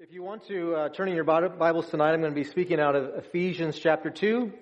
If 0.00 0.12
you 0.12 0.22
want 0.22 0.46
to 0.46 0.76
uh, 0.76 0.88
turn 0.90 1.08
in 1.08 1.16
your 1.16 1.24
Bibles 1.24 1.88
tonight, 1.88 2.12
I'm 2.12 2.20
going 2.20 2.32
to 2.32 2.40
be 2.40 2.44
speaking 2.44 2.78
out 2.78 2.94
of 2.94 3.16
Ephesians 3.16 3.76
chapter 3.76 4.10
2, 4.10 4.52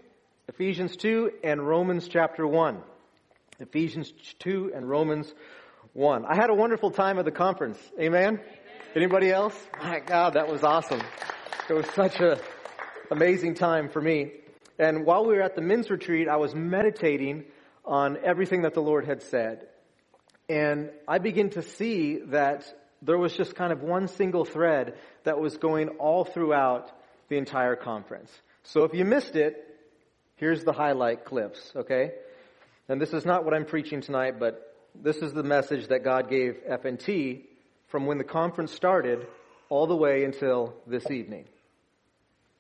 Ephesians 0.49 0.97
2, 0.97 1.31
and 1.45 1.61
Romans 1.61 2.09
chapter 2.09 2.47
1. 2.47 2.81
Ephesians 3.61 4.15
2 4.39 4.73
and 4.75 4.89
Romans 4.89 5.31
1. 5.93 6.25
I 6.25 6.35
had 6.35 6.49
a 6.49 6.55
wonderful 6.55 6.91
time 6.91 7.19
at 7.19 7.27
the 7.27 7.31
conference. 7.31 7.79
Amen? 8.01 8.37
Amen. 8.37 8.41
Anybody 8.95 9.31
else? 9.31 9.55
My 9.79 10.01
God, 10.01 10.33
that 10.37 10.49
was 10.49 10.63
awesome. 10.63 11.03
It 11.69 11.75
was 11.75 11.87
such 11.95 12.19
a 12.19 12.41
amazing 13.11 13.57
time 13.57 13.91
for 13.91 14.01
me. 14.01 14.33
And 14.79 15.05
while 15.05 15.27
we 15.27 15.35
were 15.35 15.43
at 15.43 15.55
the 15.55 15.61
men's 15.61 15.91
retreat, 15.91 16.29
I 16.29 16.37
was 16.37 16.55
meditating 16.55 17.45
on 17.85 18.17
everything 18.25 18.63
that 18.63 18.73
the 18.73 18.81
Lord 18.81 19.05
had 19.05 19.23
said. 19.23 19.67
And 20.49 20.89
I 21.07 21.19
begin 21.19 21.51
to 21.51 21.63
see 21.63 22.21
that 22.29 22.65
there 23.03 23.19
was 23.19 23.35
just 23.35 23.55
kind 23.55 23.73
of 23.73 23.83
one 23.83 24.09
single 24.09 24.45
thread 24.45 24.95
that 25.27 25.39
was 25.39 25.57
going 25.59 25.89
all 26.01 26.25
throughout 26.25 26.91
the 27.29 27.37
entire 27.37 27.77
conference. 27.77 28.31
So 28.63 28.85
if 28.85 28.95
you 28.95 29.05
missed 29.05 29.37
it, 29.37 29.63
here's 30.37 30.65
the 30.65 30.73
highlight 30.73 31.25
clips, 31.25 31.73
okay? 31.77 32.13
And 32.89 33.01
this 33.01 33.13
is 33.13 33.27
not 33.27 33.45
what 33.45 33.53
I'm 33.53 33.65
preaching 33.65 34.01
tonight, 34.01 34.39
but 34.39 34.75
this 34.95 35.17
is 35.19 35.33
the 35.33 35.43
message 35.43 35.89
that 35.89 36.05
God 36.05 36.31
gave 36.31 36.59
FNT 36.69 37.43
from 37.89 38.07
when 38.07 38.19
the 38.19 38.25
conference 38.25 38.73
started 38.73 39.27
all 39.69 39.87
the 39.87 39.97
way 39.97 40.25
until 40.25 40.75
this 40.87 41.11
evening. 41.11 41.45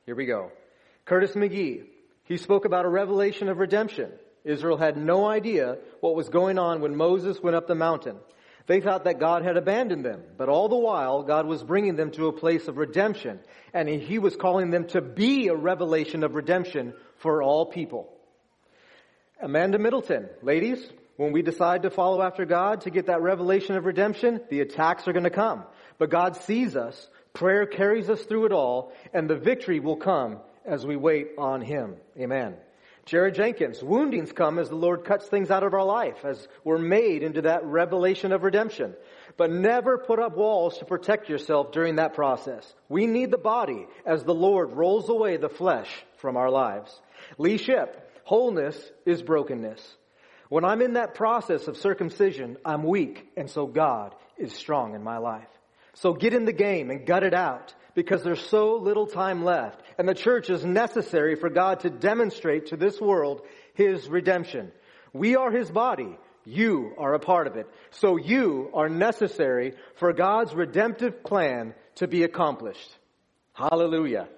Here 0.04 0.14
we 0.14 0.26
go. 0.26 0.50
Curtis 1.04 1.32
McGee, 1.32 1.84
he 2.24 2.36
spoke 2.36 2.64
about 2.64 2.84
a 2.84 2.88
revelation 2.88 3.48
of 3.48 3.58
redemption. 3.58 4.10
Israel 4.44 4.76
had 4.76 4.96
no 4.96 5.26
idea 5.26 5.78
what 6.00 6.14
was 6.14 6.28
going 6.28 6.58
on 6.58 6.80
when 6.80 6.96
Moses 6.96 7.40
went 7.40 7.56
up 7.56 7.68
the 7.68 7.74
mountain. 7.74 8.16
They 8.66 8.80
thought 8.80 9.04
that 9.04 9.20
God 9.20 9.44
had 9.44 9.56
abandoned 9.56 10.04
them, 10.04 10.22
but 10.36 10.48
all 10.48 10.68
the 10.68 10.76
while, 10.76 11.22
God 11.22 11.46
was 11.46 11.62
bringing 11.62 11.94
them 11.94 12.10
to 12.12 12.26
a 12.26 12.32
place 12.32 12.66
of 12.66 12.78
redemption, 12.78 13.38
and 13.72 13.88
He 13.88 14.18
was 14.18 14.34
calling 14.34 14.70
them 14.70 14.88
to 14.88 15.00
be 15.00 15.48
a 15.48 15.54
revelation 15.54 16.24
of 16.24 16.34
redemption 16.34 16.92
for 17.18 17.42
all 17.42 17.66
people. 17.66 18.12
Amanda 19.40 19.78
Middleton, 19.78 20.28
ladies, 20.42 20.84
when 21.16 21.32
we 21.32 21.42
decide 21.42 21.82
to 21.82 21.90
follow 21.90 22.22
after 22.22 22.44
God 22.44 22.82
to 22.82 22.90
get 22.90 23.06
that 23.06 23.22
revelation 23.22 23.76
of 23.76 23.84
redemption, 23.84 24.40
the 24.50 24.60
attacks 24.60 25.06
are 25.06 25.12
going 25.12 25.24
to 25.24 25.30
come. 25.30 25.64
But 25.98 26.10
God 26.10 26.36
sees 26.36 26.76
us, 26.76 27.08
prayer 27.34 27.66
carries 27.66 28.10
us 28.10 28.22
through 28.22 28.46
it 28.46 28.52
all, 28.52 28.92
and 29.14 29.30
the 29.30 29.36
victory 29.36 29.78
will 29.78 29.96
come 29.96 30.38
as 30.64 30.84
we 30.84 30.96
wait 30.96 31.28
on 31.38 31.60
Him. 31.60 31.96
Amen. 32.18 32.56
Jared 33.06 33.36
Jenkins, 33.36 33.84
woundings 33.84 34.32
come 34.32 34.58
as 34.58 34.68
the 34.68 34.74
Lord 34.74 35.04
cuts 35.04 35.26
things 35.26 35.48
out 35.48 35.62
of 35.62 35.74
our 35.74 35.84
life, 35.84 36.24
as 36.24 36.48
we're 36.64 36.76
made 36.76 37.22
into 37.22 37.42
that 37.42 37.64
revelation 37.64 38.32
of 38.32 38.42
redemption. 38.42 38.96
But 39.36 39.52
never 39.52 39.96
put 39.96 40.18
up 40.18 40.36
walls 40.36 40.78
to 40.78 40.84
protect 40.84 41.28
yourself 41.28 41.70
during 41.70 41.96
that 41.96 42.14
process. 42.14 42.74
We 42.88 43.06
need 43.06 43.30
the 43.30 43.38
body 43.38 43.86
as 44.04 44.24
the 44.24 44.34
Lord 44.34 44.72
rolls 44.72 45.08
away 45.08 45.36
the 45.36 45.48
flesh 45.48 45.88
from 46.16 46.36
our 46.36 46.50
lives. 46.50 47.00
Lee 47.38 47.58
Ship, 47.58 48.10
wholeness 48.24 48.76
is 49.04 49.22
brokenness. 49.22 49.80
When 50.48 50.64
I'm 50.64 50.82
in 50.82 50.94
that 50.94 51.14
process 51.14 51.68
of 51.68 51.76
circumcision, 51.76 52.56
I'm 52.64 52.82
weak, 52.82 53.24
and 53.36 53.48
so 53.48 53.66
God 53.66 54.16
is 54.36 54.52
strong 54.52 54.96
in 54.96 55.04
my 55.04 55.18
life. 55.18 55.46
So 55.94 56.12
get 56.12 56.34
in 56.34 56.44
the 56.44 56.52
game 56.52 56.90
and 56.90 57.06
gut 57.06 57.22
it 57.22 57.34
out 57.34 57.72
because 57.96 58.22
there's 58.22 58.46
so 58.46 58.76
little 58.76 59.06
time 59.06 59.42
left. 59.42 59.80
And 59.98 60.08
the 60.08 60.14
church 60.14 60.50
is 60.50 60.64
necessary 60.64 61.34
for 61.34 61.48
God 61.48 61.80
to 61.80 61.90
demonstrate 61.90 62.66
to 62.66 62.76
this 62.76 63.00
world 63.00 63.40
His 63.74 64.06
redemption. 64.06 64.70
We 65.12 65.34
are 65.34 65.50
His 65.50 65.70
body. 65.70 66.16
You 66.44 66.92
are 66.98 67.14
a 67.14 67.18
part 67.18 67.48
of 67.48 67.56
it. 67.56 67.66
So 67.90 68.18
you 68.18 68.70
are 68.74 68.88
necessary 68.88 69.72
for 69.96 70.12
God's 70.12 70.54
redemptive 70.54 71.24
plan 71.24 71.74
to 71.96 72.06
be 72.06 72.22
accomplished. 72.22 72.88
Hallelujah. 73.54 74.28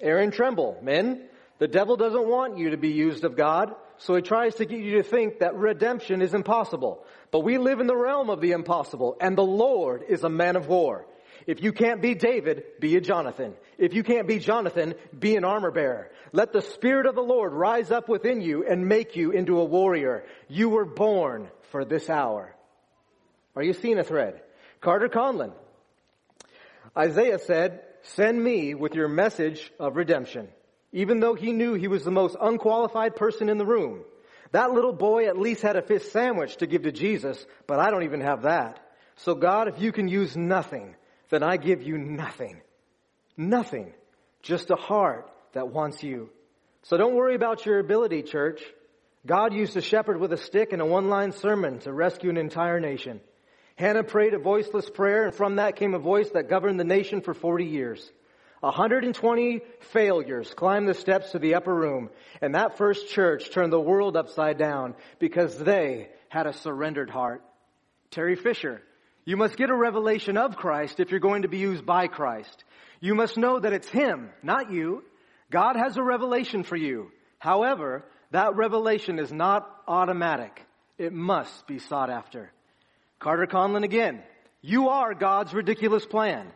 Aaron 0.00 0.30
Tremble, 0.30 0.78
men, 0.80 1.24
the 1.58 1.66
devil 1.66 1.96
doesn't 1.96 2.26
want 2.26 2.56
you 2.56 2.70
to 2.70 2.76
be 2.76 2.92
used 2.92 3.24
of 3.24 3.36
God, 3.36 3.74
so 3.98 4.14
he 4.14 4.22
tries 4.22 4.54
to 4.54 4.64
get 4.64 4.78
you 4.78 4.98
to 4.98 5.02
think 5.02 5.40
that 5.40 5.56
redemption 5.56 6.22
is 6.22 6.34
impossible. 6.34 7.04
But 7.32 7.40
we 7.40 7.58
live 7.58 7.80
in 7.80 7.88
the 7.88 7.96
realm 7.96 8.30
of 8.30 8.40
the 8.40 8.52
impossible, 8.52 9.16
and 9.20 9.36
the 9.36 9.42
Lord 9.42 10.04
is 10.08 10.22
a 10.22 10.28
man 10.28 10.54
of 10.54 10.68
war. 10.68 11.04
If 11.48 11.62
you 11.62 11.72
can't 11.72 12.02
be 12.02 12.14
David, 12.14 12.64
be 12.78 12.94
a 12.96 13.00
Jonathan. 13.00 13.54
If 13.78 13.94
you 13.94 14.02
can't 14.02 14.28
be 14.28 14.38
Jonathan, 14.38 14.94
be 15.18 15.34
an 15.34 15.46
armor 15.46 15.70
bearer. 15.70 16.10
Let 16.30 16.52
the 16.52 16.60
Spirit 16.60 17.06
of 17.06 17.14
the 17.14 17.22
Lord 17.22 17.54
rise 17.54 17.90
up 17.90 18.06
within 18.06 18.42
you 18.42 18.66
and 18.68 18.86
make 18.86 19.16
you 19.16 19.30
into 19.30 19.58
a 19.58 19.64
warrior. 19.64 20.26
You 20.48 20.68
were 20.68 20.84
born 20.84 21.48
for 21.70 21.86
this 21.86 22.10
hour. 22.10 22.54
Are 23.56 23.62
you 23.62 23.72
seeing 23.72 23.98
a 23.98 24.04
thread? 24.04 24.42
Carter 24.82 25.08
Conlon. 25.08 25.54
Isaiah 26.94 27.38
said, 27.38 27.80
send 28.02 28.44
me 28.44 28.74
with 28.74 28.94
your 28.94 29.08
message 29.08 29.72
of 29.80 29.96
redemption. 29.96 30.48
Even 30.92 31.18
though 31.18 31.34
he 31.34 31.52
knew 31.52 31.72
he 31.72 31.88
was 31.88 32.04
the 32.04 32.10
most 32.10 32.36
unqualified 32.38 33.16
person 33.16 33.48
in 33.48 33.56
the 33.56 33.64
room. 33.64 34.00
That 34.52 34.72
little 34.72 34.92
boy 34.92 35.28
at 35.28 35.38
least 35.38 35.62
had 35.62 35.76
a 35.76 35.82
fish 35.82 36.04
sandwich 36.10 36.58
to 36.58 36.66
give 36.66 36.82
to 36.82 36.92
Jesus, 36.92 37.42
but 37.66 37.78
I 37.80 37.90
don't 37.90 38.04
even 38.04 38.20
have 38.20 38.42
that. 38.42 38.80
So 39.16 39.34
God, 39.34 39.68
if 39.68 39.80
you 39.80 39.92
can 39.92 40.08
use 40.08 40.36
nothing, 40.36 40.94
then 41.30 41.42
I 41.42 41.56
give 41.56 41.82
you 41.82 41.98
nothing. 41.98 42.60
Nothing. 43.36 43.92
Just 44.42 44.70
a 44.70 44.76
heart 44.76 45.30
that 45.52 45.68
wants 45.68 46.02
you. 46.02 46.30
So 46.82 46.96
don't 46.96 47.14
worry 47.14 47.34
about 47.34 47.66
your 47.66 47.78
ability, 47.78 48.22
church. 48.22 48.62
God 49.26 49.52
used 49.52 49.76
a 49.76 49.82
shepherd 49.82 50.18
with 50.18 50.32
a 50.32 50.36
stick 50.36 50.72
and 50.72 50.80
a 50.80 50.86
one-line 50.86 51.32
sermon 51.32 51.80
to 51.80 51.92
rescue 51.92 52.30
an 52.30 52.36
entire 52.36 52.80
nation. 52.80 53.20
Hannah 53.76 54.04
prayed 54.04 54.34
a 54.34 54.38
voiceless 54.38 54.88
prayer, 54.88 55.24
and 55.24 55.34
from 55.34 55.56
that 55.56 55.76
came 55.76 55.94
a 55.94 55.98
voice 55.98 56.30
that 56.30 56.48
governed 56.48 56.80
the 56.80 56.84
nation 56.84 57.20
for 57.20 57.34
40 57.34 57.64
years. 57.64 58.10
120 58.60 59.60
failures 59.80 60.52
climbed 60.54 60.88
the 60.88 60.94
steps 60.94 61.30
to 61.30 61.38
the 61.38 61.54
upper 61.54 61.74
room, 61.74 62.10
and 62.40 62.54
that 62.54 62.76
first 62.76 63.08
church 63.08 63.50
turned 63.50 63.72
the 63.72 63.80
world 63.80 64.16
upside 64.16 64.58
down 64.58 64.94
because 65.20 65.56
they 65.58 66.08
had 66.28 66.46
a 66.46 66.52
surrendered 66.52 67.10
heart. 67.10 67.42
Terry 68.10 68.34
Fisher 68.34 68.82
you 69.28 69.36
must 69.36 69.58
get 69.58 69.68
a 69.68 69.76
revelation 69.76 70.38
of 70.38 70.56
Christ 70.56 71.00
if 71.00 71.10
you're 71.10 71.20
going 71.20 71.42
to 71.42 71.48
be 71.48 71.58
used 71.58 71.84
by 71.84 72.06
Christ. 72.06 72.64
You 72.98 73.14
must 73.14 73.36
know 73.36 73.60
that 73.60 73.74
it's 73.74 73.86
Him, 73.86 74.30
not 74.42 74.72
you. 74.72 75.04
God 75.50 75.76
has 75.76 75.98
a 75.98 76.02
revelation 76.02 76.62
for 76.62 76.76
you. 76.76 77.10
However, 77.38 78.06
that 78.30 78.56
revelation 78.56 79.18
is 79.18 79.30
not 79.30 79.68
automatic. 79.86 80.64
It 80.96 81.12
must 81.12 81.66
be 81.66 81.78
sought 81.78 82.08
after. 82.08 82.50
Carter 83.18 83.46
Conlon 83.46 83.84
again. 83.84 84.22
You 84.62 84.88
are 84.88 85.12
God's 85.12 85.52
ridiculous 85.52 86.06
plan. 86.06 86.50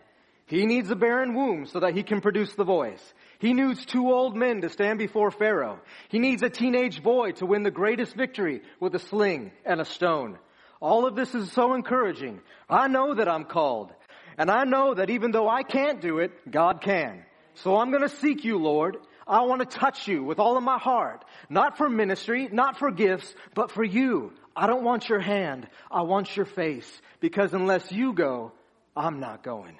He 0.46 0.64
needs 0.64 0.90
a 0.90 0.96
barren 0.96 1.34
womb 1.34 1.66
so 1.66 1.80
that 1.80 1.94
he 1.94 2.02
can 2.02 2.22
produce 2.22 2.54
the 2.54 2.64
voice. 2.64 3.02
He 3.38 3.52
needs 3.52 3.84
two 3.84 4.10
old 4.10 4.34
men 4.34 4.62
to 4.62 4.70
stand 4.70 4.98
before 4.98 5.30
Pharaoh. 5.30 5.78
He 6.08 6.18
needs 6.18 6.42
a 6.42 6.48
teenage 6.48 7.02
boy 7.02 7.32
to 7.32 7.44
win 7.44 7.64
the 7.64 7.70
greatest 7.70 8.16
victory 8.16 8.62
with 8.80 8.94
a 8.94 8.98
sling 8.98 9.52
and 9.66 9.78
a 9.78 9.84
stone. 9.84 10.38
All 10.82 11.06
of 11.06 11.14
this 11.14 11.32
is 11.32 11.52
so 11.52 11.74
encouraging. 11.74 12.40
I 12.68 12.88
know 12.88 13.14
that 13.14 13.28
I'm 13.28 13.44
called. 13.44 13.92
And 14.36 14.50
I 14.50 14.64
know 14.64 14.94
that 14.94 15.10
even 15.10 15.30
though 15.30 15.48
I 15.48 15.62
can't 15.62 16.00
do 16.00 16.18
it, 16.18 16.50
God 16.50 16.80
can. 16.80 17.22
So 17.54 17.76
I'm 17.76 17.90
going 17.90 18.02
to 18.02 18.08
seek 18.08 18.44
you, 18.44 18.58
Lord. 18.58 18.96
I 19.24 19.42
want 19.42 19.60
to 19.60 19.78
touch 19.78 20.08
you 20.08 20.24
with 20.24 20.40
all 20.40 20.56
of 20.56 20.64
my 20.64 20.78
heart. 20.78 21.24
Not 21.48 21.78
for 21.78 21.88
ministry, 21.88 22.48
not 22.50 22.80
for 22.80 22.90
gifts, 22.90 23.32
but 23.54 23.70
for 23.70 23.84
you. 23.84 24.32
I 24.56 24.66
don't 24.66 24.82
want 24.82 25.08
your 25.08 25.20
hand. 25.20 25.68
I 25.88 26.02
want 26.02 26.36
your 26.36 26.46
face. 26.46 26.90
Because 27.20 27.54
unless 27.54 27.92
you 27.92 28.12
go, 28.12 28.50
I'm 28.96 29.20
not 29.20 29.44
going. 29.44 29.78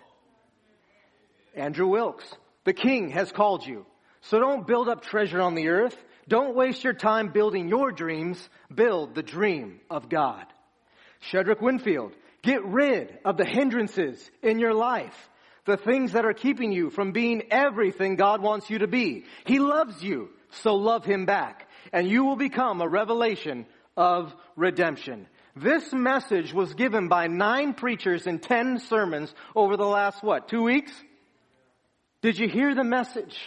Andrew 1.57 1.89
Wilkes, 1.89 2.33
the 2.63 2.73
king 2.73 3.09
has 3.11 3.33
called 3.33 3.67
you. 3.67 3.87
So 4.21 4.39
don't 4.39 4.69
build 4.69 4.89
up 4.89 5.03
treasure 5.03 5.41
on 5.41 5.57
the 5.57 5.67
earth. 5.67 5.97
Don't 6.29 6.55
waste 6.55 6.85
your 6.85 6.95
time 6.95 7.33
building 7.33 7.69
your 7.69 7.91
dreams. 7.91 8.49
Build 8.73 9.17
the 9.17 9.25
dream 9.25 9.81
of 9.91 10.09
God. 10.09 10.47
Shedrick 11.31 11.61
Winfield, 11.61 12.13
get 12.43 12.65
rid 12.65 13.19
of 13.25 13.37
the 13.37 13.45
hindrances 13.47 14.31
in 14.43 14.59
your 14.59 14.75
life. 14.75 15.17
The 15.65 15.77
things 15.77 16.13
that 16.13 16.25
are 16.25 16.33
keeping 16.33 16.73
you 16.73 16.91
from 16.91 17.13
being 17.13 17.45
everything 17.51 18.17
God 18.17 18.43
wants 18.43 18.69
you 18.69 18.81
to 18.81 18.89
be. 18.89 19.25
He 19.47 19.61
loves 19.61 20.03
you, 20.03 20.31
so 20.51 20.75
love 20.75 21.05
Him 21.05 21.25
back. 21.25 21.69
And 21.93 22.09
you 22.09 22.25
will 22.25 22.37
become 22.37 22.81
a 22.81 22.89
revelation 22.89 23.67
of 23.97 24.35
redemption. 24.57 25.29
This 25.55 25.93
message 25.93 26.53
was 26.53 26.75
given 26.75 27.09
by 27.09 27.29
nine 27.29 27.75
preachers 27.75 28.27
in 28.27 28.41
ten 28.41 28.81
sermons 28.81 29.33
over 29.55 29.77
the 29.77 29.87
last, 29.87 30.23
what, 30.23 30.49
two 30.49 30.63
weeks? 30.63 30.93
Did 32.23 32.39
you 32.39 32.49
hear 32.49 32.75
the 32.75 32.85
message? 32.85 33.39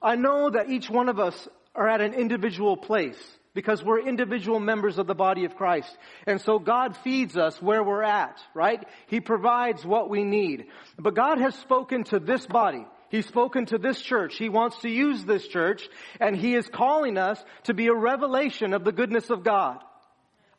I 0.00 0.16
know 0.16 0.50
that 0.50 0.70
each 0.70 0.88
one 0.88 1.08
of 1.08 1.20
us 1.20 1.48
are 1.74 1.88
at 1.88 2.00
an 2.00 2.14
individual 2.14 2.76
place 2.76 3.18
because 3.54 3.82
we're 3.82 4.00
individual 4.00 4.60
members 4.60 4.98
of 4.98 5.06
the 5.06 5.14
body 5.14 5.44
of 5.44 5.56
Christ. 5.56 5.96
And 6.26 6.40
so 6.40 6.58
God 6.58 6.96
feeds 6.98 7.36
us 7.36 7.60
where 7.60 7.82
we're 7.82 8.02
at, 8.02 8.38
right? 8.54 8.86
He 9.06 9.20
provides 9.20 9.84
what 9.84 10.10
we 10.10 10.24
need. 10.24 10.66
But 10.98 11.14
God 11.14 11.38
has 11.38 11.54
spoken 11.56 12.04
to 12.04 12.18
this 12.18 12.46
body. 12.46 12.86
He's 13.10 13.26
spoken 13.26 13.66
to 13.66 13.78
this 13.78 14.00
church. 14.00 14.36
He 14.36 14.48
wants 14.48 14.80
to 14.82 14.88
use 14.88 15.24
this 15.24 15.46
church 15.46 15.88
and 16.20 16.36
He 16.36 16.54
is 16.54 16.68
calling 16.68 17.16
us 17.16 17.42
to 17.64 17.74
be 17.74 17.86
a 17.88 17.94
revelation 17.94 18.74
of 18.74 18.84
the 18.84 18.92
goodness 18.92 19.30
of 19.30 19.44
God. 19.44 19.78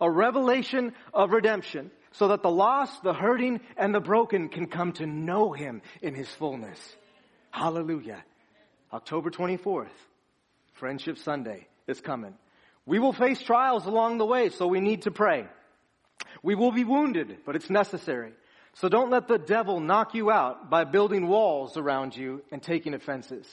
A 0.02 0.10
revelation 0.10 0.94
of 1.14 1.32
redemption. 1.32 1.92
so 2.12 2.30
that 2.30 2.42
the 2.42 2.50
lost, 2.50 3.04
the 3.04 3.14
hurting, 3.14 3.60
and 3.78 3.94
the 3.94 4.00
broken 4.00 4.50
can 4.50 4.66
come 4.66 4.94
to 4.94 5.06
know 5.06 5.54
him 5.54 5.82
in 6.02 6.16
his 6.16 6.28
fullness. 6.28 6.80
Hallelujah. 7.52 8.24
October 8.92 9.30
24th, 9.30 9.88
Friendship 10.74 11.20
Sunday 11.20 11.68
is 11.88 12.02
coming. 12.02 12.34
We 12.90 12.98
will 12.98 13.14
face 13.14 13.40
trials 13.40 13.86
along 13.86 14.18
the 14.18 14.26
way, 14.26 14.50
so 14.50 14.66
we 14.66 14.80
need 14.80 15.04
to 15.04 15.12
pray. 15.12 15.46
We 16.42 16.56
will 16.56 16.72
be 16.72 16.84
wounded, 16.84 17.38
but 17.46 17.56
it's 17.56 17.70
necessary. 17.70 18.32
So 18.74 18.90
don't 18.90 19.12
let 19.12 19.28
the 19.28 19.38
devil 19.38 19.80
knock 19.80 20.16
you 20.16 20.32
out 20.32 20.72
by 20.72 20.86
building 20.86 21.28
walls 21.28 21.78
around 21.78 22.18
you 22.18 22.42
and 22.52 22.64
taking 22.64 22.96
offenses. 22.96 23.46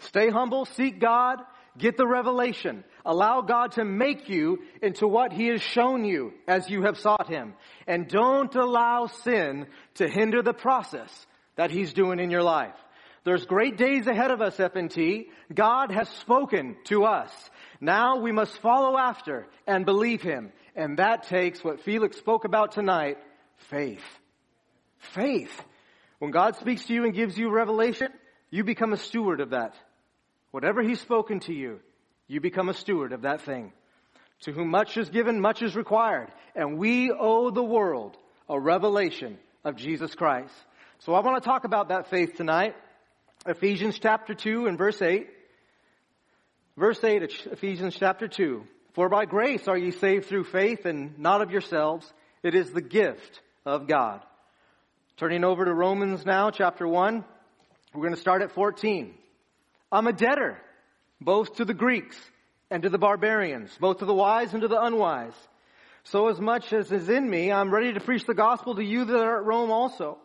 Stay 0.00 0.28
humble, 0.28 0.66
seek 0.66 1.00
God, 1.00 1.38
get 1.78 1.96
the 1.96 2.06
revelation. 2.06 2.84
Allow 3.06 3.40
God 3.40 3.72
to 3.72 3.84
make 3.86 4.28
you 4.28 4.58
into 4.82 5.08
what 5.08 5.32
He 5.32 5.46
has 5.46 5.62
shown 5.62 6.04
you 6.04 6.34
as 6.46 6.68
you 6.68 6.82
have 6.82 6.98
sought 6.98 7.28
Him. 7.28 7.54
And 7.86 8.08
don't 8.08 8.54
allow 8.54 9.06
sin 9.06 9.68
to 9.94 10.06
hinder 10.06 10.42
the 10.42 10.52
process 10.52 11.10
that 11.56 11.70
He's 11.70 11.94
doing 11.94 12.20
in 12.20 12.30
your 12.30 12.42
life. 12.42 12.76
There's 13.24 13.46
great 13.46 13.76
days 13.76 14.06
ahead 14.08 14.32
of 14.32 14.40
us, 14.40 14.56
FNT. 14.56 15.28
God 15.54 15.92
has 15.92 16.08
spoken 16.08 16.76
to 16.86 17.04
us. 17.04 17.30
Now 17.82 18.18
we 18.18 18.30
must 18.30 18.56
follow 18.58 18.96
after 18.96 19.48
and 19.66 19.84
believe 19.84 20.22
Him. 20.22 20.52
And 20.76 20.98
that 20.98 21.24
takes 21.24 21.64
what 21.64 21.80
Felix 21.80 22.16
spoke 22.16 22.44
about 22.44 22.70
tonight, 22.70 23.18
faith. 23.70 24.04
Faith. 24.98 25.50
When 26.20 26.30
God 26.30 26.54
speaks 26.54 26.84
to 26.84 26.94
you 26.94 27.04
and 27.04 27.12
gives 27.12 27.36
you 27.36 27.50
revelation, 27.50 28.06
you 28.50 28.62
become 28.62 28.92
a 28.92 28.96
steward 28.96 29.40
of 29.40 29.50
that. 29.50 29.74
Whatever 30.52 30.80
He's 30.80 31.00
spoken 31.00 31.40
to 31.40 31.52
you, 31.52 31.80
you 32.28 32.40
become 32.40 32.68
a 32.68 32.74
steward 32.74 33.12
of 33.12 33.22
that 33.22 33.42
thing. 33.42 33.72
To 34.42 34.52
whom 34.52 34.68
much 34.68 34.96
is 34.96 35.10
given, 35.10 35.40
much 35.40 35.60
is 35.60 35.74
required. 35.74 36.28
And 36.54 36.78
we 36.78 37.10
owe 37.10 37.50
the 37.50 37.64
world 37.64 38.16
a 38.48 38.60
revelation 38.60 39.38
of 39.64 39.74
Jesus 39.74 40.14
Christ. 40.14 40.54
So 41.00 41.14
I 41.14 41.20
want 41.20 41.42
to 41.42 41.48
talk 41.48 41.64
about 41.64 41.88
that 41.88 42.10
faith 42.10 42.36
tonight. 42.36 42.76
Ephesians 43.44 43.98
chapter 43.98 44.34
2 44.34 44.66
and 44.66 44.78
verse 44.78 45.02
8. 45.02 45.28
Verse 46.76 47.02
8 47.04 47.22
of 47.22 47.30
Ephesians 47.52 47.94
chapter 47.98 48.28
2. 48.28 48.64
For 48.94 49.10
by 49.10 49.26
grace 49.26 49.68
are 49.68 49.76
ye 49.76 49.90
saved 49.90 50.26
through 50.26 50.44
faith 50.44 50.86
and 50.86 51.18
not 51.18 51.42
of 51.42 51.50
yourselves. 51.50 52.10
It 52.42 52.54
is 52.54 52.70
the 52.70 52.80
gift 52.80 53.40
of 53.66 53.86
God. 53.86 54.22
Turning 55.18 55.44
over 55.44 55.66
to 55.66 55.74
Romans 55.74 56.24
now, 56.24 56.50
chapter 56.50 56.88
1. 56.88 57.24
We're 57.92 58.00
going 58.00 58.14
to 58.14 58.20
start 58.20 58.40
at 58.40 58.52
14. 58.52 59.12
I'm 59.90 60.06
a 60.06 60.14
debtor, 60.14 60.58
both 61.20 61.56
to 61.56 61.66
the 61.66 61.74
Greeks 61.74 62.18
and 62.70 62.82
to 62.84 62.88
the 62.88 62.98
barbarians, 62.98 63.76
both 63.78 63.98
to 63.98 64.06
the 64.06 64.14
wise 64.14 64.54
and 64.54 64.62
to 64.62 64.68
the 64.68 64.80
unwise. 64.80 65.34
So 66.04 66.28
as 66.28 66.40
much 66.40 66.72
as 66.72 66.90
is 66.90 67.10
in 67.10 67.28
me, 67.28 67.52
I'm 67.52 67.72
ready 67.72 67.92
to 67.92 68.00
preach 68.00 68.24
the 68.24 68.34
gospel 68.34 68.76
to 68.76 68.84
you 68.84 69.04
that 69.04 69.14
are 69.14 69.36
at 69.36 69.44
Rome 69.44 69.70
also. 69.70 70.16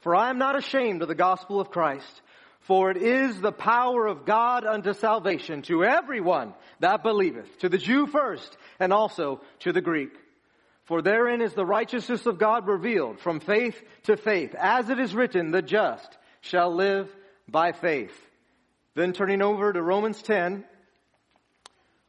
For 0.00 0.14
I 0.14 0.28
am 0.28 0.36
not 0.36 0.56
ashamed 0.56 1.00
of 1.00 1.08
the 1.08 1.14
gospel 1.14 1.60
of 1.60 1.70
Christ. 1.70 2.20
For 2.64 2.90
it 2.90 2.96
is 2.96 3.40
the 3.40 3.52
power 3.52 4.06
of 4.06 4.24
God 4.24 4.64
unto 4.64 4.94
salvation 4.94 5.60
to 5.62 5.84
everyone 5.84 6.54
that 6.80 7.02
believeth, 7.02 7.58
to 7.58 7.68
the 7.68 7.78
Jew 7.78 8.06
first, 8.06 8.56
and 8.80 8.90
also 8.92 9.42
to 9.60 9.72
the 9.72 9.82
Greek. 9.82 10.12
For 10.84 11.02
therein 11.02 11.42
is 11.42 11.52
the 11.52 11.66
righteousness 11.66 12.24
of 12.24 12.38
God 12.38 12.66
revealed 12.66 13.20
from 13.20 13.40
faith 13.40 13.82
to 14.04 14.16
faith, 14.16 14.54
as 14.54 14.88
it 14.88 14.98
is 14.98 15.14
written, 15.14 15.50
the 15.50 15.60
just 15.60 16.16
shall 16.40 16.74
live 16.74 17.14
by 17.48 17.72
faith. 17.72 18.18
Then 18.94 19.12
turning 19.12 19.42
over 19.42 19.70
to 19.70 19.82
Romans 19.82 20.22
10, 20.22 20.64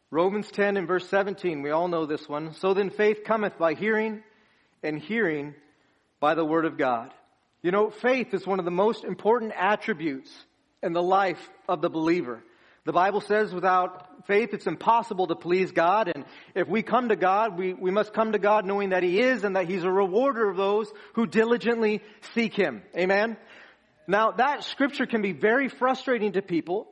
Romans 0.10 0.50
10 0.52 0.78
and 0.78 0.88
verse 0.88 1.08
17, 1.10 1.64
we 1.64 1.72
all 1.72 1.90
know 1.90 2.06
this 2.06 2.30
one. 2.30 2.54
So 2.54 2.74
then 2.74 2.92
faith 2.92 3.26
cometh 3.26 3.58
by 3.58 3.74
hearing, 3.74 4.24
and 4.82 5.00
hearing 5.00 5.54
by 6.22 6.36
the 6.36 6.46
word 6.46 6.64
of 6.64 6.78
God. 6.78 7.14
You 7.66 7.72
know, 7.72 7.90
faith 7.90 8.36
is 8.36 8.46
one 8.46 8.60
of 8.60 8.66
the 8.66 8.70
most 8.70 9.04
important 9.04 9.52
attributes 9.58 10.32
in 10.84 10.94
the 10.94 11.02
life 11.02 11.50
of 11.68 11.82
the 11.82 11.90
believer. 11.90 12.44
The 12.84 12.94
Bible 12.94 13.22
says 13.22 13.52
without 13.52 14.28
faith 14.28 14.54
it's 14.54 14.68
impossible 14.68 15.26
to 15.26 15.36
please 15.36 15.72
God, 15.72 16.12
and 16.14 16.26
if 16.54 16.68
we 16.68 16.84
come 16.84 17.10
to 17.10 17.16
God, 17.16 17.58
we, 17.58 17.74
we 17.74 17.90
must 17.90 18.14
come 18.14 18.34
to 18.34 18.38
God 18.38 18.66
knowing 18.68 18.90
that 18.90 19.02
He 19.02 19.20
is 19.20 19.44
and 19.44 19.56
that 19.56 19.68
He's 19.68 19.84
a 19.84 19.90
rewarder 19.90 20.48
of 20.48 20.58
those 20.58 20.94
who 21.14 21.26
diligently 21.26 22.04
seek 22.36 22.54
Him. 22.54 22.84
Amen? 22.96 23.36
Now, 24.08 24.30
that 24.34 24.64
scripture 24.64 25.08
can 25.08 25.24
be 25.24 25.32
very 25.32 25.68
frustrating 25.68 26.34
to 26.34 26.44
people 26.44 26.88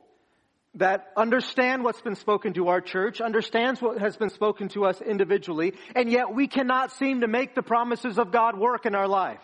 that 0.74 1.12
understand 1.16 1.84
what's 1.84 2.00
been 2.00 2.16
spoken 2.16 2.52
to 2.54 2.66
our 2.66 2.80
church, 2.80 3.20
understands 3.20 3.80
what 3.80 4.00
has 4.00 4.16
been 4.16 4.30
spoken 4.30 4.70
to 4.70 4.86
us 4.86 5.00
individually, 5.00 5.74
and 5.94 6.10
yet 6.10 6.34
we 6.34 6.48
cannot 6.48 6.90
seem 6.90 7.20
to 7.20 7.28
make 7.28 7.54
the 7.54 7.62
promises 7.62 8.18
of 8.18 8.32
God 8.32 8.58
work 8.58 8.86
in 8.86 8.96
our 8.96 9.06
life. 9.06 9.38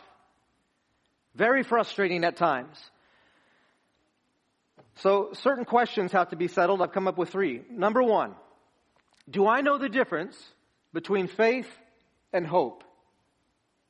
Very 1.35 1.63
frustrating 1.63 2.25
at 2.25 2.37
times. 2.37 2.77
So 4.97 5.31
certain 5.33 5.65
questions 5.65 6.13
have 6.13 6.31
to 6.31 6.37
be 6.37 6.49
settled. 6.49 6.83
I've 6.83 6.93
come 6.93 7.09
up 7.09 7.17
with 7.17 7.31
three. 7.31 7.63
Number 7.71 8.03
one, 8.03 8.35
do 9.29 9.47
I 9.47 9.61
know 9.61 9.79
the 9.79 9.89
difference 9.89 10.37
between 10.93 11.27
faith 11.27 11.69
and 12.33 12.47
hope? 12.47 12.85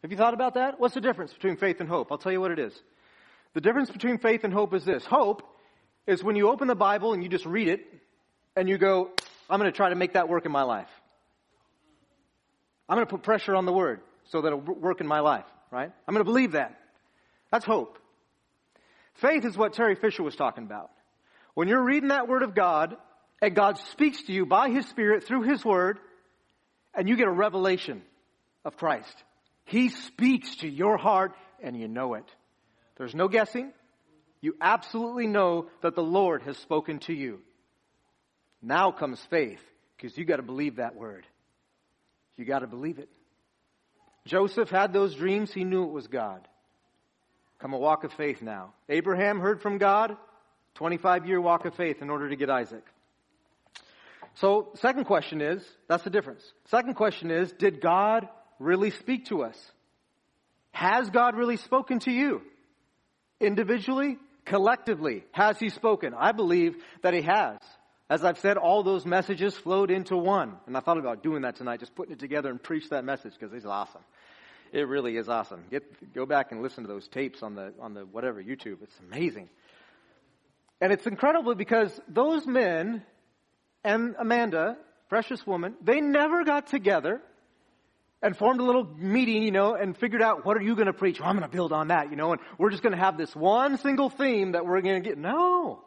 Have 0.03 0.11
you 0.11 0.17
thought 0.17 0.35
about 0.35 0.55
that? 0.55 0.79
What's 0.79 0.95
the 0.95 1.01
difference 1.01 1.33
between 1.33 1.57
faith 1.57 1.81
and 1.81 1.89
hope? 1.89 2.11
I'll 2.11 2.19
tell 2.19 2.33
you 2.33 2.41
what 2.41 2.53
it 2.53 2.59
is. 2.59 2.73
The 3.55 3.61
difference 3.61 3.91
between 3.91 4.19
faith 4.19 4.45
and 4.45 4.53
hope 4.53 4.73
is 4.75 4.85
this. 4.85 5.05
Hope 5.05 5.43
is 6.07 6.23
when 6.23 6.37
you 6.37 6.49
open 6.49 6.69
the 6.69 6.75
Bible 6.75 7.13
and 7.13 7.23
you 7.23 7.29
just 7.29 7.47
read 7.47 7.69
it 7.69 7.85
and 8.57 8.69
you 8.69 8.79
go, 8.79 9.11
I'm 9.49 9.59
going 9.59 9.71
to 9.71 9.77
try 9.77 9.89
to 9.89 9.95
make 9.97 10.15
that 10.15 10.29
work 10.29 10.47
in 10.47 10.53
my 10.53 10.63
life. 10.63 10.89
I'm 12.89 12.97
going 12.97 13.07
to 13.07 13.11
put 13.11 13.23
pressure 13.23 13.55
on 13.55 13.67
the 13.67 13.73
word 13.73 14.01
so 14.27 14.41
that 14.41 14.49
it'll 14.49 14.61
work 14.61 15.01
in 15.01 15.07
my 15.07 15.21
life, 15.21 15.45
right? 15.71 15.91
I'm 16.07 16.15
going 16.15 16.25
to 16.25 16.31
believe 16.31 16.53
that. 16.53 16.80
That's 17.51 17.65
hope. 17.65 17.99
Faith 19.15 19.45
is 19.45 19.57
what 19.57 19.75
Terry 19.75 19.95
Fisher 19.95 20.23
was 20.23 20.37
talking 20.37 20.65
about. 20.65 20.91
When 21.55 21.69
you're 21.69 21.83
reading 21.83 22.09
that 22.09 22.29
word 22.29 22.43
of 22.43 22.55
God 22.55 22.97
and 23.43 23.55
God 23.55 23.79
speaks 23.79 24.23
to 24.25 24.33
you 24.33 24.47
by 24.47 24.71
his 24.71 24.87
spirit 24.87 25.25
through 25.25 25.43
his 25.43 25.65
word 25.65 25.99
and 26.95 27.09
you 27.09 27.17
get 27.17 27.29
a 27.29 27.33
revelation 27.33 28.03
of 28.65 28.77
Christ. 28.77 29.15
He 29.65 29.89
speaks 29.89 30.57
to 30.57 30.69
your 30.69 30.97
heart 30.97 31.35
and 31.63 31.79
you 31.79 31.89
know 31.89 32.15
it. 32.15 32.25
There's 32.97 33.15
no 33.15 33.29
guessing. 33.29 33.73
You 34.41 34.57
absolutely 34.61 35.27
know 35.27 35.67
that 35.83 35.95
the 35.95 36.03
Lord 36.03 36.43
has 36.43 36.57
spoken 36.59 36.99
to 37.01 37.13
you. 37.13 37.41
Now 38.63 38.91
comes 38.91 39.21
faith 39.31 39.61
because 39.97 40.17
you 40.17 40.25
got 40.25 40.37
to 40.37 40.43
believe 40.43 40.77
that 40.77 40.95
word. 40.95 41.27
You 42.37 42.45
got 42.45 42.61
to 42.61 42.67
believe 42.67 42.99
it. 42.99 43.09
Joseph 44.27 44.71
had 44.71 44.93
those 44.93 45.15
dreams. 45.15 45.53
He 45.53 45.65
knew 45.65 45.85
it 45.85 45.93
was 45.93 46.07
God. 46.07 46.47
Come 47.61 47.75
a 47.75 47.79
walk 47.79 48.05
of 48.05 48.13
faith 48.15 48.43
now. 48.43 48.73
Abraham 48.89 49.41
heard 49.41 49.61
from 49.61 49.79
God. 49.79 50.17
25 50.75 51.27
year 51.27 51.41
walk 51.41 51.65
of 51.67 51.75
faith 51.75 52.01
in 52.01 52.11
order 52.11 52.29
to 52.29 52.37
get 52.37 52.49
Isaac. 52.49 52.85
So, 54.35 54.71
second 54.77 55.05
question 55.05 55.41
is, 55.41 55.63
that's 55.89 56.05
the 56.05 56.11
difference. 56.11 56.43
Second 56.67 56.95
question 56.95 57.31
is, 57.31 57.53
did 57.53 57.81
God 57.81 58.29
really 58.59 58.91
speak 58.91 59.27
to 59.27 59.43
us? 59.43 59.59
Has 60.73 61.11
God 61.11 61.37
really 61.37 61.57
spoken 61.57 61.99
to 62.01 62.13
you? 62.13 62.43
Individually, 63.41 64.17
collectively, 64.45 65.25
has 65.33 65.59
He 65.59 65.69
spoken? 65.69 66.15
I 66.17 66.33
believe 66.33 66.77
that 67.03 67.13
He 67.13 67.23
has. 67.23 67.59
As 68.09 68.25
I've 68.25 68.39
said, 68.39 68.57
all 68.57 68.83
those 68.83 69.05
messages 69.07 69.55
flowed 69.55 69.91
into 69.91 70.17
one. 70.17 70.57
And 70.67 70.77
I 70.77 70.81
thought 70.81 70.99
about 70.99 71.23
doing 71.23 71.43
that 71.43 71.57
tonight, 71.57 71.81
just 71.81 71.95
putting 71.95 72.13
it 72.13 72.19
together 72.19 72.51
and 72.51 72.63
preach 72.63 72.89
that 72.91 73.05
message 73.05 73.35
because 73.39 73.55
it's 73.55 73.67
awesome. 73.67 74.03
It 74.73 74.87
really 74.87 75.17
is 75.17 75.29
awesome. 75.29 75.65
Get, 75.71 76.15
go 76.15 76.27
back 76.27 76.53
and 76.53 76.63
listen 76.63 76.85
to 76.85 76.89
those 76.89 77.09
tapes 77.09 77.43
on 77.43 77.55
the, 77.55 77.73
on 77.81 77.95
the 77.95 78.07
whatever, 78.07 78.43
YouTube. 78.43 78.83
It's 78.83 78.99
amazing. 79.11 79.49
And 80.81 80.93
it's 80.93 81.07
incredible 81.07 81.55
because 81.55 81.99
those 82.09 82.47
men 82.47 83.03
and 83.85 84.15
Amanda, 84.19 84.77
precious 85.09 85.45
woman, 85.47 85.75
they 85.83 86.01
never 86.01 86.45
got 86.45 86.69
together 86.69 87.21
and 88.23 88.37
formed 88.37 88.61
a 88.61 88.65
little 88.65 88.85
meeting, 88.85 89.43
you 89.43 89.51
know, 89.51 89.75
and 89.75 89.97
figured 89.97 90.23
out 90.23 90.45
what 90.45 90.57
are 90.57 90.63
you 90.63 90.75
going 90.75 90.87
to 90.87 90.93
preach? 90.93 91.21
Well, 91.21 91.29
I'm 91.29 91.37
going 91.37 91.49
to 91.49 91.55
build 91.55 91.73
on 91.73 91.89
that, 91.89 92.11
you 92.11 92.17
know, 92.17 92.33
and 92.33 92.41
we're 92.59 92.71
just 92.71 92.83
going 92.83 92.95
to 92.95 92.99
have 92.99 93.19
this 93.19 93.35
one 93.35 93.79
single 93.79 94.09
theme 94.09 94.53
that 94.53 94.67
we're 94.67 94.81
going 94.83 95.03
to 95.03 95.09
get. 95.09 95.19
No. 95.19 95.83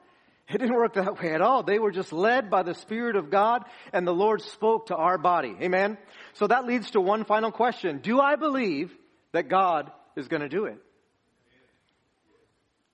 It 0.50 0.58
didn't 0.58 0.76
work 0.76 0.94
that 0.96 1.22
way 1.22 1.34
at 1.34 1.42
all. 1.42 1.64
They 1.64 1.80
were 1.80 1.92
just 1.92 2.12
led 2.12 2.50
by 2.50 2.64
the 2.64 2.74
Spirit 2.76 3.16
of 3.16 3.30
God 3.30 3.64
and 3.94 4.06
the 4.06 4.14
Lord 4.14 4.42
spoke 4.42 4.88
to 4.88 4.96
our 4.96 5.18
body. 5.18 5.56
Amen. 5.62 5.98
So 6.34 6.48
that 6.48 6.66
leads 6.66 6.92
to 6.92 7.02
one 7.02 7.24
final 7.24 7.52
question. 7.52 8.00
Do 8.00 8.20
I 8.20 8.36
believe 8.36 8.92
that 9.32 9.48
God 9.48 9.92
is 10.16 10.28
going 10.28 10.42
to 10.42 10.50
do 10.50 10.66
it? 10.66 10.78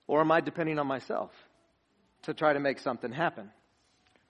Or 0.06 0.20
am 0.20 0.30
I 0.30 0.40
depending 0.40 0.78
on 0.78 0.86
myself 0.86 1.30
to 2.22 2.34
try 2.34 2.52
to 2.52 2.60
make 2.60 2.78
something 2.78 3.12
happen? 3.12 3.50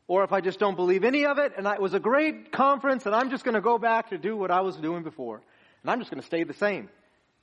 Or 0.07 0.25
if 0.25 0.33
I 0.33 0.41
just 0.41 0.59
don't 0.59 0.75
believe 0.75 1.05
any 1.05 1.25
of 1.27 1.39
it 1.39 1.53
and 1.57 1.67
it 1.67 1.81
was 1.81 1.95
a 1.95 2.01
great 2.01 2.51
conference 2.53 3.07
and 3.07 3.15
I'm 3.15 3.31
just 3.31 3.45
going 3.45 3.55
to 3.55 3.61
go 3.61 3.79
back 3.79 4.11
to 4.11 4.19
do 4.19 4.37
what 4.37 4.51
I 4.51 4.63
was 4.63 4.77
doing 4.77 5.03
before 5.03 5.43
and 5.83 5.91
I'm 5.91 5.99
just 5.99 6.11
going 6.11 6.21
to 6.21 6.27
stay 6.27 6.45
the 6.45 6.55
same 6.55 6.89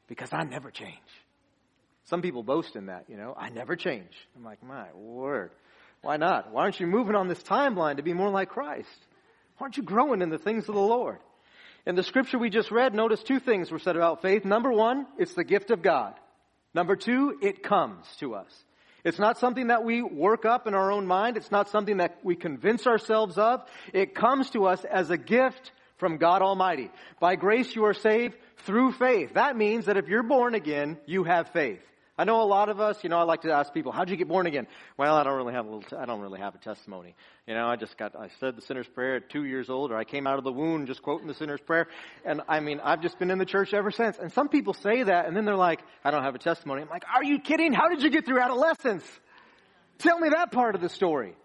because 0.07 0.33
I 0.33 0.43
never 0.43 0.71
change. 0.71 0.97
Some 2.05 2.21
people 2.21 2.43
boast 2.43 2.75
in 2.75 2.87
that, 2.87 3.05
you 3.09 3.17
know, 3.17 3.33
I 3.37 3.49
never 3.49 3.75
change. 3.75 4.11
I'm 4.35 4.43
like, 4.43 4.63
my 4.63 4.91
word. 4.93 5.51
Why 6.01 6.17
not? 6.17 6.51
Why 6.51 6.63
aren't 6.63 6.79
you 6.79 6.87
moving 6.87 7.15
on 7.15 7.27
this 7.27 7.41
timeline 7.43 7.97
to 7.97 8.03
be 8.03 8.13
more 8.13 8.29
like 8.29 8.49
Christ? 8.49 8.87
Why 9.57 9.65
aren't 9.65 9.77
you 9.77 9.83
growing 9.83 10.21
in 10.21 10.29
the 10.29 10.37
things 10.37 10.69
of 10.69 10.75
the 10.75 10.81
Lord? 10.81 11.17
In 11.85 11.95
the 11.95 12.03
scripture 12.03 12.37
we 12.37 12.49
just 12.49 12.71
read, 12.71 12.93
notice 12.93 13.23
two 13.23 13.39
things 13.39 13.71
were 13.71 13.79
said 13.79 13.95
about 13.95 14.21
faith. 14.21 14.45
Number 14.45 14.71
one, 14.71 15.07
it's 15.17 15.33
the 15.33 15.43
gift 15.43 15.71
of 15.71 15.81
God. 15.81 16.13
Number 16.73 16.95
two, 16.95 17.37
it 17.41 17.63
comes 17.63 18.05
to 18.19 18.35
us. 18.35 18.51
It's 19.03 19.19
not 19.19 19.37
something 19.37 19.67
that 19.67 19.85
we 19.85 20.01
work 20.01 20.43
up 20.45 20.67
in 20.67 20.73
our 20.73 20.91
own 20.91 21.07
mind. 21.07 21.37
It's 21.37 21.51
not 21.51 21.69
something 21.69 21.97
that 21.97 22.19
we 22.23 22.35
convince 22.35 22.85
ourselves 22.85 23.37
of. 23.37 23.63
It 23.93 24.15
comes 24.15 24.49
to 24.49 24.65
us 24.65 24.83
as 24.83 25.09
a 25.09 25.17
gift 25.17 25.71
from 25.97 26.17
God 26.17 26.41
Almighty. 26.41 26.91
By 27.19 27.35
grace 27.35 27.73
you 27.75 27.85
are 27.85 27.93
saved 27.93 28.35
through 28.65 28.91
faith. 28.91 29.35
That 29.35 29.55
means 29.55 29.85
that 29.85 29.97
if 29.97 30.07
you're 30.07 30.23
born 30.23 30.55
again, 30.55 30.97
you 31.05 31.23
have 31.23 31.49
faith. 31.49 31.79
I 32.17 32.23
know 32.23 32.41
a 32.41 32.45
lot 32.45 32.69
of 32.69 32.79
us, 32.79 32.97
you 33.03 33.09
know, 33.09 33.19
I 33.19 33.23
like 33.23 33.41
to 33.41 33.51
ask 33.51 33.71
people, 33.73 33.91
how'd 33.91 34.09
you 34.09 34.17
get 34.17 34.27
born 34.27 34.47
again? 34.47 34.65
Well, 34.97 35.15
I 35.15 35.23
don't 35.23 35.35
really 35.35 35.53
have 35.53 35.65
a 35.65 35.69
little, 35.69 35.83
t- 35.83 35.95
I 35.95 36.05
don't 36.05 36.19
really 36.19 36.39
have 36.39 36.55
a 36.55 36.57
testimony. 36.57 37.15
You 37.45 37.53
know, 37.53 37.67
I 37.67 37.75
just 37.75 37.95
got, 37.95 38.15
I 38.15 38.29
said 38.39 38.55
the 38.55 38.61
sinner's 38.63 38.87
prayer 38.87 39.17
at 39.17 39.29
two 39.29 39.45
years 39.45 39.69
old, 39.69 39.91
or 39.91 39.97
I 39.97 40.03
came 40.03 40.25
out 40.25 40.39
of 40.39 40.43
the 40.43 40.51
womb 40.51 40.87
just 40.87 41.03
quoting 41.03 41.27
the 41.27 41.35
sinner's 41.35 41.61
prayer. 41.61 41.87
And 42.25 42.41
I 42.47 42.59
mean, 42.59 42.79
I've 42.83 43.01
just 43.01 43.19
been 43.19 43.29
in 43.29 43.37
the 43.37 43.45
church 43.45 43.71
ever 43.73 43.91
since. 43.91 44.17
And 44.17 44.31
some 44.33 44.49
people 44.49 44.73
say 44.73 45.03
that, 45.03 45.27
and 45.27 45.37
then 45.37 45.45
they're 45.45 45.55
like, 45.55 45.81
I 46.03 46.09
don't 46.09 46.23
have 46.23 46.33
a 46.33 46.39
testimony. 46.39 46.81
I'm 46.81 46.89
like, 46.89 47.05
are 47.13 47.23
you 47.23 47.39
kidding? 47.39 47.71
How 47.71 47.87
did 47.89 48.01
you 48.01 48.09
get 48.09 48.25
through 48.25 48.39
adolescence? 48.41 49.03
Tell 49.99 50.19
me 50.19 50.29
that 50.29 50.51
part 50.51 50.73
of 50.73 50.81
the 50.81 50.89
story. 50.89 51.35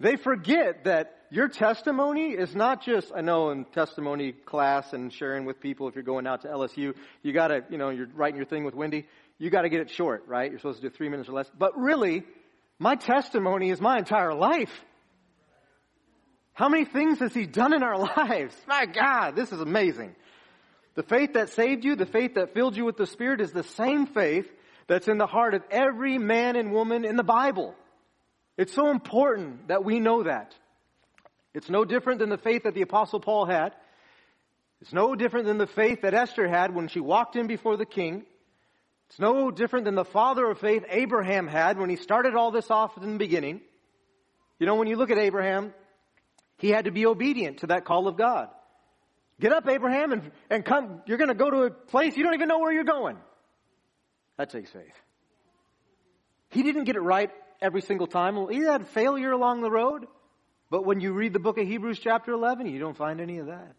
They 0.00 0.16
forget 0.16 0.84
that 0.84 1.14
your 1.30 1.48
testimony 1.48 2.30
is 2.30 2.54
not 2.54 2.84
just, 2.84 3.10
I 3.14 3.20
know 3.20 3.50
in 3.50 3.64
testimony 3.64 4.32
class 4.32 4.92
and 4.92 5.12
sharing 5.12 5.44
with 5.46 5.60
people, 5.60 5.88
if 5.88 5.94
you're 5.94 6.04
going 6.04 6.26
out 6.26 6.42
to 6.42 6.48
LSU, 6.48 6.94
you 7.22 7.32
gotta, 7.32 7.64
you 7.70 7.78
know, 7.78 7.90
you're 7.90 8.08
writing 8.14 8.36
your 8.36 8.46
thing 8.46 8.64
with 8.64 8.74
Wendy, 8.74 9.06
you 9.44 9.50
gotta 9.50 9.68
get 9.68 9.80
it 9.80 9.90
short, 9.90 10.24
right? 10.26 10.50
You're 10.50 10.58
supposed 10.58 10.80
to 10.80 10.88
do 10.88 10.94
three 10.94 11.10
minutes 11.10 11.28
or 11.28 11.32
less. 11.32 11.50
But 11.58 11.78
really, 11.78 12.24
my 12.78 12.96
testimony 12.96 13.68
is 13.68 13.78
my 13.78 13.98
entire 13.98 14.32
life. 14.32 14.72
How 16.54 16.70
many 16.70 16.86
things 16.86 17.18
has 17.18 17.34
He 17.34 17.44
done 17.44 17.74
in 17.74 17.82
our 17.82 17.98
lives? 18.16 18.56
My 18.66 18.86
God, 18.86 19.36
this 19.36 19.52
is 19.52 19.60
amazing. 19.60 20.16
The 20.94 21.02
faith 21.02 21.34
that 21.34 21.50
saved 21.50 21.84
you, 21.84 21.94
the 21.94 22.06
faith 22.06 22.36
that 22.36 22.54
filled 22.54 22.74
you 22.74 22.86
with 22.86 22.96
the 22.96 23.06
Spirit 23.06 23.42
is 23.42 23.52
the 23.52 23.64
same 23.64 24.06
faith 24.06 24.50
that's 24.86 25.08
in 25.08 25.18
the 25.18 25.26
heart 25.26 25.52
of 25.52 25.62
every 25.70 26.16
man 26.16 26.56
and 26.56 26.72
woman 26.72 27.04
in 27.04 27.16
the 27.16 27.22
Bible. 27.22 27.74
It's 28.56 28.72
so 28.72 28.90
important 28.90 29.68
that 29.68 29.84
we 29.84 30.00
know 30.00 30.22
that. 30.22 30.54
It's 31.52 31.68
no 31.68 31.84
different 31.84 32.20
than 32.20 32.30
the 32.30 32.38
faith 32.38 32.62
that 32.62 32.72
the 32.72 32.82
apostle 32.82 33.20
Paul 33.20 33.44
had. 33.44 33.74
It's 34.80 34.92
no 34.92 35.14
different 35.14 35.46
than 35.46 35.58
the 35.58 35.66
faith 35.66 36.00
that 36.00 36.14
Esther 36.14 36.48
had 36.48 36.74
when 36.74 36.88
she 36.88 37.00
walked 37.00 37.36
in 37.36 37.46
before 37.46 37.76
the 37.76 37.84
king. 37.84 38.24
It's 39.14 39.20
no 39.20 39.52
different 39.52 39.84
than 39.84 39.94
the 39.94 40.04
father 40.04 40.50
of 40.50 40.58
faith 40.58 40.84
Abraham 40.88 41.46
had 41.46 41.78
when 41.78 41.88
he 41.88 41.94
started 41.94 42.34
all 42.34 42.50
this 42.50 42.68
off 42.68 42.96
in 42.96 43.12
the 43.12 43.16
beginning. 43.16 43.60
You 44.58 44.66
know, 44.66 44.74
when 44.74 44.88
you 44.88 44.96
look 44.96 45.12
at 45.12 45.18
Abraham, 45.18 45.72
he 46.58 46.70
had 46.70 46.86
to 46.86 46.90
be 46.90 47.06
obedient 47.06 47.58
to 47.58 47.68
that 47.68 47.84
call 47.84 48.08
of 48.08 48.16
God. 48.16 48.48
Get 49.40 49.52
up, 49.52 49.68
Abraham, 49.68 50.10
and, 50.10 50.32
and 50.50 50.64
come. 50.64 51.00
You're 51.06 51.18
going 51.18 51.28
to 51.28 51.34
go 51.34 51.48
to 51.48 51.62
a 51.62 51.70
place 51.70 52.16
you 52.16 52.24
don't 52.24 52.34
even 52.34 52.48
know 52.48 52.58
where 52.58 52.72
you're 52.72 52.82
going. 52.82 53.16
That 54.36 54.50
takes 54.50 54.70
faith. 54.70 55.00
He 56.50 56.64
didn't 56.64 56.82
get 56.82 56.96
it 56.96 57.00
right 57.00 57.30
every 57.62 57.82
single 57.82 58.08
time. 58.08 58.48
He 58.50 58.62
had 58.62 58.88
failure 58.88 59.30
along 59.30 59.60
the 59.60 59.70
road. 59.70 60.08
But 60.70 60.84
when 60.84 61.00
you 61.00 61.12
read 61.12 61.32
the 61.32 61.38
book 61.38 61.56
of 61.56 61.68
Hebrews 61.68 62.00
chapter 62.00 62.32
11, 62.32 62.66
you 62.66 62.80
don't 62.80 62.96
find 62.96 63.20
any 63.20 63.38
of 63.38 63.46
that. 63.46 63.76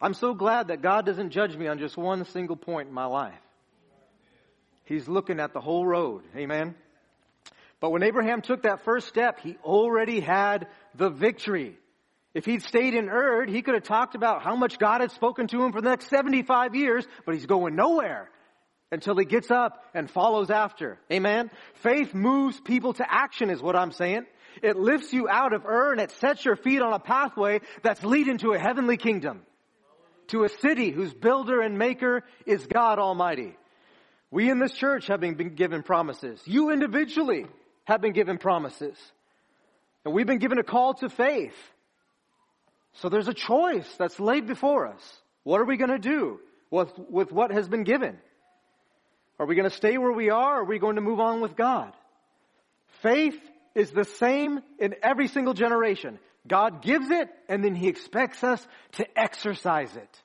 I'm 0.00 0.14
so 0.14 0.32
glad 0.32 0.68
that 0.68 0.80
God 0.80 1.04
doesn't 1.04 1.30
judge 1.30 1.56
me 1.56 1.66
on 1.66 1.80
just 1.80 1.96
one 1.96 2.24
single 2.26 2.54
point 2.54 2.86
in 2.86 2.94
my 2.94 3.06
life. 3.06 3.34
He's 4.84 5.08
looking 5.08 5.40
at 5.40 5.52
the 5.52 5.60
whole 5.60 5.86
road. 5.86 6.22
Amen. 6.36 6.74
But 7.80 7.90
when 7.90 8.02
Abraham 8.02 8.40
took 8.40 8.62
that 8.62 8.84
first 8.84 9.08
step, 9.08 9.40
he 9.40 9.56
already 9.62 10.20
had 10.20 10.68
the 10.94 11.10
victory. 11.10 11.76
If 12.32 12.44
he'd 12.44 12.62
stayed 12.62 12.94
in 12.94 13.08
Ur, 13.08 13.46
he 13.46 13.62
could 13.62 13.74
have 13.74 13.84
talked 13.84 14.14
about 14.14 14.42
how 14.42 14.56
much 14.56 14.78
God 14.78 15.00
had 15.00 15.12
spoken 15.12 15.46
to 15.48 15.62
him 15.62 15.72
for 15.72 15.80
the 15.80 15.90
next 15.90 16.08
75 16.08 16.74
years, 16.74 17.06
but 17.24 17.34
he's 17.34 17.46
going 17.46 17.76
nowhere 17.76 18.30
until 18.90 19.16
he 19.16 19.24
gets 19.24 19.50
up 19.50 19.84
and 19.94 20.10
follows 20.10 20.50
after. 20.50 20.98
Amen? 21.12 21.50
Faith 21.74 22.14
moves 22.14 22.60
people 22.60 22.92
to 22.94 23.04
action 23.06 23.50
is 23.50 23.62
what 23.62 23.76
I'm 23.76 23.92
saying. 23.92 24.26
It 24.62 24.76
lifts 24.76 25.12
you 25.12 25.28
out 25.28 25.52
of 25.52 25.64
Ur 25.64 25.92
and 25.92 26.00
it 26.00 26.10
sets 26.12 26.44
your 26.44 26.56
feet 26.56 26.80
on 26.80 26.92
a 26.92 26.98
pathway 26.98 27.60
that's 27.82 28.02
leading 28.04 28.38
to 28.38 28.52
a 28.52 28.58
heavenly 28.58 28.96
kingdom. 28.96 29.42
To 30.28 30.44
a 30.44 30.48
city 30.48 30.90
whose 30.90 31.12
builder 31.12 31.60
and 31.60 31.78
maker 31.78 32.24
is 32.46 32.66
God 32.66 32.98
Almighty. 32.98 33.56
We 34.34 34.50
in 34.50 34.58
this 34.58 34.72
church 34.72 35.06
have 35.06 35.20
been 35.20 35.54
given 35.54 35.84
promises. 35.84 36.42
You 36.44 36.70
individually 36.70 37.46
have 37.84 38.00
been 38.00 38.12
given 38.12 38.36
promises. 38.36 38.96
And 40.04 40.12
we've 40.12 40.26
been 40.26 40.40
given 40.40 40.58
a 40.58 40.64
call 40.64 40.94
to 40.94 41.08
faith. 41.08 41.54
So 42.94 43.08
there's 43.08 43.28
a 43.28 43.32
choice 43.32 43.88
that's 43.96 44.18
laid 44.18 44.48
before 44.48 44.88
us. 44.88 45.22
What 45.44 45.60
are 45.60 45.64
we 45.64 45.76
going 45.76 45.92
to 45.92 46.00
do 46.00 46.40
with, 46.68 46.90
with 47.08 47.30
what 47.30 47.52
has 47.52 47.68
been 47.68 47.84
given? 47.84 48.18
Are 49.38 49.46
we 49.46 49.54
going 49.54 49.70
to 49.70 49.76
stay 49.76 49.98
where 49.98 50.10
we 50.10 50.30
are 50.30 50.56
or 50.56 50.62
are 50.62 50.64
we 50.64 50.80
going 50.80 50.96
to 50.96 51.00
move 51.00 51.20
on 51.20 51.40
with 51.40 51.54
God? 51.54 51.92
Faith 53.02 53.38
is 53.76 53.92
the 53.92 54.04
same 54.04 54.58
in 54.80 54.96
every 55.00 55.28
single 55.28 55.54
generation. 55.54 56.18
God 56.44 56.82
gives 56.82 57.08
it 57.08 57.28
and 57.48 57.62
then 57.62 57.76
He 57.76 57.86
expects 57.86 58.42
us 58.42 58.66
to 58.94 59.06
exercise 59.16 59.94
it. 59.94 60.22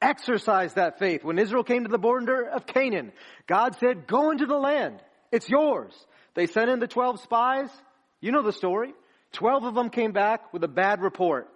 Exercise 0.00 0.74
that 0.74 0.98
faith. 0.98 1.24
When 1.24 1.38
Israel 1.38 1.64
came 1.64 1.84
to 1.84 1.90
the 1.90 1.98
border 1.98 2.48
of 2.48 2.66
Canaan, 2.66 3.12
God 3.46 3.76
said, 3.78 4.06
go 4.06 4.30
into 4.30 4.46
the 4.46 4.56
land. 4.56 5.00
It's 5.30 5.48
yours. 5.48 5.92
They 6.34 6.46
sent 6.46 6.70
in 6.70 6.80
the 6.80 6.88
12 6.88 7.20
spies. 7.20 7.68
You 8.20 8.32
know 8.32 8.42
the 8.42 8.52
story. 8.52 8.94
12 9.32 9.64
of 9.64 9.74
them 9.74 9.90
came 9.90 10.12
back 10.12 10.52
with 10.52 10.64
a 10.64 10.68
bad 10.68 11.02
report. 11.02 11.48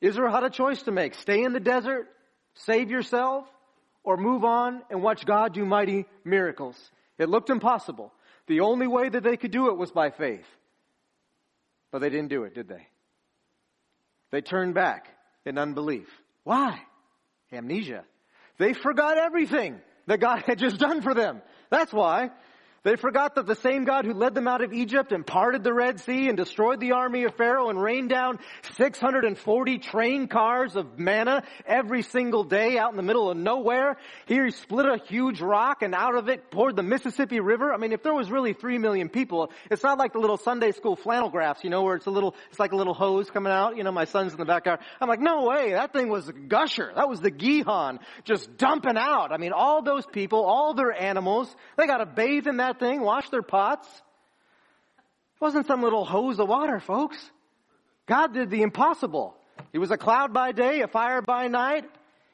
Israel 0.00 0.32
had 0.32 0.44
a 0.44 0.50
choice 0.50 0.82
to 0.82 0.90
make. 0.90 1.14
Stay 1.14 1.42
in 1.42 1.52
the 1.52 1.60
desert, 1.60 2.08
save 2.54 2.90
yourself, 2.90 3.46
or 4.02 4.16
move 4.16 4.44
on 4.44 4.82
and 4.90 5.02
watch 5.02 5.24
God 5.26 5.54
do 5.54 5.64
mighty 5.64 6.06
miracles. 6.24 6.76
It 7.18 7.28
looked 7.28 7.50
impossible. 7.50 8.12
The 8.46 8.60
only 8.60 8.86
way 8.86 9.08
that 9.08 9.22
they 9.22 9.36
could 9.36 9.50
do 9.50 9.68
it 9.68 9.76
was 9.76 9.90
by 9.90 10.10
faith. 10.10 10.46
But 11.90 12.00
they 12.00 12.10
didn't 12.10 12.28
do 12.28 12.44
it, 12.44 12.54
did 12.54 12.68
they? 12.68 12.86
They 14.30 14.40
turned 14.40 14.74
back 14.74 15.08
in 15.44 15.58
unbelief. 15.58 16.08
Why? 16.44 16.80
Amnesia. 17.52 18.04
They 18.58 18.72
forgot 18.72 19.18
everything 19.18 19.80
that 20.06 20.20
God 20.20 20.42
had 20.42 20.58
just 20.58 20.78
done 20.78 21.02
for 21.02 21.14
them. 21.14 21.42
That's 21.70 21.92
why. 21.92 22.30
They 22.86 22.94
forgot 22.94 23.34
that 23.34 23.46
the 23.46 23.56
same 23.56 23.84
God 23.84 24.04
who 24.04 24.14
led 24.14 24.36
them 24.36 24.46
out 24.46 24.62
of 24.62 24.72
Egypt 24.72 25.10
and 25.10 25.26
parted 25.26 25.64
the 25.64 25.74
Red 25.74 25.98
Sea 25.98 26.28
and 26.28 26.36
destroyed 26.36 26.78
the 26.78 26.92
army 26.92 27.24
of 27.24 27.34
Pharaoh 27.34 27.68
and 27.68 27.82
rained 27.82 28.10
down 28.10 28.38
640 28.76 29.78
train 29.80 30.28
cars 30.28 30.76
of 30.76 30.96
manna 30.96 31.42
every 31.66 32.02
single 32.02 32.44
day 32.44 32.78
out 32.78 32.92
in 32.92 32.96
the 32.96 33.02
middle 33.02 33.28
of 33.28 33.36
nowhere. 33.36 33.96
Here 34.26 34.44
he 34.44 34.52
split 34.52 34.86
a 34.86 34.98
huge 35.04 35.40
rock 35.40 35.82
and 35.82 35.96
out 35.96 36.14
of 36.14 36.28
it 36.28 36.52
poured 36.52 36.76
the 36.76 36.84
Mississippi 36.84 37.40
River. 37.40 37.74
I 37.74 37.76
mean, 37.76 37.90
if 37.90 38.04
there 38.04 38.14
was 38.14 38.30
really 38.30 38.52
three 38.52 38.78
million 38.78 39.08
people, 39.08 39.50
it's 39.68 39.82
not 39.82 39.98
like 39.98 40.12
the 40.12 40.20
little 40.20 40.36
Sunday 40.36 40.70
school 40.70 40.94
flannel 40.94 41.28
graphs, 41.28 41.64
you 41.64 41.70
know, 41.70 41.82
where 41.82 41.96
it's 41.96 42.06
a 42.06 42.12
little, 42.12 42.36
it's 42.50 42.60
like 42.60 42.70
a 42.70 42.76
little 42.76 42.94
hose 42.94 43.28
coming 43.30 43.52
out. 43.52 43.76
You 43.76 43.82
know, 43.82 43.90
my 43.90 44.04
son's 44.04 44.30
in 44.30 44.38
the 44.38 44.44
backyard. 44.44 44.78
I'm 45.00 45.08
like, 45.08 45.18
no 45.18 45.42
way, 45.46 45.72
that 45.72 45.92
thing 45.92 46.08
was 46.08 46.28
a 46.28 46.32
gusher. 46.32 46.92
That 46.94 47.08
was 47.08 47.20
the 47.20 47.32
Gihon 47.32 47.98
just 48.22 48.56
dumping 48.56 48.96
out. 48.96 49.32
I 49.32 49.38
mean, 49.38 49.52
all 49.52 49.82
those 49.82 50.06
people, 50.06 50.44
all 50.44 50.72
their 50.72 50.92
animals, 50.92 51.52
they 51.76 51.88
got 51.88 51.98
to 51.98 52.06
bathe 52.06 52.46
in 52.46 52.58
that 52.58 52.75
thing, 52.78 53.00
wash 53.00 53.28
their 53.30 53.42
pots. 53.42 53.88
It 53.88 55.40
wasn't 55.40 55.66
some 55.66 55.82
little 55.82 56.04
hose 56.04 56.38
of 56.38 56.48
water, 56.48 56.80
folks. 56.80 57.18
God 58.06 58.32
did 58.32 58.50
the 58.50 58.62
impossible. 58.62 59.36
He 59.72 59.78
was 59.78 59.90
a 59.90 59.96
cloud 59.96 60.32
by 60.32 60.52
day, 60.52 60.80
a 60.80 60.88
fire 60.88 61.20
by 61.20 61.48
night. 61.48 61.84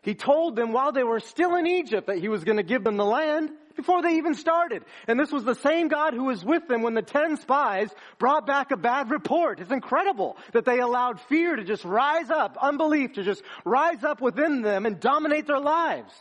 He 0.02 0.14
told 0.14 0.56
them 0.56 0.72
while 0.72 0.92
they 0.92 1.04
were 1.04 1.20
still 1.20 1.54
in 1.56 1.66
Egypt 1.66 2.08
that 2.08 2.18
he 2.18 2.28
was 2.28 2.44
going 2.44 2.58
to 2.58 2.62
give 2.62 2.84
them 2.84 2.96
the 2.96 3.04
land 3.04 3.50
before 3.76 4.02
they 4.02 4.16
even 4.16 4.34
started. 4.34 4.84
And 5.06 5.18
this 5.18 5.32
was 5.32 5.44
the 5.44 5.54
same 5.54 5.88
God 5.88 6.12
who 6.12 6.24
was 6.24 6.44
with 6.44 6.68
them 6.68 6.82
when 6.82 6.94
the 6.94 7.02
ten 7.02 7.36
spies 7.36 7.88
brought 8.18 8.46
back 8.46 8.70
a 8.70 8.76
bad 8.76 9.10
report. 9.10 9.60
It's 9.60 9.70
incredible 9.70 10.36
that 10.52 10.64
they 10.64 10.80
allowed 10.80 11.20
fear 11.22 11.56
to 11.56 11.64
just 11.64 11.84
rise 11.84 12.30
up, 12.30 12.58
unbelief 12.60 13.14
to 13.14 13.22
just 13.22 13.42
rise 13.64 14.04
up 14.04 14.20
within 14.20 14.62
them 14.62 14.86
and 14.86 15.00
dominate 15.00 15.46
their 15.46 15.60
lives. 15.60 16.12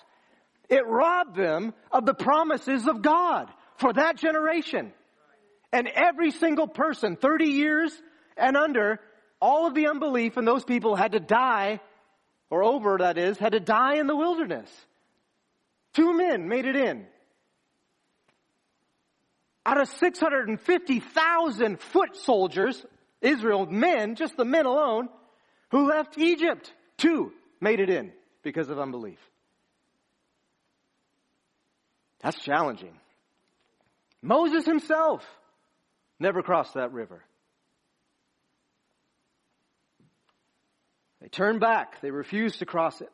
It 0.70 0.86
robbed 0.88 1.36
them 1.36 1.74
of 1.92 2.06
the 2.06 2.14
promises 2.14 2.88
of 2.88 3.02
God 3.02 3.50
for 3.82 3.92
that 3.94 4.16
generation. 4.18 4.94
And 5.74 5.88
every 5.88 6.32
single 6.32 6.68
person, 6.68 7.18
30 7.18 7.46
years 7.46 7.92
and 8.38 8.56
under, 8.56 9.00
all 9.42 9.68
of 9.68 9.74
the 9.74 9.88
unbelief 9.88 10.38
and 10.38 10.48
those 10.48 10.64
people 10.64 10.96
had 10.96 11.12
to 11.14 11.20
die, 11.20 11.82
or 12.50 12.64
over 12.64 13.00
that 13.00 13.18
is, 13.18 13.38
had 13.38 13.54
to 13.54 13.60
die 13.60 13.96
in 13.96 14.08
the 14.08 14.16
wilderness. 14.16 14.70
Two 15.94 16.16
men 16.16 16.48
made 16.48 16.66
it 16.66 16.76
in. 16.76 17.08
Out 19.66 19.82
of 19.82 19.90
650,000 19.90 21.80
foot 21.80 22.16
soldiers, 22.18 22.86
Israel 23.22 23.66
men, 23.66 24.16
just 24.16 24.38
the 24.38 24.46
men 24.46 24.66
alone, 24.66 25.10
who 25.70 25.88
left 25.88 26.18
Egypt, 26.18 26.72
two 26.98 27.32
made 27.60 27.80
it 27.80 27.90
in 27.90 28.12
because 28.44 28.70
of 28.70 28.80
unbelief. 28.80 29.20
That's 32.22 32.40
challenging. 32.40 33.01
Moses 34.22 34.66
himself 34.66 35.26
never 36.20 36.44
crossed 36.44 36.76
that 36.76 36.92
river. 36.92 37.24
They 41.22 41.28
turned 41.28 41.60
back. 41.60 42.02
They 42.02 42.12
refused 42.12 42.60
to 42.60 42.66
cross 42.66 43.02
it. 43.02 43.12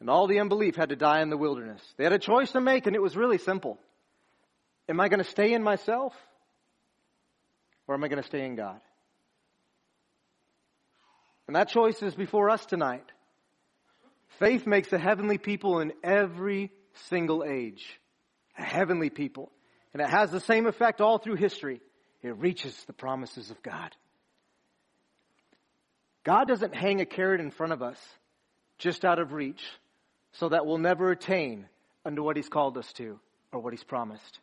And 0.00 0.10
all 0.10 0.26
the 0.26 0.40
unbelief 0.40 0.76
had 0.76 0.90
to 0.90 0.96
die 0.96 1.22
in 1.22 1.30
the 1.30 1.36
wilderness. 1.36 1.82
They 1.96 2.04
had 2.04 2.12
a 2.12 2.18
choice 2.18 2.52
to 2.52 2.60
make, 2.60 2.86
and 2.86 2.94
it 2.94 3.02
was 3.02 3.16
really 3.16 3.38
simple. 3.38 3.78
Am 4.88 5.00
I 5.00 5.08
going 5.08 5.22
to 5.22 5.30
stay 5.30 5.52
in 5.52 5.62
myself? 5.62 6.14
Or 7.88 7.94
am 7.94 8.04
I 8.04 8.08
going 8.08 8.22
to 8.22 8.28
stay 8.28 8.44
in 8.44 8.56
God? 8.56 8.80
And 11.46 11.56
that 11.56 11.68
choice 11.68 12.02
is 12.02 12.14
before 12.14 12.50
us 12.50 12.66
tonight. 12.66 13.04
Faith 14.38 14.66
makes 14.66 14.92
a 14.92 14.98
heavenly 14.98 15.38
people 15.38 15.78
in 15.78 15.92
every 16.02 16.72
single 17.08 17.44
age. 17.44 18.00
A 18.58 18.62
heavenly 18.62 19.10
people. 19.10 19.50
And 19.96 20.02
it 20.02 20.10
has 20.10 20.30
the 20.30 20.40
same 20.40 20.66
effect 20.66 21.00
all 21.00 21.16
through 21.16 21.36
history. 21.36 21.80
It 22.22 22.36
reaches 22.36 22.76
the 22.84 22.92
promises 22.92 23.50
of 23.50 23.62
God. 23.62 23.96
God 26.22 26.46
doesn't 26.46 26.74
hang 26.74 27.00
a 27.00 27.06
carrot 27.06 27.40
in 27.40 27.50
front 27.50 27.72
of 27.72 27.80
us 27.80 27.98
just 28.76 29.06
out 29.06 29.18
of 29.18 29.32
reach 29.32 29.64
so 30.32 30.50
that 30.50 30.66
we'll 30.66 30.76
never 30.76 31.12
attain 31.12 31.66
unto 32.04 32.22
what 32.22 32.36
He's 32.36 32.50
called 32.50 32.76
us 32.76 32.92
to 32.98 33.18
or 33.52 33.60
what 33.60 33.72
He's 33.72 33.84
promised. 33.84 34.38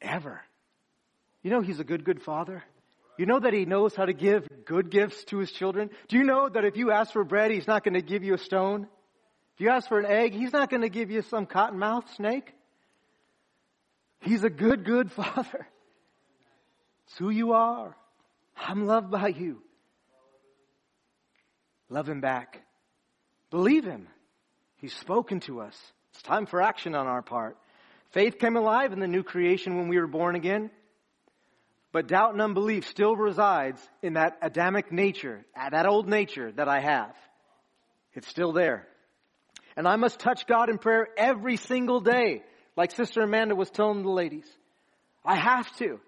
Ever. 0.00 0.40
You 1.42 1.50
know 1.50 1.60
He's 1.60 1.80
a 1.80 1.84
good, 1.84 2.04
good 2.04 2.22
Father? 2.22 2.62
You 3.18 3.26
know 3.26 3.40
that 3.40 3.52
He 3.52 3.64
knows 3.64 3.92
how 3.96 4.04
to 4.04 4.12
give 4.12 4.46
good 4.64 4.88
gifts 4.88 5.24
to 5.24 5.38
His 5.38 5.50
children? 5.50 5.90
Do 6.06 6.16
you 6.16 6.22
know 6.22 6.48
that 6.48 6.64
if 6.64 6.76
you 6.76 6.92
ask 6.92 7.12
for 7.12 7.24
bread, 7.24 7.50
He's 7.50 7.66
not 7.66 7.82
going 7.82 7.94
to 7.94 8.02
give 8.02 8.22
you 8.22 8.34
a 8.34 8.38
stone? 8.38 8.86
If 9.56 9.60
you 9.60 9.70
ask 9.70 9.88
for 9.88 9.98
an 9.98 10.06
egg, 10.06 10.32
He's 10.32 10.52
not 10.52 10.70
going 10.70 10.82
to 10.82 10.88
give 10.88 11.10
you 11.10 11.22
some 11.22 11.44
cottonmouth 11.44 12.08
snake. 12.14 12.54
He's 14.22 14.44
a 14.44 14.50
good, 14.50 14.84
good 14.84 15.10
Father. 15.12 15.66
It's 17.06 17.18
who 17.18 17.30
you 17.30 17.52
are. 17.52 17.94
I'm 18.56 18.86
loved 18.86 19.10
by 19.10 19.28
you. 19.28 19.62
Love 21.88 22.08
Him 22.08 22.20
back. 22.20 22.62
Believe 23.50 23.84
Him. 23.84 24.08
He's 24.76 24.94
spoken 24.94 25.40
to 25.40 25.60
us. 25.60 25.78
It's 26.12 26.22
time 26.22 26.46
for 26.46 26.62
action 26.62 26.94
on 26.94 27.06
our 27.06 27.22
part. 27.22 27.56
Faith 28.10 28.38
came 28.38 28.56
alive 28.56 28.92
in 28.92 29.00
the 29.00 29.08
new 29.08 29.22
creation 29.22 29.76
when 29.76 29.88
we 29.88 29.98
were 29.98 30.06
born 30.06 30.36
again. 30.36 30.70
But 31.92 32.08
doubt 32.08 32.32
and 32.32 32.40
unbelief 32.40 32.86
still 32.88 33.14
resides 33.14 33.80
in 34.02 34.14
that 34.14 34.38
Adamic 34.40 34.90
nature, 34.90 35.44
uh, 35.54 35.70
that 35.70 35.86
old 35.86 36.08
nature 36.08 36.50
that 36.52 36.68
I 36.68 36.80
have. 36.80 37.14
It's 38.14 38.28
still 38.28 38.52
there. 38.52 38.86
And 39.76 39.86
I 39.86 39.96
must 39.96 40.18
touch 40.18 40.46
God 40.46 40.70
in 40.70 40.78
prayer 40.78 41.08
every 41.16 41.56
single 41.56 42.00
day, 42.00 42.42
like 42.76 42.92
Sister 42.92 43.22
Amanda 43.22 43.54
was 43.54 43.70
telling 43.70 44.02
the 44.02 44.10
ladies. 44.10 44.46
I 45.24 45.36
have 45.36 45.74
to. 45.76 46.00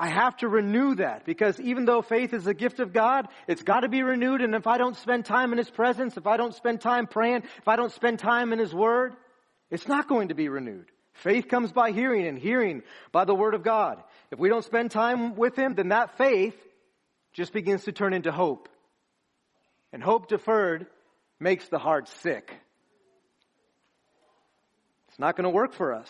I 0.00 0.08
have 0.08 0.36
to 0.38 0.48
renew 0.48 0.94
that 0.96 1.24
because 1.24 1.58
even 1.60 1.84
though 1.84 2.02
faith 2.02 2.32
is 2.32 2.46
a 2.46 2.54
gift 2.54 2.78
of 2.78 2.92
God, 2.92 3.26
it's 3.48 3.62
got 3.62 3.80
to 3.80 3.88
be 3.88 4.02
renewed. 4.02 4.42
And 4.42 4.54
if 4.54 4.66
I 4.66 4.78
don't 4.78 4.96
spend 4.96 5.24
time 5.24 5.50
in 5.50 5.58
His 5.58 5.70
presence, 5.70 6.16
if 6.16 6.26
I 6.26 6.36
don't 6.36 6.54
spend 6.54 6.80
time 6.80 7.08
praying, 7.08 7.42
if 7.58 7.66
I 7.66 7.74
don't 7.74 7.92
spend 7.92 8.20
time 8.20 8.52
in 8.52 8.60
His 8.60 8.72
Word, 8.72 9.14
it's 9.70 9.88
not 9.88 10.08
going 10.08 10.28
to 10.28 10.34
be 10.34 10.48
renewed. 10.48 10.86
Faith 11.14 11.48
comes 11.48 11.72
by 11.72 11.90
hearing 11.90 12.28
and 12.28 12.38
hearing 12.38 12.82
by 13.10 13.24
the 13.24 13.34
Word 13.34 13.54
of 13.54 13.64
God. 13.64 14.00
If 14.30 14.38
we 14.38 14.48
don't 14.48 14.64
spend 14.64 14.92
time 14.92 15.34
with 15.34 15.56
Him, 15.56 15.74
then 15.74 15.88
that 15.88 16.16
faith 16.16 16.54
just 17.32 17.52
begins 17.52 17.84
to 17.84 17.92
turn 17.92 18.14
into 18.14 18.30
hope. 18.30 18.68
And 19.92 20.00
hope 20.00 20.28
deferred 20.28 20.86
makes 21.40 21.68
the 21.68 21.78
heart 21.78 22.08
sick. 22.22 22.54
It's 25.18 25.20
not 25.20 25.34
going 25.34 25.46
to 25.46 25.50
work 25.50 25.74
for 25.74 25.94
us. 25.94 26.08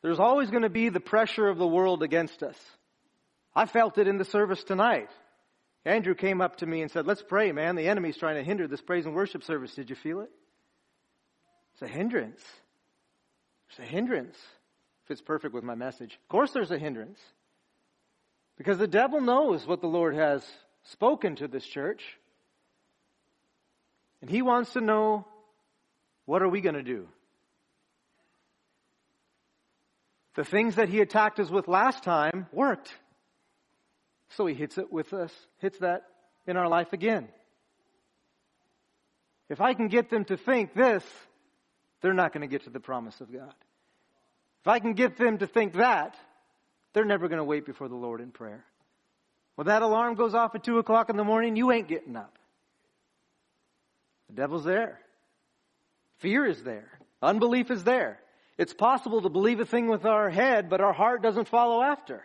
There's 0.00 0.20
always 0.20 0.48
going 0.48 0.62
to 0.62 0.68
be 0.68 0.90
the 0.90 1.00
pressure 1.00 1.48
of 1.48 1.58
the 1.58 1.66
world 1.66 2.04
against 2.04 2.44
us. 2.44 2.56
I 3.52 3.66
felt 3.66 3.98
it 3.98 4.06
in 4.06 4.16
the 4.16 4.24
service 4.24 4.62
tonight. 4.62 5.08
Andrew 5.84 6.14
came 6.14 6.40
up 6.40 6.58
to 6.58 6.66
me 6.66 6.82
and 6.82 6.90
said, 6.92 7.04
Let's 7.04 7.20
pray, 7.20 7.50
man. 7.50 7.74
The 7.74 7.88
enemy's 7.88 8.16
trying 8.16 8.36
to 8.36 8.44
hinder 8.44 8.68
this 8.68 8.80
praise 8.80 9.06
and 9.06 9.14
worship 9.16 9.42
service. 9.42 9.74
Did 9.74 9.90
you 9.90 9.96
feel 9.96 10.20
it? 10.20 10.30
It's 11.72 11.82
a 11.82 11.88
hindrance. 11.88 12.40
It's 13.70 13.80
a 13.80 13.82
hindrance. 13.82 14.36
Fits 15.06 15.20
perfect 15.20 15.52
with 15.52 15.64
my 15.64 15.74
message. 15.74 16.14
Of 16.14 16.28
course, 16.28 16.52
there's 16.52 16.70
a 16.70 16.78
hindrance. 16.78 17.18
Because 18.56 18.78
the 18.78 18.86
devil 18.86 19.20
knows 19.20 19.66
what 19.66 19.80
the 19.80 19.88
Lord 19.88 20.14
has 20.14 20.48
spoken 20.84 21.34
to 21.36 21.48
this 21.48 21.66
church. 21.66 22.04
And 24.20 24.30
he 24.30 24.42
wants 24.42 24.74
to 24.74 24.80
know 24.80 25.26
what 26.24 26.40
are 26.40 26.48
we 26.48 26.60
going 26.60 26.76
to 26.76 26.84
do? 26.84 27.08
The 30.34 30.44
things 30.44 30.76
that 30.76 30.88
he 30.88 31.00
attacked 31.00 31.40
us 31.40 31.50
with 31.50 31.68
last 31.68 32.02
time 32.02 32.46
worked. 32.52 32.92
So 34.30 34.46
he 34.46 34.54
hits 34.54 34.78
it 34.78 34.90
with 34.92 35.12
us, 35.12 35.32
hits 35.58 35.78
that 35.78 36.04
in 36.46 36.56
our 36.56 36.68
life 36.68 36.92
again. 36.92 37.28
If 39.48 39.60
I 39.60 39.74
can 39.74 39.88
get 39.88 40.08
them 40.08 40.24
to 40.26 40.36
think 40.38 40.72
this, 40.72 41.04
they're 42.00 42.14
not 42.14 42.32
going 42.32 42.40
to 42.40 42.46
get 42.46 42.64
to 42.64 42.70
the 42.70 42.80
promise 42.80 43.20
of 43.20 43.30
God. 43.30 43.54
If 44.62 44.68
I 44.68 44.78
can 44.78 44.94
get 44.94 45.18
them 45.18 45.38
to 45.38 45.46
think 45.46 45.74
that, 45.74 46.16
they're 46.94 47.04
never 47.04 47.28
going 47.28 47.38
to 47.38 47.44
wait 47.44 47.66
before 47.66 47.88
the 47.88 47.94
Lord 47.94 48.20
in 48.20 48.30
prayer. 48.30 48.64
When 49.56 49.66
that 49.66 49.82
alarm 49.82 50.14
goes 50.14 50.34
off 50.34 50.54
at 50.54 50.64
2 50.64 50.78
o'clock 50.78 51.10
in 51.10 51.16
the 51.16 51.24
morning, 51.24 51.56
you 51.56 51.70
ain't 51.70 51.88
getting 51.88 52.16
up. 52.16 52.38
The 54.28 54.36
devil's 54.36 54.64
there. 54.64 54.98
Fear 56.18 56.46
is 56.46 56.62
there. 56.62 56.88
Unbelief 57.20 57.70
is 57.70 57.84
there. 57.84 58.18
It's 58.58 58.74
possible 58.74 59.22
to 59.22 59.28
believe 59.28 59.60
a 59.60 59.64
thing 59.64 59.88
with 59.88 60.04
our 60.04 60.30
head, 60.30 60.68
but 60.68 60.80
our 60.80 60.92
heart 60.92 61.22
doesn't 61.22 61.48
follow 61.48 61.82
after. 61.82 62.22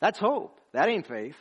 That's 0.00 0.18
hope. 0.18 0.60
That 0.72 0.88
ain't 0.88 1.06
faith. 1.06 1.36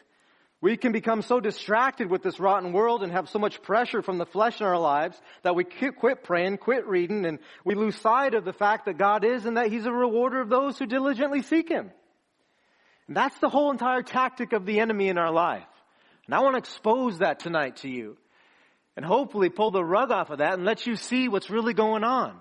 We 0.62 0.78
can 0.78 0.94
become 0.94 1.22
so 1.22 1.42
distracted 1.42 2.10
with 2.10 2.24
this 2.24 2.40
rotten 2.40 2.72
world 2.72 3.04
and 3.04 3.12
have 3.12 3.28
so 3.28 3.38
much 3.38 3.62
pressure 3.62 4.02
from 4.02 4.18
the 4.18 4.26
flesh 4.26 4.62
in 4.62 4.66
our 4.66 4.80
lives 4.80 5.22
that 5.42 5.56
we 5.56 5.66
quit 5.66 6.24
praying, 6.24 6.58
quit 6.58 6.88
reading, 6.88 7.26
and 7.26 7.40
we 7.66 7.76
lose 7.76 7.98
sight 7.98 8.34
of 8.34 8.46
the 8.46 8.54
fact 8.54 8.86
that 8.86 8.98
God 8.98 9.26
is 9.26 9.46
and 9.46 9.58
that 9.58 9.70
He's 9.70 9.86
a 9.86 9.92
rewarder 9.92 10.40
of 10.40 10.48
those 10.48 10.80
who 10.80 10.86
diligently 10.86 11.42
seek 11.42 11.68
Him. 11.68 11.92
And 13.08 13.18
that's 13.18 13.38
the 13.40 13.50
whole 13.50 13.72
entire 13.72 14.04
tactic 14.04 14.54
of 14.54 14.66
the 14.66 14.80
enemy 14.80 15.10
in 15.10 15.18
our 15.18 15.32
life. 15.32 15.68
And 16.28 16.34
I 16.34 16.40
want 16.40 16.54
to 16.54 16.60
expose 16.60 17.20
that 17.20 17.40
tonight 17.40 17.78
to 17.78 17.90
you. 17.90 18.16
And 18.96 19.04
hopefully 19.04 19.50
pull 19.50 19.72
the 19.72 19.84
rug 19.84 20.12
off 20.12 20.30
of 20.30 20.38
that 20.38 20.54
and 20.54 20.64
let 20.64 20.88
you 20.88 20.96
see 20.96 21.28
what's 21.28 21.50
really 21.50 21.74
going 21.74 22.06
on. 22.06 22.40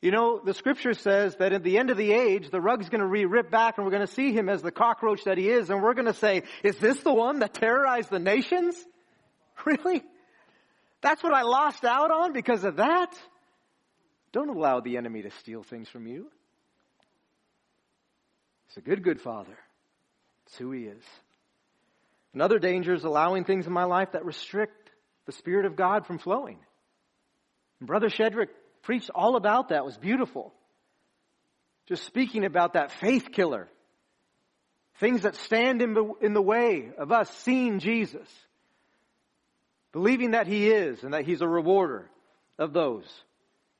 You 0.00 0.10
know, 0.10 0.40
the 0.42 0.54
scripture 0.54 0.94
says 0.94 1.36
that 1.36 1.52
at 1.52 1.62
the 1.62 1.76
end 1.76 1.90
of 1.90 1.98
the 1.98 2.12
age, 2.12 2.50
the 2.50 2.60
rug's 2.60 2.88
going 2.88 3.02
to 3.02 3.08
be 3.08 3.26
ripped 3.26 3.50
back 3.50 3.76
and 3.76 3.84
we're 3.84 3.92
going 3.92 4.06
to 4.06 4.12
see 4.12 4.32
him 4.32 4.48
as 4.48 4.62
the 4.62 4.70
cockroach 4.70 5.24
that 5.24 5.36
he 5.36 5.50
is 5.50 5.68
and 5.68 5.82
we're 5.82 5.92
going 5.92 6.06
to 6.06 6.14
say, 6.14 6.44
is 6.62 6.78
this 6.78 7.00
the 7.00 7.12
one 7.12 7.40
that 7.40 7.54
terrorized 7.54 8.10
the 8.10 8.18
nations? 8.18 8.76
Really? 9.66 10.02
That's 11.02 11.22
what 11.22 11.34
I 11.34 11.42
lost 11.42 11.84
out 11.84 12.10
on 12.10 12.32
because 12.32 12.64
of 12.64 12.76
that? 12.76 13.14
Don't 14.32 14.48
allow 14.48 14.80
the 14.80 14.96
enemy 14.96 15.20
to 15.20 15.30
steal 15.32 15.62
things 15.62 15.86
from 15.86 16.06
you. 16.06 16.28
He's 18.68 18.78
a 18.78 18.80
good, 18.80 19.02
good 19.02 19.20
father. 19.20 19.58
It's 20.46 20.56
who 20.56 20.70
he 20.70 20.84
is. 20.84 21.02
Another 22.32 22.58
danger 22.58 22.94
is 22.94 23.04
allowing 23.04 23.44
things 23.44 23.66
in 23.66 23.72
my 23.74 23.84
life 23.84 24.12
that 24.12 24.24
restrict 24.24 24.90
the 25.26 25.32
Spirit 25.32 25.66
of 25.66 25.76
God 25.76 26.06
from 26.06 26.18
flowing. 26.18 26.58
Brother 27.82 28.08
Shedrick 28.08 28.48
preached 28.82 29.10
all 29.14 29.36
about 29.36 29.68
that. 29.68 29.78
It 29.78 29.84
was 29.84 29.98
beautiful. 29.98 30.52
Just 31.86 32.04
speaking 32.04 32.44
about 32.44 32.74
that 32.74 32.92
faith 32.92 33.32
killer. 33.32 33.68
Things 34.98 35.22
that 35.22 35.34
stand 35.36 35.82
in 35.82 35.94
the, 35.94 36.12
in 36.20 36.34
the 36.34 36.42
way 36.42 36.90
of 36.96 37.10
us 37.10 37.30
seeing 37.38 37.78
Jesus. 37.78 38.28
Believing 39.92 40.32
that 40.32 40.46
He 40.46 40.68
is 40.70 41.02
and 41.02 41.14
that 41.14 41.24
He's 41.24 41.40
a 41.40 41.48
rewarder 41.48 42.08
of 42.58 42.72
those. 42.72 43.04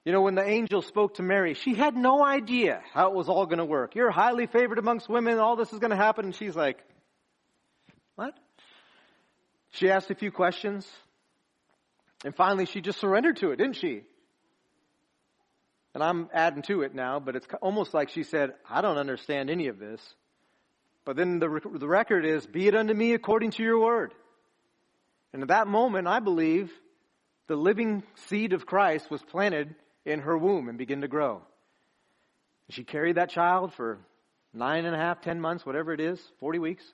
You 0.05 0.13
know, 0.13 0.23
when 0.23 0.35
the 0.35 0.47
angel 0.49 0.81
spoke 0.81 1.15
to 1.17 1.23
Mary, 1.23 1.55
she 1.55 1.75
had 1.75 1.95
no 1.95 2.25
idea 2.25 2.83
how 2.95 3.11
it 3.11 3.15
was 3.15 3.29
all 3.29 3.45
going 3.45 3.59
to 3.59 3.65
work. 3.67 3.95
You're 3.95 4.11
highly 4.11 4.47
favored 4.47 4.79
amongst 4.79 5.09
women, 5.09 5.39
all 5.39 5.57
this 5.57 5.73
is 5.73 5.79
going 5.79 5.91
to 5.91 5.97
happen. 5.97 6.25
And 6.25 6.35
she's 6.35 6.57
like, 6.57 6.79
what? 8.17 8.35
She 9.73 9.91
asked 9.91 10.11
a 10.11 10.15
few 10.15 10.33
questions. 10.33 10.91
And 12.25 12.35
finally, 12.35 12.67
she 12.67 12.81
just 12.81 12.99
surrendered 12.99 13.37
to 13.39 13.51
it, 13.51 13.57
didn't 13.57 13.77
she? 13.77 14.03
And 15.95 16.03
I'm 16.03 16.29
adding 16.33 16.63
to 16.63 16.83
it 16.83 16.95
now, 16.95 17.19
but 17.19 17.37
it's 17.37 17.47
almost 17.61 17.95
like 17.95 18.11
she 18.11 18.23
said, 18.23 18.55
I 18.69 18.81
don't 18.81 18.99
understand 18.99 19.51
any 19.51 19.67
of 19.67 19.79
this. 19.79 20.01
But 21.05 21.17
then 21.17 21.39
the, 21.39 21.61
the 21.75 21.89
record 21.89 22.25
is, 22.25 22.47
be 22.47 22.69
it 22.69 22.75
unto 22.77 22.95
me 22.95 23.15
according 23.15 23.53
to 23.53 23.63
your 23.63 23.79
word. 23.81 24.15
And 25.33 25.43
at 25.43 25.49
that 25.49 25.67
moment, 25.67 26.07
I 26.07 26.21
believe 26.21 26.71
the 27.49 27.57
living 27.57 28.05
seed 28.27 28.53
of 28.53 28.67
Christ 28.67 29.11
was 29.11 29.23
planted 29.23 29.75
in 30.05 30.21
her 30.21 30.37
womb 30.37 30.69
and 30.69 30.79
began 30.79 31.01
to 31.01 31.09
grow. 31.09 31.43
She 32.69 32.85
carried 32.85 33.17
that 33.17 33.31
child 33.31 33.75
for 33.75 33.99
nine 34.55 34.85
and 34.85 34.95
a 34.95 34.99
half, 34.99 35.21
ten 35.21 35.41
months, 35.41 35.67
whatever 35.67 35.93
it 35.93 36.01
is, 36.01 36.21
40 36.39 36.61
weeks. 36.61 36.85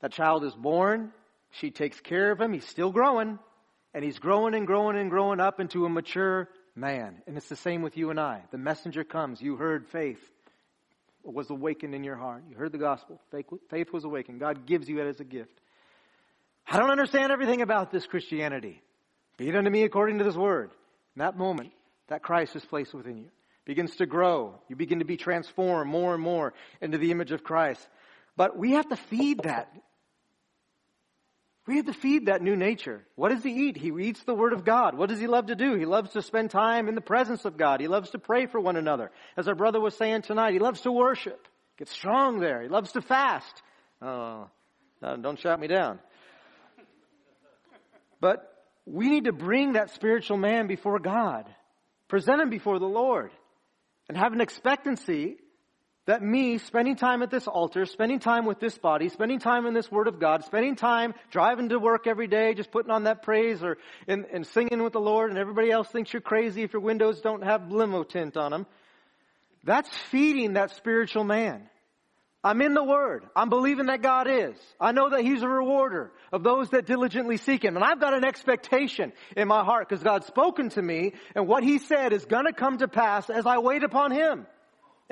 That 0.00 0.12
child 0.12 0.44
is 0.44 0.54
born. 0.54 1.12
She 1.52 1.70
takes 1.70 2.00
care 2.00 2.30
of 2.30 2.40
him. 2.40 2.52
He's 2.52 2.66
still 2.66 2.90
growing. 2.90 3.38
And 3.94 4.04
he's 4.04 4.18
growing 4.18 4.54
and 4.54 4.66
growing 4.66 4.96
and 4.96 5.10
growing 5.10 5.40
up 5.40 5.60
into 5.60 5.84
a 5.84 5.88
mature 5.88 6.48
man. 6.74 7.22
And 7.26 7.36
it's 7.36 7.48
the 7.48 7.56
same 7.56 7.82
with 7.82 7.96
you 7.96 8.10
and 8.10 8.20
I. 8.20 8.42
The 8.50 8.58
messenger 8.58 9.04
comes. 9.04 9.40
You 9.40 9.56
heard 9.56 9.86
faith 9.88 10.20
was 11.22 11.50
awakened 11.50 11.94
in 11.94 12.04
your 12.04 12.16
heart. 12.16 12.44
You 12.48 12.56
heard 12.56 12.72
the 12.72 12.78
gospel. 12.78 13.20
Faith 13.68 13.92
was 13.92 14.04
awakened. 14.04 14.40
God 14.40 14.66
gives 14.66 14.88
you 14.88 15.00
it 15.00 15.06
as 15.06 15.20
a 15.20 15.24
gift. 15.24 15.60
I 16.66 16.78
don't 16.78 16.90
understand 16.90 17.32
everything 17.32 17.62
about 17.62 17.90
this 17.90 18.06
Christianity. 18.06 18.80
Be 19.36 19.48
it 19.48 19.56
unto 19.56 19.70
me 19.70 19.82
according 19.82 20.18
to 20.18 20.24
this 20.24 20.36
word. 20.36 20.70
In 21.16 21.20
that 21.20 21.36
moment, 21.36 21.72
that 22.08 22.22
Christ 22.22 22.56
is 22.56 22.64
placed 22.64 22.94
within 22.94 23.18
you. 23.18 23.30
Begins 23.64 23.96
to 23.96 24.06
grow. 24.06 24.54
You 24.68 24.76
begin 24.76 25.00
to 25.00 25.04
be 25.04 25.16
transformed 25.16 25.90
more 25.90 26.14
and 26.14 26.22
more 26.22 26.54
into 26.80 26.98
the 26.98 27.10
image 27.10 27.32
of 27.32 27.44
Christ. 27.44 27.86
But 28.36 28.56
we 28.56 28.72
have 28.72 28.88
to 28.88 28.96
feed 28.96 29.40
that. 29.44 29.72
We 31.66 31.76
have 31.76 31.86
to 31.86 31.92
feed 31.92 32.26
that 32.26 32.42
new 32.42 32.56
nature. 32.56 33.04
What 33.16 33.28
does 33.28 33.42
he 33.42 33.68
eat? 33.68 33.76
He 33.76 33.92
eats 34.00 34.22
the 34.24 34.34
Word 34.34 34.52
of 34.52 34.64
God. 34.64 34.96
What 34.96 35.08
does 35.08 35.20
he 35.20 35.26
love 35.26 35.46
to 35.46 35.54
do? 35.54 35.76
He 35.76 35.84
loves 35.84 36.10
to 36.12 36.22
spend 36.22 36.50
time 36.50 36.88
in 36.88 36.94
the 36.94 37.00
presence 37.00 37.44
of 37.44 37.56
God. 37.56 37.80
He 37.80 37.88
loves 37.88 38.10
to 38.10 38.18
pray 38.18 38.46
for 38.46 38.60
one 38.60 38.76
another. 38.76 39.10
As 39.36 39.46
our 39.46 39.54
brother 39.54 39.80
was 39.80 39.94
saying 39.96 40.22
tonight, 40.22 40.52
he 40.52 40.58
loves 40.58 40.80
to 40.82 40.92
worship. 40.92 41.46
Get 41.78 41.88
strong 41.88 42.40
there. 42.40 42.62
He 42.62 42.68
loves 42.68 42.92
to 42.92 43.02
fast. 43.02 43.62
Oh, 44.02 44.48
uh, 45.02 45.16
don't 45.16 45.38
shout 45.38 45.60
me 45.60 45.66
down. 45.66 45.98
But 48.20 48.46
we 48.86 49.08
need 49.08 49.24
to 49.24 49.32
bring 49.32 49.74
that 49.74 49.90
spiritual 49.90 50.38
man 50.38 50.66
before 50.66 50.98
God, 50.98 51.46
present 52.08 52.40
him 52.40 52.50
before 52.50 52.78
the 52.78 52.86
Lord, 52.86 53.30
and 54.08 54.16
have 54.16 54.32
an 54.32 54.40
expectancy 54.40 55.36
that 56.10 56.22
me 56.22 56.58
spending 56.58 56.96
time 56.96 57.22
at 57.22 57.30
this 57.30 57.46
altar, 57.46 57.86
spending 57.86 58.18
time 58.18 58.44
with 58.44 58.58
this 58.58 58.76
body, 58.76 59.08
spending 59.08 59.38
time 59.38 59.64
in 59.64 59.74
this 59.74 59.92
Word 59.92 60.08
of 60.08 60.18
God, 60.18 60.44
spending 60.44 60.74
time 60.74 61.14
driving 61.30 61.68
to 61.68 61.78
work 61.78 62.08
every 62.08 62.26
day, 62.26 62.52
just 62.52 62.72
putting 62.72 62.90
on 62.90 63.04
that 63.04 63.22
praise 63.22 63.62
or 63.62 63.78
and, 64.08 64.26
and 64.32 64.44
singing 64.44 64.82
with 64.82 64.92
the 64.92 65.00
Lord, 65.00 65.30
and 65.30 65.38
everybody 65.38 65.70
else 65.70 65.86
thinks 65.86 66.12
you're 66.12 66.20
crazy 66.20 66.64
if 66.64 66.72
your 66.72 66.82
windows 66.82 67.20
don't 67.20 67.44
have 67.44 67.70
limo 67.70 68.02
tint 68.02 68.36
on 68.36 68.50
them. 68.50 68.66
That's 69.62 69.88
feeding 70.10 70.54
that 70.54 70.72
spiritual 70.72 71.22
man. 71.22 71.70
I'm 72.42 72.60
in 72.60 72.74
the 72.74 72.82
Word. 72.82 73.24
I'm 73.36 73.48
believing 73.48 73.86
that 73.86 74.02
God 74.02 74.26
is. 74.26 74.56
I 74.80 74.90
know 74.90 75.10
that 75.10 75.20
He's 75.20 75.42
a 75.42 75.48
rewarder 75.48 76.10
of 76.32 76.42
those 76.42 76.70
that 76.70 76.86
diligently 76.86 77.36
seek 77.36 77.64
Him. 77.64 77.76
And 77.76 77.84
I've 77.84 78.00
got 78.00 78.14
an 78.14 78.24
expectation 78.24 79.12
in 79.36 79.46
my 79.46 79.62
heart 79.62 79.88
because 79.88 80.02
God's 80.02 80.26
spoken 80.26 80.70
to 80.70 80.82
me 80.82 81.12
and 81.36 81.46
what 81.46 81.62
He 81.62 81.78
said 81.78 82.12
is 82.12 82.24
gonna 82.24 82.52
come 82.52 82.78
to 82.78 82.88
pass 82.88 83.30
as 83.30 83.46
I 83.46 83.58
wait 83.58 83.84
upon 83.84 84.10
Him. 84.10 84.48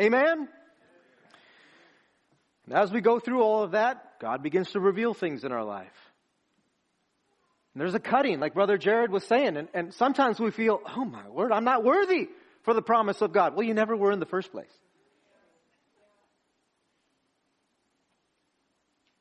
Amen? 0.01 0.49
And 2.69 2.77
as 2.77 2.93
we 2.93 3.01
go 3.01 3.19
through 3.19 3.41
all 3.43 3.63
of 3.63 3.71
that, 3.71 4.21
God 4.21 4.43
begins 4.43 4.73
to 4.73 4.81
reveal 4.81 5.15
things 5.15 5.43
in 5.43 5.53
our 5.53 5.65
life. 5.65 5.87
And 7.73 7.81
there's 7.81 7.95
a 7.95 7.99
cutting, 7.99 8.41
like 8.41 8.53
Brother 8.53 8.77
Jared 8.77 9.11
was 9.11 9.25
saying, 9.25 9.57
and, 9.57 9.69
and 9.73 9.95
sometimes 9.95 10.39
we 10.39 10.51
feel, 10.51 10.83
oh 10.95 11.07
my 11.07 11.27
word, 11.31 11.51
I'm 11.51 11.65
not 11.65 11.83
worthy 11.83 12.29
for 12.65 12.75
the 12.75 12.83
promise 12.83 13.23
of 13.23 13.33
God. 13.33 13.57
Well, 13.57 13.67
you 13.67 13.73
never 13.73 13.97
were 13.97 14.13
in 14.13 14.21
the 14.21 14.27
first 14.27 14.53
place. 14.53 14.71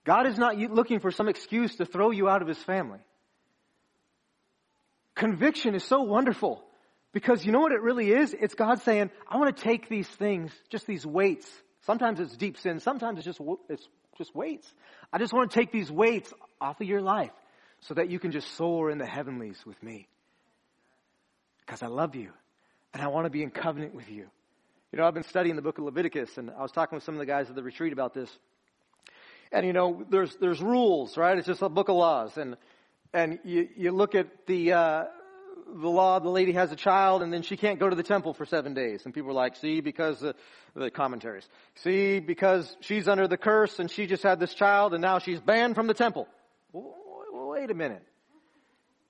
God 0.04 0.28
is 0.28 0.38
not 0.38 0.58
looking 0.58 1.00
for 1.00 1.12
some 1.12 1.30
excuse 1.30 1.74
to 1.78 1.86
throw 1.86 2.12
you 2.12 2.28
out 2.28 2.42
of 2.42 2.50
his 2.50 2.62
family. 2.64 3.00
Conviction 5.16 5.74
is 5.74 5.86
so 5.86 6.02
wonderful 6.02 6.62
because 7.14 7.46
you 7.46 7.54
know 7.54 7.62
what 7.62 7.72
it 7.72 7.82
really 7.82 8.12
is? 8.12 8.36
It's 8.38 8.56
God 8.56 8.82
saying, 8.82 9.10
I 9.26 9.38
want 9.38 9.56
to 9.56 9.64
take 9.64 9.88
these 9.88 10.08
things, 10.08 10.52
just 10.70 10.86
these 10.86 11.06
weights. 11.06 11.50
Sometimes 11.88 12.20
it's 12.20 12.36
deep 12.36 12.58
sin. 12.58 12.82
Sometimes 12.82 13.18
it's 13.18 13.26
just, 13.26 13.40
it's 13.70 13.88
just 14.18 14.36
weights. 14.36 14.72
I 15.12 15.20
just 15.20 15.32
want 15.32 15.50
to 15.50 15.58
take 15.58 15.72
these 15.72 15.90
weights 15.90 16.34
off 16.60 16.82
of 16.82 16.88
your 16.88 17.02
life 17.02 17.32
so 17.80 17.94
that 17.94 18.10
you 18.10 18.20
can 18.20 18.32
just 18.32 18.56
soar 18.58 18.92
in 18.92 18.98
the 18.98 19.06
heavenlies 19.06 19.58
with 19.66 19.82
me. 19.82 20.10
Because 21.66 21.82
I 21.82 21.88
love 21.88 22.14
you 22.14 22.32
and 22.94 23.02
I 23.02 23.08
want 23.08 23.26
to 23.26 23.30
be 23.30 23.42
in 23.42 23.52
covenant 23.52 23.96
with 23.96 24.10
you. 24.10 24.28
You 24.92 25.00
know, 25.00 25.06
I've 25.06 25.14
been 25.14 25.24
studying 25.24 25.56
the 25.56 25.62
book 25.62 25.78
of 25.78 25.86
Leviticus 25.86 26.38
and 26.38 26.52
I 26.52 26.62
was 26.62 26.74
talking 26.74 26.98
with 26.98 27.06
some 27.06 27.16
of 27.16 27.20
the 27.20 27.26
guys 27.26 27.50
at 27.50 27.56
the 27.56 27.64
retreat 27.64 27.94
about 27.94 28.14
this. 28.14 28.30
And 29.54 29.66
you 29.66 29.72
know, 29.72 30.04
there's, 30.10 30.36
there's 30.42 30.62
rules, 30.62 31.16
right? 31.16 31.38
It's 31.38 31.48
just 31.48 31.62
a 31.62 31.70
book 31.70 31.88
of 31.88 31.96
laws. 31.96 32.36
And, 32.36 32.58
and 33.14 33.40
you, 33.46 33.70
you 33.78 33.92
look 33.92 34.14
at 34.14 34.28
the, 34.46 34.74
uh, 34.74 35.04
the 35.74 35.90
law, 35.90 36.20
the 36.20 36.30
lady 36.30 36.54
has 36.54 36.72
a 36.72 36.76
child 36.76 37.22
and 37.22 37.32
then 37.32 37.42
she 37.42 37.58
can't 37.58 37.80
go 37.80 37.90
to 37.90 37.96
the 37.96 38.04
temple 38.04 38.34
for 38.34 38.46
seven 38.46 38.74
days. 38.74 39.02
And 39.06 39.14
people 39.14 39.32
are 39.32 39.34
like, 39.34 39.56
see, 39.56 39.82
because 39.82 40.20
the, 40.20 40.36
the 40.76 40.90
commentaries. 40.90 41.48
See, 41.76 42.20
because 42.20 42.76
she's 42.82 43.08
under 43.08 43.28
the 43.28 43.38
curse 43.38 43.80
and 43.80 43.90
she 43.90 44.08
just 44.08 44.24
had 44.24 44.40
this 44.40 44.54
child 44.54 44.94
and 44.94 45.02
now 45.02 45.20
she's 45.20 45.40
banned 45.40 45.76
from 45.76 45.88
the 45.88 45.94
temple. 45.94 46.28
Wait 46.74 47.72
a 47.72 47.74
minute. 47.74 48.04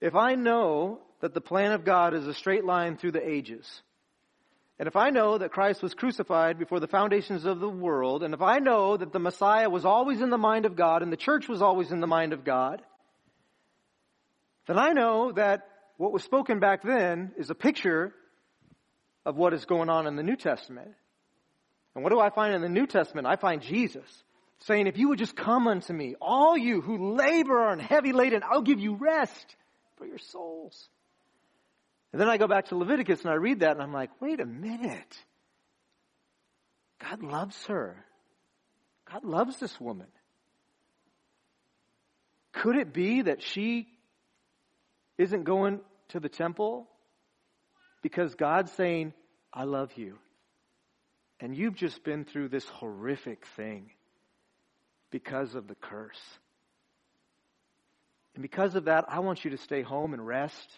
If 0.02 0.16
I 0.16 0.36
know 0.36 1.00
that 1.22 1.34
the 1.34 1.42
plan 1.42 1.72
of 1.72 1.84
God 1.84 2.14
is 2.14 2.28
a 2.28 2.34
straight 2.34 2.66
line 2.66 2.98
through 2.98 3.12
the 3.12 3.28
ages, 3.28 3.82
and 4.80 4.88
if 4.88 4.96
I 4.96 5.10
know 5.10 5.40
that 5.40 5.52
Christ 5.52 5.82
was 5.82 5.96
crucified 5.96 6.60
before 6.60 6.80
the 6.80 6.88
foundations 6.88 7.46
of 7.46 7.60
the 7.60 7.70
world, 7.70 8.22
and 8.22 8.34
if 8.34 8.42
I 8.42 8.60
know 8.60 8.96
that 8.96 9.12
the 9.12 9.20
Messiah 9.20 9.70
was 9.70 9.86
always 9.86 10.22
in 10.22 10.30
the 10.30 10.38
mind 10.38 10.66
of 10.66 10.76
God 10.76 11.02
and 11.02 11.12
the 11.12 11.18
church 11.18 11.48
was 11.48 11.64
always 11.64 11.92
in 11.92 12.00
the 12.00 12.08
mind 12.08 12.32
of 12.32 12.44
God, 12.44 12.84
then 14.68 14.78
I 14.78 14.92
know 14.92 15.32
that 15.32 15.67
what 15.98 16.14
was 16.14 16.24
spoken 16.24 16.60
back 16.60 16.84
then 16.84 17.32
is 17.38 17.50
a 17.50 17.56
picture 17.56 18.14
of 19.26 19.36
what 19.36 19.54
is 19.54 19.66
going 19.66 19.90
on 19.90 20.08
in 20.08 20.16
the 20.16 20.24
New 20.24 20.36
Testament. 20.36 20.92
And 21.96 22.04
what 22.04 22.12
do 22.12 22.20
I 22.20 22.30
find 22.30 22.54
in 22.54 22.62
the 22.62 22.70
New 22.70 22.88
Testament? 22.88 23.28
I 23.28 23.36
find 23.36 23.62
Jesus 23.62 24.24
saying, 24.60 24.88
if 24.88 24.98
you 24.98 25.10
would 25.10 25.20
just 25.20 25.36
come 25.36 25.68
unto 25.68 25.92
me, 25.94 26.16
all 26.22 26.58
you 26.58 26.82
who 26.82 27.16
labor 27.16 27.70
and 27.70 27.82
heavy 27.82 28.14
laden, 28.14 28.42
I'll 28.50 28.62
give 28.62 28.80
you 28.80 28.96
rest 28.96 29.56
for 29.98 30.06
your 30.06 30.20
souls. 30.20 30.90
And 32.12 32.22
then 32.22 32.30
I 32.30 32.38
go 32.38 32.48
back 32.48 32.68
to 32.68 32.78
Leviticus 32.78 33.22
and 33.22 33.32
I 33.32 33.36
read 33.36 33.60
that 33.62 33.72
and 33.72 33.82
I'm 33.82 33.94
like, 33.94 34.10
wait 34.22 34.40
a 34.40 34.46
minute. 34.46 35.18
God 37.00 37.22
loves 37.22 37.66
her. 37.66 38.06
God 39.12 39.24
loves 39.24 39.60
this 39.60 39.80
woman. 39.80 40.08
Could 42.54 42.76
it 42.76 42.94
be 42.94 43.24
that 43.24 43.44
she 43.44 43.88
isn't 45.18 45.44
going 45.44 45.82
to 46.10 46.20
the 46.20 46.30
temple 46.30 46.88
because 48.02 48.36
God's 48.36 48.72
saying, 48.74 49.14
I 49.54 49.64
love 49.64 49.92
you. 49.96 50.18
And 51.40 51.56
you've 51.56 51.76
just 51.76 52.04
been 52.04 52.26
through 52.26 52.50
this 52.50 52.66
horrific 52.66 53.46
thing 53.56 53.92
because 55.12 55.56
of 55.56 55.68
the 55.68 55.76
curse. 55.76 56.22
And 58.36 58.42
because 58.42 58.76
of 58.76 58.86
that, 58.86 59.06
I 59.08 59.20
want 59.20 59.44
you 59.44 59.52
to 59.52 59.58
stay 59.58 59.82
home 59.82 60.14
and 60.14 60.26
rest. 60.26 60.72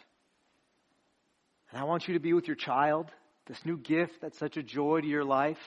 And 1.72 1.80
I 1.80 1.84
want 1.84 2.08
you 2.08 2.14
to 2.14 2.20
be 2.20 2.34
with 2.34 2.48
your 2.48 2.56
child, 2.56 3.12
this 3.48 3.66
new 3.66 3.78
gift 3.78 4.22
that's 4.22 4.38
such 4.38 4.58
a 4.58 4.64
joy 4.64 5.02
to 5.02 5.08
your 5.08 5.26
life. 5.26 5.60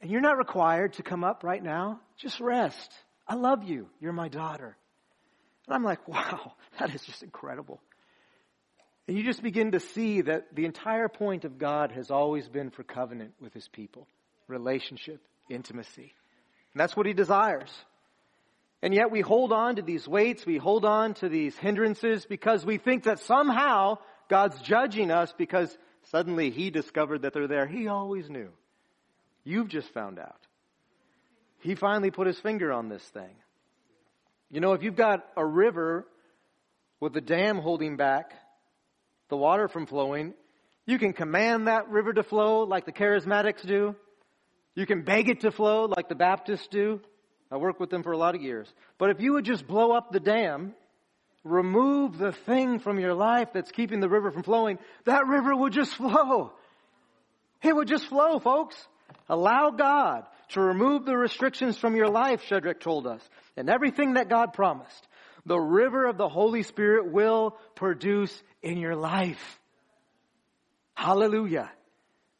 And 0.00 0.10
you're 0.10 0.20
not 0.20 0.36
required 0.36 0.94
to 0.94 1.02
come 1.02 1.24
up 1.24 1.44
right 1.44 1.62
now. 1.62 2.00
Just 2.18 2.40
rest. 2.40 2.92
I 3.26 3.36
love 3.36 3.64
you. 3.64 3.88
You're 4.00 4.12
my 4.12 4.28
daughter. 4.28 4.76
And 5.66 5.74
I'm 5.74 5.84
like, 5.84 6.06
wow, 6.08 6.52
that 6.78 6.94
is 6.94 7.02
just 7.04 7.22
incredible. 7.22 7.80
And 9.06 9.16
you 9.18 9.24
just 9.24 9.42
begin 9.42 9.72
to 9.72 9.80
see 9.80 10.22
that 10.22 10.54
the 10.54 10.64
entire 10.64 11.08
point 11.08 11.44
of 11.44 11.58
God 11.58 11.92
has 11.92 12.10
always 12.10 12.48
been 12.48 12.70
for 12.70 12.82
covenant 12.82 13.34
with 13.40 13.52
his 13.52 13.68
people, 13.68 14.06
relationship, 14.48 15.20
intimacy. 15.50 16.14
And 16.72 16.80
that's 16.80 16.96
what 16.96 17.06
he 17.06 17.12
desires. 17.12 17.70
And 18.82 18.94
yet 18.94 19.10
we 19.10 19.20
hold 19.20 19.52
on 19.52 19.76
to 19.76 19.82
these 19.82 20.06
weights, 20.08 20.44
we 20.44 20.56
hold 20.56 20.84
on 20.84 21.14
to 21.14 21.28
these 21.28 21.56
hindrances 21.56 22.26
because 22.26 22.64
we 22.64 22.78
think 22.78 23.04
that 23.04 23.18
somehow 23.20 23.98
God's 24.28 24.60
judging 24.62 25.10
us 25.10 25.32
because 25.36 25.76
suddenly 26.10 26.50
He 26.50 26.70
discovered 26.70 27.22
that 27.22 27.32
they're 27.32 27.48
there. 27.48 27.66
He 27.66 27.88
always 27.88 28.28
knew. 28.28 28.50
You've 29.44 29.68
just 29.68 29.88
found 29.92 30.18
out. 30.18 30.40
He 31.60 31.74
finally 31.74 32.10
put 32.10 32.26
His 32.26 32.38
finger 32.38 32.72
on 32.72 32.88
this 32.88 33.02
thing. 33.02 33.34
You 34.54 34.60
know, 34.60 34.74
if 34.74 34.84
you've 34.84 34.94
got 34.94 35.26
a 35.36 35.44
river 35.44 36.06
with 37.00 37.16
a 37.16 37.20
dam 37.20 37.58
holding 37.58 37.96
back 37.96 38.30
the 39.28 39.36
water 39.36 39.66
from 39.66 39.86
flowing, 39.86 40.32
you 40.86 40.96
can 40.96 41.12
command 41.12 41.66
that 41.66 41.90
river 41.90 42.12
to 42.12 42.22
flow 42.22 42.62
like 42.62 42.86
the 42.86 42.92
charismatics 42.92 43.66
do. 43.66 43.96
You 44.76 44.86
can 44.86 45.02
beg 45.02 45.28
it 45.28 45.40
to 45.40 45.50
flow 45.50 45.86
like 45.86 46.08
the 46.08 46.14
Baptists 46.14 46.68
do. 46.68 47.00
I 47.50 47.56
worked 47.56 47.80
with 47.80 47.90
them 47.90 48.04
for 48.04 48.12
a 48.12 48.16
lot 48.16 48.36
of 48.36 48.42
years. 48.42 48.72
But 48.96 49.10
if 49.10 49.20
you 49.20 49.32
would 49.32 49.44
just 49.44 49.66
blow 49.66 49.90
up 49.90 50.12
the 50.12 50.20
dam, 50.20 50.74
remove 51.42 52.16
the 52.16 52.30
thing 52.30 52.78
from 52.78 53.00
your 53.00 53.14
life 53.14 53.48
that's 53.52 53.72
keeping 53.72 53.98
the 53.98 54.08
river 54.08 54.30
from 54.30 54.44
flowing, 54.44 54.78
that 55.04 55.26
river 55.26 55.56
would 55.56 55.72
just 55.72 55.96
flow. 55.96 56.52
It 57.60 57.74
would 57.74 57.88
just 57.88 58.06
flow, 58.06 58.38
folks. 58.38 58.76
Allow 59.28 59.70
God 59.70 60.26
to 60.54 60.60
remove 60.60 61.04
the 61.04 61.16
restrictions 61.16 61.76
from 61.76 61.94
your 61.94 62.08
life, 62.08 62.42
Shedrick 62.48 62.80
told 62.80 63.06
us, 63.06 63.20
and 63.56 63.68
everything 63.68 64.14
that 64.14 64.28
God 64.28 64.52
promised. 64.52 65.08
The 65.46 65.58
river 65.58 66.06
of 66.06 66.16
the 66.16 66.28
Holy 66.28 66.62
Spirit 66.62 67.12
will 67.12 67.56
produce 67.74 68.42
in 68.62 68.78
your 68.78 68.96
life. 68.96 69.60
Hallelujah. 70.94 71.70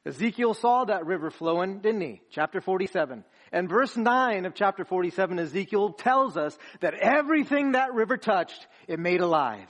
Ezekiel 0.06 0.54
saw 0.54 0.84
that 0.84 1.06
river 1.06 1.30
flowing, 1.30 1.80
didn't 1.80 2.00
he? 2.00 2.20
Chapter 2.30 2.60
47. 2.60 3.24
And 3.52 3.68
verse 3.68 3.96
9 3.96 4.46
of 4.46 4.54
chapter 4.54 4.84
47, 4.84 5.38
Ezekiel 5.38 5.90
tells 5.90 6.36
us 6.36 6.56
that 6.80 6.94
everything 6.94 7.72
that 7.72 7.94
river 7.94 8.16
touched, 8.16 8.66
it 8.86 8.98
made 8.98 9.20
alive. 9.20 9.68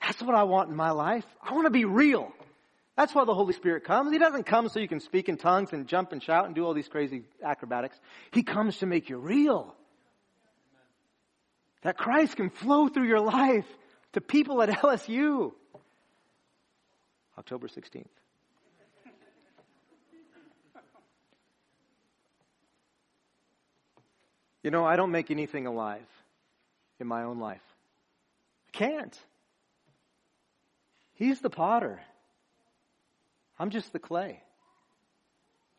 That's 0.00 0.22
what 0.22 0.34
I 0.34 0.44
want 0.44 0.70
in 0.70 0.76
my 0.76 0.90
life. 0.90 1.24
I 1.42 1.54
want 1.54 1.66
to 1.66 1.70
be 1.70 1.84
real. 1.84 2.32
That's 2.98 3.14
why 3.14 3.24
the 3.24 3.32
Holy 3.32 3.52
Spirit 3.52 3.84
comes. 3.84 4.10
He 4.10 4.18
doesn't 4.18 4.44
come 4.44 4.68
so 4.68 4.80
you 4.80 4.88
can 4.88 4.98
speak 4.98 5.28
in 5.28 5.36
tongues 5.36 5.72
and 5.72 5.86
jump 5.86 6.10
and 6.10 6.20
shout 6.20 6.46
and 6.46 6.54
do 6.56 6.66
all 6.66 6.74
these 6.74 6.88
crazy 6.88 7.22
acrobatics. 7.40 7.96
He 8.32 8.42
comes 8.42 8.78
to 8.78 8.86
make 8.86 9.08
you 9.08 9.18
real. 9.18 9.72
That 11.82 11.96
Christ 11.96 12.34
can 12.34 12.50
flow 12.50 12.88
through 12.88 13.06
your 13.06 13.20
life 13.20 13.68
to 14.14 14.20
people 14.20 14.60
at 14.62 14.68
LSU. 14.82 15.52
October 17.38 17.68
16th. 17.68 18.04
You 24.64 24.72
know, 24.72 24.84
I 24.84 24.96
don't 24.96 25.12
make 25.12 25.30
anything 25.30 25.68
alive 25.68 26.02
in 26.98 27.06
my 27.06 27.22
own 27.22 27.38
life. 27.38 27.62
I 28.66 28.76
can't. 28.76 29.16
He's 31.14 31.40
the 31.40 31.48
potter. 31.48 32.00
I'm 33.58 33.70
just 33.70 33.92
the 33.92 33.98
clay. 33.98 34.42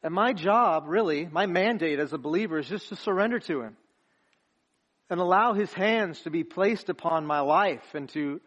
And 0.03 0.13
my 0.13 0.33
job, 0.33 0.85
really, 0.87 1.27
my 1.29 1.45
mandate 1.45 1.99
as 1.99 2.13
a 2.13 2.17
believer 2.17 2.59
is 2.59 2.67
just 2.67 2.89
to 2.89 2.95
surrender 2.95 3.39
to 3.39 3.61
Him 3.61 3.77
and 5.09 5.19
allow 5.19 5.53
His 5.53 5.73
hands 5.73 6.21
to 6.21 6.29
be 6.29 6.43
placed 6.43 6.89
upon 6.89 7.25
my 7.25 7.41
life 7.41 7.93
and 7.93 8.07
to 8.09 8.39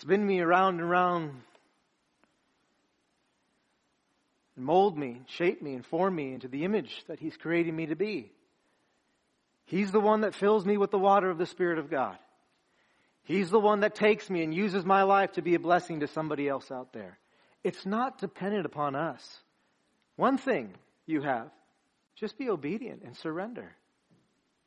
spin 0.00 0.26
me 0.26 0.40
around 0.40 0.74
and 0.74 0.82
around 0.82 1.40
and 4.56 4.64
mold 4.64 4.98
me, 4.98 5.22
shape 5.26 5.62
me, 5.62 5.74
and 5.74 5.86
form 5.86 6.14
me 6.14 6.34
into 6.34 6.48
the 6.48 6.64
image 6.64 7.04
that 7.06 7.20
He's 7.20 7.36
creating 7.36 7.74
me 7.74 7.86
to 7.86 7.96
be. 7.96 8.32
He's 9.64 9.92
the 9.92 10.00
one 10.00 10.22
that 10.22 10.34
fills 10.34 10.66
me 10.66 10.76
with 10.76 10.90
the 10.90 10.98
water 10.98 11.30
of 11.30 11.38
the 11.38 11.46
Spirit 11.46 11.78
of 11.78 11.90
God. 11.90 12.18
He's 13.22 13.50
the 13.50 13.60
one 13.60 13.80
that 13.80 13.94
takes 13.94 14.30
me 14.30 14.42
and 14.42 14.54
uses 14.54 14.84
my 14.84 15.02
life 15.02 15.32
to 15.32 15.42
be 15.42 15.54
a 15.54 15.58
blessing 15.58 16.00
to 16.00 16.06
somebody 16.06 16.48
else 16.48 16.70
out 16.70 16.92
there. 16.94 17.18
It's 17.64 17.84
not 17.84 18.18
dependent 18.18 18.66
upon 18.66 18.94
us. 18.94 19.22
One 20.16 20.38
thing 20.38 20.74
you 21.06 21.22
have 21.22 21.50
just 22.16 22.36
be 22.36 22.50
obedient 22.50 23.02
and 23.04 23.16
surrender. 23.16 23.76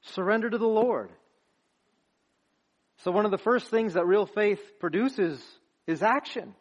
Surrender 0.02 0.50
to 0.50 0.58
the 0.58 0.68
Lord. 0.68 1.12
So, 3.04 3.12
one 3.12 3.26
of 3.26 3.32
the 3.32 3.38
first 3.38 3.70
things 3.70 3.94
that 3.94 4.06
real 4.06 4.26
faith 4.26 4.62
produces 4.80 5.44
is 5.88 6.02
action. 6.02 6.56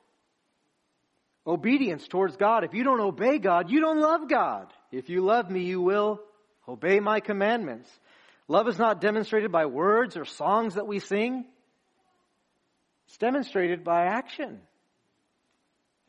Obedience 1.46 2.06
towards 2.08 2.36
God. 2.36 2.64
If 2.64 2.74
you 2.74 2.82
don't 2.82 3.00
obey 3.00 3.38
God, 3.38 3.70
you 3.70 3.80
don't 3.80 4.00
love 4.00 4.28
God. 4.28 4.72
If 4.90 5.08
you 5.08 5.24
love 5.24 5.50
me, 5.50 5.62
you 5.62 5.80
will 5.80 6.20
obey 6.68 7.00
my 7.00 7.20
commandments. 7.20 7.88
Love 8.48 8.68
is 8.68 8.78
not 8.78 9.00
demonstrated 9.00 9.52
by 9.52 9.66
words 9.66 10.16
or 10.16 10.24
songs 10.24 10.74
that 10.74 10.86
we 10.86 10.98
sing. 10.98 11.44
It's 13.06 13.18
demonstrated 13.18 13.84
by 13.84 14.06
action. 14.06 14.60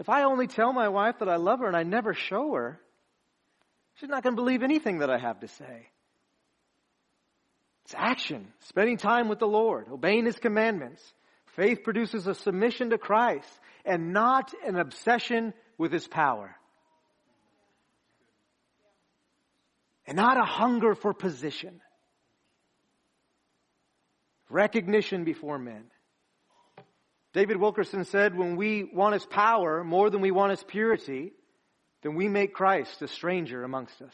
If 0.02 0.10
I 0.10 0.24
only 0.24 0.48
tell 0.48 0.74
my 0.74 0.90
wife 0.90 1.20
that 1.20 1.30
I 1.30 1.36
love 1.36 1.60
her 1.60 1.68
and 1.68 1.78
I 1.78 1.84
never 1.84 2.16
show 2.16 2.56
her, 2.56 2.82
she's 3.94 4.10
not 4.10 4.24
going 4.24 4.36
to 4.36 4.42
believe 4.42 4.64
anything 4.64 4.98
that 4.98 5.12
I 5.12 5.20
have 5.20 5.42
to 5.42 5.48
say. 5.48 5.90
It's 7.86 7.94
action, 7.96 8.48
spending 8.62 8.98
time 8.98 9.28
with 9.30 9.38
the 9.38 9.48
Lord, 9.48 9.90
obeying 9.92 10.26
His 10.26 10.40
commandments. 10.40 11.04
Faith 11.56 11.84
produces 11.84 12.26
a 12.26 12.34
submission 12.34 12.90
to 12.90 12.98
Christ 12.98 13.48
and 13.86 14.12
not 14.12 14.52
an 14.66 14.76
obsession 14.76 15.54
with 15.78 15.94
His 15.94 16.08
power. 16.08 16.56
And 20.08 20.16
not 20.16 20.36
a 20.36 20.46
hunger 20.46 20.96
for 20.96 21.14
position. 21.14 21.80
Recognition 24.50 25.26
before 25.26 25.60
men. 25.60 25.91
David 27.34 27.58
Wilkerson 27.58 28.04
said, 28.04 28.36
when 28.36 28.58
we 28.58 28.84
want 28.84 29.14
his 29.14 29.26
power 29.26 29.84
more 29.84 30.10
than 30.10 30.22
we 30.22 30.32
want 30.32 30.52
his 30.52 30.64
purity, 30.64 31.32
then 32.02 32.16
we 32.16 32.28
make 32.28 32.54
Christ 32.54 33.02
a 33.02 33.08
stranger 33.08 33.64
amongst 33.64 34.02
us. 34.02 34.14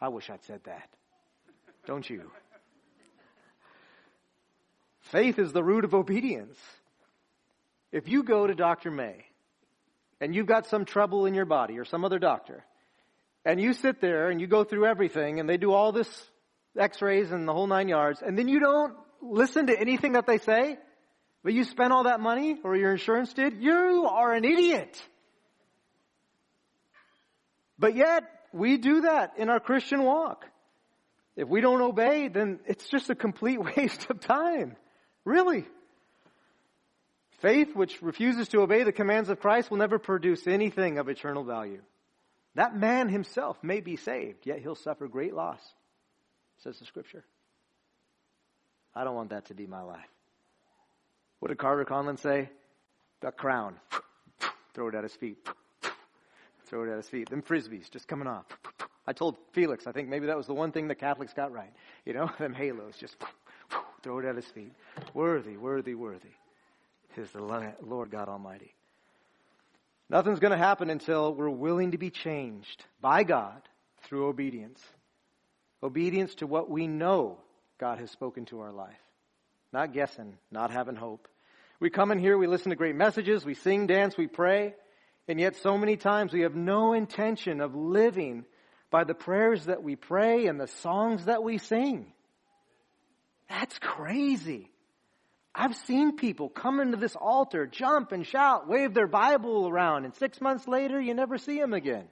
I 0.00 0.08
wish 0.08 0.30
I'd 0.30 0.44
said 0.44 0.60
that. 0.64 0.88
Don't 1.86 2.08
you? 2.08 2.30
Faith 5.00 5.38
is 5.38 5.52
the 5.52 5.64
root 5.64 5.84
of 5.84 5.94
obedience. 5.94 6.58
If 7.92 8.08
you 8.08 8.22
go 8.22 8.46
to 8.46 8.54
Dr. 8.54 8.90
May 8.90 9.24
and 10.20 10.34
you've 10.34 10.46
got 10.46 10.66
some 10.66 10.84
trouble 10.84 11.26
in 11.26 11.34
your 11.34 11.46
body 11.46 11.78
or 11.78 11.84
some 11.84 12.04
other 12.04 12.18
doctor, 12.18 12.64
and 13.44 13.60
you 13.60 13.72
sit 13.72 14.00
there 14.00 14.30
and 14.30 14.40
you 14.40 14.46
go 14.46 14.64
through 14.64 14.86
everything 14.86 15.40
and 15.40 15.48
they 15.48 15.56
do 15.56 15.72
all 15.72 15.92
this 15.92 16.08
x-rays 16.76 17.30
and 17.30 17.48
the 17.48 17.52
whole 17.52 17.66
nine 17.66 17.88
yards, 17.88 18.22
and 18.22 18.38
then 18.38 18.48
you 18.48 18.60
don't 18.60 18.94
listen 19.22 19.66
to 19.66 19.78
anything 19.78 20.12
that 20.12 20.26
they 20.26 20.38
say, 20.38 20.78
but 21.48 21.54
you 21.54 21.64
spent 21.64 21.94
all 21.94 22.02
that 22.02 22.20
money, 22.20 22.58
or 22.62 22.76
your 22.76 22.92
insurance 22.92 23.32
did, 23.32 23.62
you 23.62 24.06
are 24.06 24.34
an 24.34 24.44
idiot. 24.44 25.02
But 27.78 27.96
yet, 27.96 28.24
we 28.52 28.76
do 28.76 29.00
that 29.00 29.38
in 29.38 29.48
our 29.48 29.58
Christian 29.58 30.02
walk. 30.02 30.44
If 31.36 31.48
we 31.48 31.62
don't 31.62 31.80
obey, 31.80 32.28
then 32.28 32.60
it's 32.66 32.86
just 32.90 33.08
a 33.08 33.14
complete 33.14 33.58
waste 33.76 34.10
of 34.10 34.20
time. 34.20 34.76
Really. 35.24 35.64
Faith 37.40 37.74
which 37.74 38.02
refuses 38.02 38.48
to 38.48 38.60
obey 38.60 38.82
the 38.82 38.92
commands 38.92 39.30
of 39.30 39.40
Christ 39.40 39.70
will 39.70 39.78
never 39.78 39.98
produce 39.98 40.46
anything 40.46 40.98
of 40.98 41.08
eternal 41.08 41.44
value. 41.44 41.80
That 42.56 42.76
man 42.76 43.08
himself 43.08 43.56
may 43.62 43.80
be 43.80 43.96
saved, 43.96 44.44
yet 44.44 44.58
he'll 44.58 44.74
suffer 44.74 45.08
great 45.08 45.32
loss, 45.32 45.62
says 46.62 46.78
the 46.78 46.84
scripture. 46.84 47.24
I 48.94 49.02
don't 49.04 49.14
want 49.14 49.30
that 49.30 49.46
to 49.46 49.54
be 49.54 49.66
my 49.66 49.80
life. 49.80 50.10
What 51.40 51.48
did 51.48 51.58
Carter 51.58 51.84
Conlon 51.84 52.18
say? 52.18 52.50
The 53.20 53.30
crown. 53.30 53.76
Throw 54.74 54.88
it 54.88 54.94
at 54.94 55.02
his 55.02 55.14
feet. 55.14 55.38
Throw 56.66 56.84
it 56.84 56.90
at 56.90 56.96
his 56.96 57.08
feet. 57.08 57.30
Them 57.30 57.42
frisbees 57.42 57.90
just 57.90 58.08
coming 58.08 58.26
off. 58.26 58.46
I 59.06 59.12
told 59.12 59.36
Felix, 59.52 59.86
I 59.86 59.92
think 59.92 60.08
maybe 60.08 60.26
that 60.26 60.36
was 60.36 60.46
the 60.46 60.54
one 60.54 60.72
thing 60.72 60.88
the 60.88 60.94
Catholics 60.94 61.32
got 61.32 61.52
right. 61.52 61.72
You 62.04 62.12
know, 62.12 62.30
them 62.38 62.54
halos 62.54 62.96
just 62.98 63.16
throw 64.02 64.18
it 64.18 64.24
at 64.24 64.36
his 64.36 64.46
feet. 64.46 64.72
Worthy, 65.14 65.56
worthy, 65.56 65.94
worthy 65.94 66.28
is 67.16 67.30
the 67.32 67.42
Lord 67.82 68.10
God 68.10 68.28
Almighty. 68.28 68.74
Nothing's 70.08 70.38
going 70.38 70.52
to 70.52 70.58
happen 70.58 70.88
until 70.88 71.34
we're 71.34 71.50
willing 71.50 71.90
to 71.90 71.98
be 71.98 72.10
changed 72.10 72.84
by 73.00 73.24
God 73.24 73.60
through 74.04 74.28
obedience. 74.28 74.80
Obedience 75.82 76.34
to 76.36 76.46
what 76.46 76.70
we 76.70 76.86
know 76.86 77.38
God 77.78 77.98
has 77.98 78.10
spoken 78.10 78.46
to 78.46 78.60
our 78.60 78.72
life. 78.72 78.96
Not 79.72 79.92
guessing, 79.92 80.38
not 80.50 80.70
having 80.70 80.96
hope. 80.96 81.28
We 81.80 81.90
come 81.90 82.10
in 82.10 82.18
here, 82.18 82.36
we 82.36 82.46
listen 82.46 82.70
to 82.70 82.76
great 82.76 82.96
messages, 82.96 83.44
we 83.44 83.54
sing, 83.54 83.86
dance, 83.86 84.16
we 84.16 84.26
pray, 84.26 84.74
and 85.28 85.38
yet 85.38 85.56
so 85.56 85.78
many 85.78 85.96
times 85.96 86.32
we 86.32 86.40
have 86.40 86.56
no 86.56 86.92
intention 86.92 87.60
of 87.60 87.74
living 87.74 88.44
by 88.90 89.04
the 89.04 89.14
prayers 89.14 89.66
that 89.66 89.82
we 89.82 89.94
pray 89.94 90.46
and 90.46 90.58
the 90.58 90.66
songs 90.66 91.26
that 91.26 91.42
we 91.42 91.58
sing. 91.58 92.12
That's 93.48 93.78
crazy. 93.78 94.70
I've 95.54 95.76
seen 95.76 96.16
people 96.16 96.48
come 96.48 96.80
into 96.80 96.96
this 96.96 97.16
altar, 97.16 97.66
jump 97.66 98.12
and 98.12 98.26
shout, 98.26 98.68
wave 98.68 98.94
their 98.94 99.06
Bible 99.06 99.68
around, 99.68 100.04
and 100.04 100.14
six 100.14 100.40
months 100.40 100.66
later 100.66 101.00
you 101.00 101.14
never 101.14 101.36
see 101.38 101.58
them 101.58 101.74
again. 101.74 102.06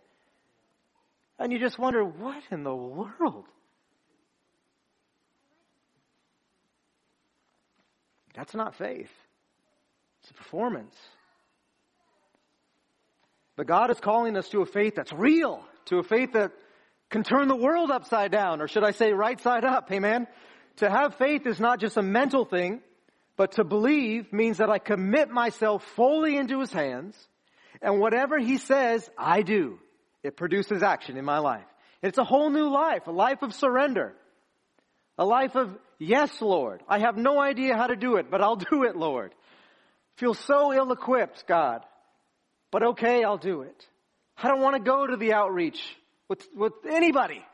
And 1.38 1.52
you 1.52 1.58
just 1.58 1.78
wonder, 1.78 2.04
what 2.04 2.42
in 2.50 2.62
the 2.62 2.74
world? 2.74 3.46
That's 8.36 8.54
not 8.54 8.76
faith. 8.76 9.10
It's 10.20 10.30
a 10.30 10.34
performance. 10.34 10.94
But 13.56 13.66
God 13.66 13.90
is 13.90 13.98
calling 13.98 14.36
us 14.36 14.48
to 14.50 14.60
a 14.60 14.66
faith 14.66 14.94
that's 14.94 15.12
real, 15.12 15.64
to 15.86 15.98
a 15.98 16.02
faith 16.02 16.32
that 16.32 16.52
can 17.08 17.22
turn 17.22 17.48
the 17.48 17.56
world 17.56 17.90
upside 17.90 18.30
down, 18.30 18.60
or 18.60 18.68
should 18.68 18.84
I 18.84 18.90
say 18.90 19.12
right 19.12 19.40
side 19.40 19.64
up, 19.64 19.90
amen? 19.90 20.26
To 20.76 20.90
have 20.90 21.14
faith 21.14 21.46
is 21.46 21.58
not 21.58 21.80
just 21.80 21.96
a 21.96 22.02
mental 22.02 22.44
thing, 22.44 22.80
but 23.36 23.52
to 23.52 23.64
believe 23.64 24.32
means 24.32 24.58
that 24.58 24.68
I 24.68 24.78
commit 24.78 25.30
myself 25.30 25.84
fully 25.94 26.36
into 26.36 26.60
His 26.60 26.72
hands, 26.72 27.16
and 27.80 28.00
whatever 28.00 28.38
He 28.38 28.58
says, 28.58 29.08
I 29.16 29.42
do. 29.42 29.78
It 30.22 30.36
produces 30.36 30.82
action 30.82 31.16
in 31.16 31.24
my 31.24 31.38
life. 31.38 31.64
It's 32.02 32.18
a 32.18 32.24
whole 32.24 32.50
new 32.50 32.68
life, 32.68 33.06
a 33.06 33.12
life 33.12 33.42
of 33.42 33.54
surrender. 33.54 34.14
A 35.16 35.24
life 35.24 35.54
of, 35.54 35.70
yes, 35.98 36.40
Lord. 36.40 36.82
I 36.88 36.98
have 37.00 37.16
no 37.16 37.40
idea 37.40 37.76
how 37.76 37.86
to 37.86 37.96
do 37.96 38.16
it, 38.16 38.30
but 38.30 38.42
I'll 38.42 38.56
do 38.70 38.84
it, 38.84 38.96
Lord. 38.96 39.34
Feel 40.16 40.34
so 40.34 40.72
ill 40.72 40.92
equipped, 40.92 41.46
God. 41.46 41.82
But 42.70 42.82
okay, 42.82 43.24
I'll 43.24 43.38
do 43.38 43.62
it. 43.62 43.86
I 44.36 44.48
don't 44.48 44.60
want 44.60 44.76
to 44.76 44.82
go 44.82 45.06
to 45.06 45.16
the 45.16 45.32
outreach 45.32 45.80
with, 46.28 46.46
with 46.54 46.72
anybody. 46.88 47.44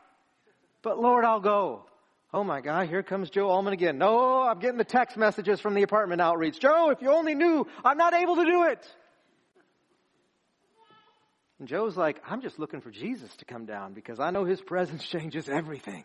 But 0.81 0.99
Lord, 0.99 1.23
I'll 1.23 1.39
go. 1.39 1.85
Oh 2.33 2.43
my 2.43 2.61
God, 2.61 2.89
here 2.89 3.03
comes 3.03 3.29
Joe 3.29 3.49
Allman 3.49 3.73
again. 3.73 3.97
No, 3.97 4.41
I'm 4.41 4.59
getting 4.59 4.79
the 4.79 4.83
text 4.83 5.17
messages 5.17 5.59
from 5.59 5.75
the 5.75 5.83
apartment 5.83 6.19
outreach. 6.19 6.59
Joe, 6.59 6.89
if 6.89 7.01
you 7.01 7.11
only 7.11 7.35
knew, 7.35 7.67
I'm 7.85 7.97
not 7.97 8.13
able 8.13 8.35
to 8.37 8.45
do 8.45 8.63
it. 8.63 8.85
And 11.59 11.67
Joe's 11.67 11.95
like, 11.95 12.21
I'm 12.27 12.41
just 12.41 12.57
looking 12.59 12.81
for 12.81 12.89
Jesus 12.89 13.33
to 13.37 13.45
come 13.45 13.65
down 13.65 13.93
because 13.93 14.19
I 14.19 14.31
know 14.31 14.45
his 14.45 14.59
presence 14.59 15.03
changes 15.07 15.47
everything. 15.47 16.03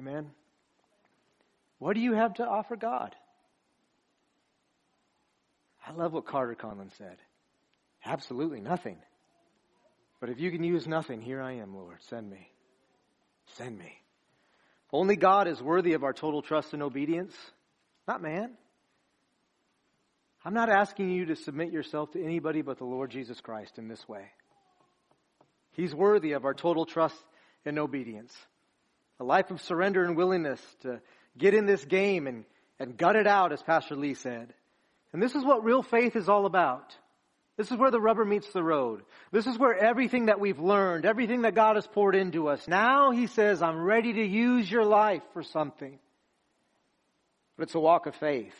Amen. 0.00 0.30
What 1.78 1.92
do 1.92 2.00
you 2.00 2.14
have 2.14 2.34
to 2.34 2.46
offer 2.46 2.74
God? 2.74 3.14
I 5.86 5.92
love 5.92 6.14
what 6.14 6.24
Carter 6.24 6.54
Conlon 6.54 6.90
said. 6.96 7.18
Absolutely 8.06 8.62
nothing. 8.62 8.96
But 10.18 10.30
if 10.30 10.40
you 10.40 10.50
can 10.50 10.64
use 10.64 10.86
nothing, 10.86 11.20
here 11.20 11.42
I 11.42 11.56
am, 11.56 11.76
Lord. 11.76 11.98
Send 12.08 12.30
me. 12.30 12.50
Send 13.58 13.78
me. 13.78 13.92
Only 14.90 15.16
God 15.16 15.46
is 15.46 15.60
worthy 15.60 15.92
of 15.92 16.02
our 16.02 16.14
total 16.14 16.40
trust 16.40 16.72
and 16.72 16.82
obedience, 16.82 17.34
not 18.08 18.22
man. 18.22 18.52
I'm 20.46 20.54
not 20.54 20.70
asking 20.70 21.10
you 21.10 21.26
to 21.26 21.36
submit 21.36 21.72
yourself 21.72 22.12
to 22.12 22.24
anybody 22.24 22.62
but 22.62 22.78
the 22.78 22.86
Lord 22.86 23.10
Jesus 23.10 23.38
Christ 23.42 23.76
in 23.76 23.88
this 23.88 24.08
way. 24.08 24.24
He's 25.72 25.94
worthy 25.94 26.32
of 26.32 26.46
our 26.46 26.54
total 26.54 26.86
trust 26.86 27.22
and 27.66 27.78
obedience. 27.78 28.34
A 29.20 29.24
life 29.24 29.50
of 29.50 29.60
surrender 29.60 30.04
and 30.04 30.16
willingness 30.16 30.60
to 30.80 31.00
get 31.36 31.54
in 31.54 31.66
this 31.66 31.84
game 31.84 32.26
and, 32.26 32.44
and 32.78 32.96
gut 32.96 33.16
it 33.16 33.26
out, 33.26 33.52
as 33.52 33.62
Pastor 33.62 33.94
Lee 33.94 34.14
said. 34.14 34.52
And 35.12 35.22
this 35.22 35.34
is 35.34 35.44
what 35.44 35.62
real 35.62 35.82
faith 35.82 36.16
is 36.16 36.28
all 36.28 36.46
about. 36.46 36.96
This 37.56 37.70
is 37.70 37.76
where 37.76 37.90
the 37.90 38.00
rubber 38.00 38.24
meets 38.24 38.50
the 38.52 38.62
road. 38.62 39.02
This 39.32 39.46
is 39.46 39.58
where 39.58 39.76
everything 39.76 40.26
that 40.26 40.40
we've 40.40 40.58
learned, 40.58 41.04
everything 41.04 41.42
that 41.42 41.54
God 41.54 41.76
has 41.76 41.86
poured 41.86 42.14
into 42.14 42.48
us, 42.48 42.66
now 42.66 43.10
He 43.10 43.26
says, 43.26 43.60
I'm 43.60 43.82
ready 43.82 44.14
to 44.14 44.24
use 44.24 44.70
your 44.70 44.84
life 44.84 45.22
for 45.34 45.42
something. 45.42 45.98
But 47.56 47.64
it's 47.64 47.74
a 47.74 47.80
walk 47.80 48.06
of 48.06 48.14
faith. 48.14 48.54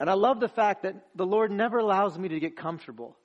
And 0.00 0.08
I 0.08 0.14
love 0.14 0.40
the 0.40 0.48
fact 0.48 0.84
that 0.84 0.94
the 1.14 1.26
Lord 1.26 1.50
never 1.50 1.78
allows 1.78 2.16
me 2.16 2.28
to 2.28 2.40
get 2.40 2.56
comfortable. 2.56 3.16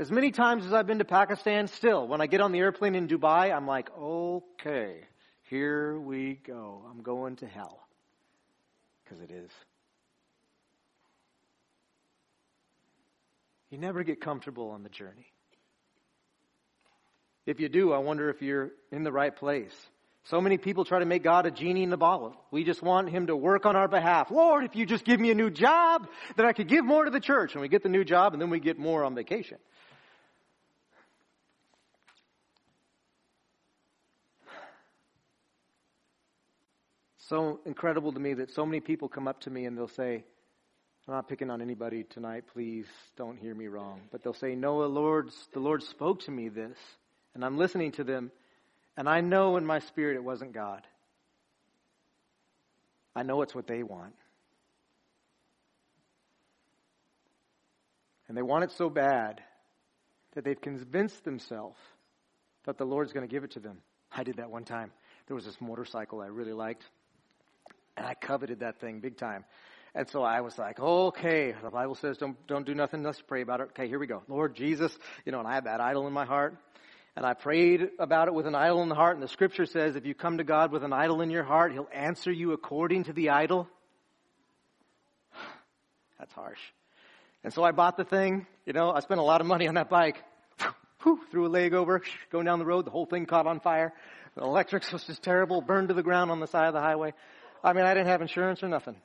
As 0.00 0.12
many 0.12 0.30
times 0.30 0.64
as 0.64 0.72
I've 0.72 0.86
been 0.86 1.00
to 1.00 1.04
Pakistan, 1.04 1.66
still, 1.66 2.06
when 2.06 2.20
I 2.20 2.28
get 2.28 2.40
on 2.40 2.52
the 2.52 2.60
airplane 2.60 2.94
in 2.94 3.08
Dubai, 3.08 3.52
I'm 3.54 3.66
like, 3.66 3.90
okay, 3.98 5.00
here 5.50 5.98
we 5.98 6.34
go. 6.34 6.82
I'm 6.88 7.02
going 7.02 7.36
to 7.36 7.46
hell. 7.46 7.80
Because 9.02 9.20
it 9.20 9.32
is. 9.32 9.50
You 13.70 13.78
never 13.78 14.04
get 14.04 14.20
comfortable 14.20 14.70
on 14.70 14.84
the 14.84 14.88
journey. 14.88 15.26
If 17.44 17.58
you 17.58 17.68
do, 17.68 17.92
I 17.92 17.98
wonder 17.98 18.30
if 18.30 18.40
you're 18.40 18.70
in 18.92 19.02
the 19.02 19.12
right 19.12 19.34
place. 19.34 19.74
So 20.24 20.40
many 20.40 20.58
people 20.58 20.84
try 20.84 20.98
to 20.98 21.06
make 21.06 21.24
God 21.24 21.46
a 21.46 21.50
genie 21.50 21.82
in 21.82 21.90
the 21.90 21.96
bottle. 21.96 22.36
We 22.50 22.62
just 22.62 22.82
want 22.82 23.08
Him 23.08 23.28
to 23.28 23.36
work 23.36 23.66
on 23.66 23.74
our 23.74 23.88
behalf. 23.88 24.30
Lord, 24.30 24.64
if 24.64 24.76
you 24.76 24.86
just 24.86 25.04
give 25.04 25.18
me 25.18 25.30
a 25.30 25.34
new 25.34 25.50
job, 25.50 26.06
then 26.36 26.46
I 26.46 26.52
could 26.52 26.68
give 26.68 26.84
more 26.84 27.04
to 27.04 27.10
the 27.10 27.20
church. 27.20 27.54
And 27.54 27.62
we 27.62 27.68
get 27.68 27.82
the 27.82 27.88
new 27.88 28.04
job 28.04 28.34
and 28.34 28.40
then 28.40 28.50
we 28.50 28.60
get 28.60 28.78
more 28.78 29.04
on 29.04 29.14
vacation. 29.14 29.58
So 37.28 37.60
incredible 37.66 38.12
to 38.12 38.18
me 38.18 38.34
that 38.34 38.54
so 38.54 38.64
many 38.64 38.80
people 38.80 39.08
come 39.08 39.28
up 39.28 39.40
to 39.42 39.50
me 39.50 39.66
and 39.66 39.76
they'll 39.76 39.88
say, 39.88 40.24
I'm 41.06 41.14
not 41.14 41.28
picking 41.28 41.50
on 41.50 41.60
anybody 41.60 42.04
tonight, 42.04 42.44
please 42.52 42.86
don't 43.16 43.38
hear 43.38 43.54
me 43.54 43.66
wrong. 43.66 44.00
But 44.10 44.22
they'll 44.22 44.34
say, 44.34 44.54
No, 44.54 44.82
the 44.82 44.88
Lord's, 44.88 45.34
the 45.52 45.60
Lord 45.60 45.82
spoke 45.82 46.20
to 46.24 46.30
me 46.30 46.48
this, 46.48 46.76
and 47.34 47.44
I'm 47.44 47.58
listening 47.58 47.92
to 47.92 48.04
them, 48.04 48.30
and 48.96 49.08
I 49.08 49.20
know 49.20 49.56
in 49.56 49.64
my 49.64 49.78
spirit 49.78 50.16
it 50.16 50.24
wasn't 50.24 50.52
God. 50.52 50.86
I 53.14 53.22
know 53.22 53.42
it's 53.42 53.54
what 53.54 53.66
they 53.66 53.82
want. 53.82 54.14
And 58.28 58.36
they 58.36 58.42
want 58.42 58.64
it 58.64 58.72
so 58.72 58.90
bad 58.90 59.42
that 60.34 60.44
they've 60.44 60.60
convinced 60.60 61.24
themselves 61.24 61.78
that 62.64 62.76
the 62.76 62.84
Lord's 62.84 63.12
going 63.12 63.26
to 63.26 63.32
give 63.34 63.44
it 63.44 63.52
to 63.52 63.60
them. 63.60 63.78
I 64.12 64.24
did 64.24 64.36
that 64.36 64.50
one 64.50 64.64
time. 64.64 64.92
There 65.26 65.34
was 65.34 65.46
this 65.46 65.60
motorcycle 65.60 66.20
I 66.20 66.26
really 66.26 66.52
liked, 66.52 66.84
and 67.98 68.06
I 68.06 68.14
coveted 68.14 68.60
that 68.60 68.80
thing 68.80 69.00
big 69.00 69.18
time. 69.18 69.44
And 69.94 70.08
so 70.08 70.22
I 70.22 70.40
was 70.40 70.56
like, 70.56 70.78
okay, 70.78 71.54
the 71.62 71.70
Bible 71.70 71.96
says 71.96 72.16
don't, 72.16 72.36
don't 72.46 72.64
do 72.64 72.74
nothing, 72.74 73.02
let's 73.02 73.20
pray 73.20 73.42
about 73.42 73.60
it. 73.60 73.70
Okay, 73.70 73.88
here 73.88 73.98
we 73.98 74.06
go. 74.06 74.22
Lord 74.28 74.54
Jesus, 74.54 74.96
you 75.26 75.32
know, 75.32 75.40
and 75.40 75.48
I 75.48 75.54
had 75.54 75.64
that 75.64 75.80
idol 75.80 76.06
in 76.06 76.12
my 76.12 76.24
heart. 76.24 76.56
And 77.16 77.26
I 77.26 77.34
prayed 77.34 77.88
about 77.98 78.28
it 78.28 78.34
with 78.34 78.46
an 78.46 78.54
idol 78.54 78.80
in 78.82 78.88
the 78.88 78.94
heart. 78.94 79.16
And 79.16 79.22
the 79.22 79.28
scripture 79.28 79.66
says 79.66 79.96
if 79.96 80.06
you 80.06 80.14
come 80.14 80.38
to 80.38 80.44
God 80.44 80.70
with 80.70 80.84
an 80.84 80.92
idol 80.92 81.20
in 81.20 81.30
your 81.30 81.42
heart, 81.42 81.72
He'll 81.72 81.88
answer 81.92 82.30
you 82.30 82.52
according 82.52 83.04
to 83.04 83.12
the 83.12 83.30
idol. 83.30 83.66
That's 86.20 86.32
harsh. 86.32 86.60
And 87.42 87.52
so 87.52 87.64
I 87.64 87.72
bought 87.72 87.96
the 87.96 88.04
thing. 88.04 88.46
You 88.66 88.72
know, 88.72 88.92
I 88.92 89.00
spent 89.00 89.18
a 89.18 89.24
lot 89.24 89.40
of 89.40 89.48
money 89.48 89.66
on 89.66 89.74
that 89.74 89.90
bike. 89.90 90.22
Threw 91.32 91.46
a 91.46 91.48
leg 91.48 91.74
over, 91.74 92.02
going 92.30 92.44
down 92.44 92.60
the 92.60 92.66
road. 92.66 92.84
The 92.84 92.92
whole 92.92 93.06
thing 93.06 93.26
caught 93.26 93.48
on 93.48 93.58
fire. 93.58 93.92
The 94.36 94.42
electrics 94.42 94.92
was 94.92 95.02
just 95.02 95.22
terrible, 95.24 95.60
burned 95.60 95.88
to 95.88 95.94
the 95.94 96.02
ground 96.04 96.30
on 96.30 96.38
the 96.38 96.46
side 96.46 96.68
of 96.68 96.74
the 96.74 96.80
highway. 96.80 97.14
I 97.62 97.72
mean, 97.72 97.84
I 97.84 97.94
didn't 97.94 98.08
have 98.08 98.22
insurance 98.22 98.62
or 98.62 98.68
nothing. 98.68 98.96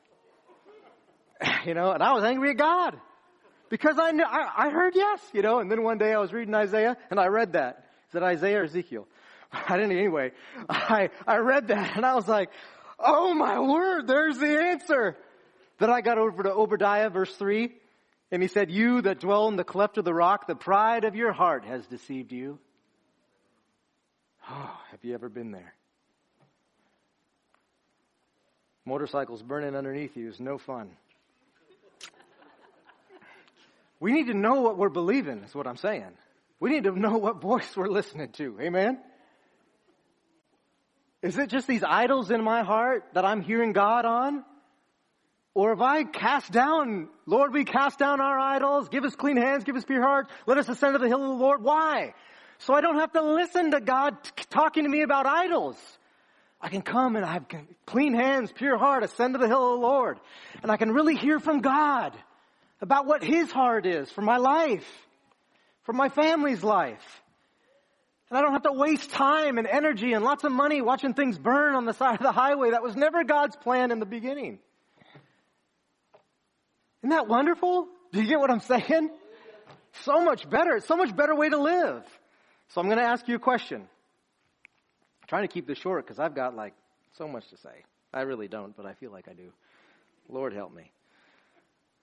you 1.66 1.74
know, 1.74 1.92
and 1.92 2.04
I 2.04 2.14
was 2.14 2.24
angry 2.24 2.52
at 2.52 2.58
God 2.58 3.00
because 3.70 3.98
I, 4.00 4.12
knew, 4.12 4.24
I, 4.24 4.68
I 4.68 4.70
heard 4.70 4.94
yes, 4.96 5.20
you 5.34 5.42
know, 5.42 5.60
and 5.60 5.70
then 5.72 5.84
one 5.84 5.98
day 5.98 6.14
I 6.14 6.20
was 6.20 6.32
reading 6.32 6.54
Isaiah 6.54 6.98
and 7.10 7.20
I 7.20 7.28
read 7.28 7.54
that. 7.54 7.86
Is 8.10 8.16
it 8.16 8.24
Isaiah 8.24 8.62
or 8.62 8.64
Ezekiel? 8.66 9.08
I 9.52 9.78
didn't 9.78 9.98
anyway. 9.98 10.32
I, 10.70 11.10
I 11.26 11.38
read 11.38 11.68
that 11.70 11.96
and 11.96 12.06
I 12.06 12.16
was 12.16 12.28
like, 12.28 12.50
oh 13.00 13.34
my 13.34 13.60
word, 13.60 14.08
there's 14.08 14.38
the 14.38 14.60
answer. 14.60 15.18
Then 15.80 15.90
I 15.90 16.02
got 16.02 16.18
over 16.18 16.44
to 16.44 16.52
Obadiah 16.52 17.10
verse 17.10 17.34
3 17.36 17.72
and 18.32 18.42
he 18.42 18.48
said, 18.48 18.72
you 18.72 19.02
that 19.02 19.20
dwell 19.20 19.48
in 19.48 19.56
the 19.56 19.64
cleft 19.64 19.98
of 19.98 20.06
the 20.06 20.14
rock, 20.14 20.48
the 20.48 20.56
pride 20.56 21.04
of 21.04 21.16
your 21.16 21.34
heart 21.34 21.66
has 21.66 21.86
deceived 21.88 22.32
you. 22.32 22.60
Oh, 24.50 24.80
have 24.92 25.04
you 25.04 25.14
ever 25.14 25.30
been 25.30 25.52
there? 25.52 25.74
Motorcycles 28.86 29.42
burning 29.42 29.76
underneath 29.76 30.18
you 30.18 30.30
is 30.30 30.40
no 30.40 30.58
fun. 30.58 30.90
We 34.00 34.12
need 34.12 34.28
to 34.28 34.34
know 34.34 34.62
what 34.62 34.78
we're 34.78 34.90
believing, 34.90 35.44
is 35.44 35.56
what 35.56 35.66
I'm 35.66 35.78
saying. 35.78 36.12
We 36.60 36.70
need 36.70 36.84
to 36.84 36.92
know 36.92 37.18
what 37.18 37.42
voice 37.42 37.76
we're 37.76 37.88
listening 37.88 38.32
to. 38.34 38.60
Amen? 38.60 39.00
Is 41.22 41.38
it 41.38 41.50
just 41.50 41.68
these 41.68 41.84
idols 41.84 42.30
in 42.30 42.44
my 42.44 42.64
heart 42.64 43.06
that 43.14 43.24
I'm 43.24 43.42
hearing 43.42 43.72
God 43.72 44.04
on? 44.04 44.44
Or 45.54 45.70
have 45.70 45.82
I 45.82 46.04
cast 46.04 46.52
down, 46.52 47.08
Lord, 47.26 47.54
we 47.54 47.64
cast 47.64 48.00
down 48.00 48.20
our 48.20 48.38
idols, 48.38 48.90
give 48.90 49.06
us 49.06 49.16
clean 49.16 49.38
hands, 49.38 49.64
give 49.64 49.76
us 49.76 49.86
pure 49.86 50.02
hearts, 50.02 50.30
let 50.48 50.58
us 50.58 50.68
ascend 50.68 50.96
to 50.96 51.00
the 51.00 51.08
hill 51.08 51.22
of 51.22 51.30
the 51.30 51.44
Lord. 51.44 51.64
Why? 51.64 52.14
So 52.58 52.74
I 52.74 52.82
don't 52.82 53.00
have 53.00 53.14
to 53.14 53.22
listen 53.22 53.72
to 53.72 53.80
God 53.80 54.22
t- 54.24 54.32
talking 54.50 54.84
to 54.84 54.90
me 54.90 55.02
about 55.02 55.26
idols. 55.26 55.78
I 56.64 56.70
can 56.70 56.82
come 56.82 57.18
and 57.18 57.26
I 57.26 57.34
have 57.34 57.46
clean 57.86 58.14
hands, 58.14 58.50
pure 58.54 58.78
heart, 58.78 59.04
ascend 59.04 59.34
to 59.34 59.38
the 59.38 59.50
hill 59.50 59.74
of 59.74 59.82
the 59.82 59.86
Lord. 59.86 60.18
And 60.62 60.72
I 60.72 60.78
can 60.78 60.94
really 60.94 61.16
hear 61.16 61.42
from 61.42 61.60
God 61.60 62.14
about 62.80 63.06
what 63.06 63.22
His 63.22 63.52
heart 63.52 63.86
is 63.86 64.10
for 64.10 64.22
my 64.22 64.38
life, 64.38 64.88
for 65.84 65.92
my 65.92 66.08
family's 66.08 66.64
life. 66.64 67.22
And 68.30 68.38
I 68.38 68.42
don't 68.42 68.54
have 68.54 68.64
to 68.64 68.72
waste 68.72 69.10
time 69.10 69.58
and 69.58 69.68
energy 69.68 70.14
and 70.14 70.24
lots 70.24 70.46
of 70.46 70.54
money 70.54 70.82
watching 70.82 71.14
things 71.14 71.38
burn 71.38 71.76
on 71.76 71.84
the 71.84 71.94
side 71.94 72.16
of 72.16 72.24
the 72.24 72.32
highway. 72.32 72.72
That 72.72 72.82
was 72.82 72.96
never 72.96 73.26
God's 73.26 73.58
plan 73.58 73.92
in 73.92 74.00
the 74.00 74.06
beginning. 74.06 74.60
Isn't 77.02 77.10
that 77.10 77.28
wonderful? 77.28 77.90
Do 78.14 78.22
you 78.22 78.28
get 78.28 78.40
what 78.40 78.50
I'm 78.50 78.62
saying? 78.62 79.10
So 80.04 80.22
much 80.22 80.50
better. 80.50 80.78
It's 80.78 80.88
so 80.88 80.96
much 80.96 81.14
better 81.14 81.36
way 81.36 81.50
to 81.50 81.58
live. 81.58 82.04
So 82.70 82.80
I'm 82.80 82.88
going 82.88 83.00
to 83.00 83.04
ask 83.04 83.28
you 83.28 83.36
a 83.36 83.40
question. 83.40 83.90
Trying 85.34 85.48
to 85.48 85.52
keep 85.52 85.66
this 85.66 85.80
short 85.80 86.06
because 86.06 86.20
I've 86.20 86.36
got 86.36 86.56
like 86.56 86.76
so 87.18 87.28
much 87.28 87.50
to 87.50 87.58
say. 87.58 87.86
I 88.14 88.22
really 88.22 88.48
don't, 88.48 88.78
but 88.78 88.86
I 88.86 88.94
feel 88.94 89.12
like 89.12 89.28
I 89.28 89.34
do. 89.34 89.52
Lord 90.30 90.54
help 90.54 90.72
me. 90.72 90.92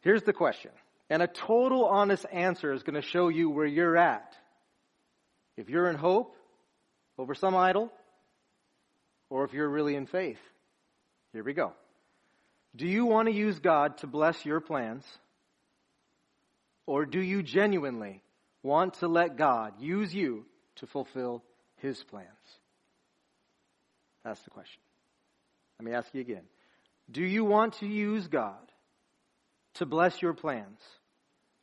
Here's 0.00 0.24
the 0.24 0.32
question. 0.32 0.72
And 1.08 1.22
a 1.22 1.28
total 1.28 1.84
honest 1.84 2.26
answer 2.32 2.72
is 2.72 2.82
going 2.82 3.00
to 3.00 3.06
show 3.08 3.28
you 3.28 3.48
where 3.48 3.66
you're 3.66 3.96
at. 3.96 4.34
If 5.56 5.68
you're 5.70 5.88
in 5.88 5.94
hope 5.94 6.34
over 7.18 7.36
some 7.36 7.54
idol, 7.54 7.92
or 9.28 9.44
if 9.44 9.52
you're 9.52 9.70
really 9.70 9.94
in 9.94 10.06
faith. 10.06 10.40
Here 11.32 11.44
we 11.44 11.52
go. 11.52 11.72
Do 12.74 12.88
you 12.88 13.06
want 13.06 13.28
to 13.28 13.32
use 13.32 13.60
God 13.60 13.98
to 13.98 14.08
bless 14.08 14.44
your 14.44 14.58
plans? 14.58 15.04
Or 16.84 17.06
do 17.06 17.22
you 17.22 17.44
genuinely 17.44 18.24
want 18.64 18.94
to 18.94 19.06
let 19.06 19.36
God 19.36 19.74
use 19.78 20.12
you 20.12 20.46
to 20.78 20.88
fulfill 20.88 21.44
His 21.76 22.02
plans? 22.02 22.26
That's 24.24 24.40
the 24.42 24.50
question. 24.50 24.80
Let 25.78 25.86
me 25.86 25.94
ask 25.94 26.08
you 26.12 26.20
again. 26.20 26.42
Do 27.10 27.22
you 27.22 27.44
want 27.44 27.74
to 27.80 27.86
use 27.86 28.26
God 28.28 28.70
to 29.74 29.86
bless 29.86 30.20
your 30.20 30.34
plans? 30.34 30.80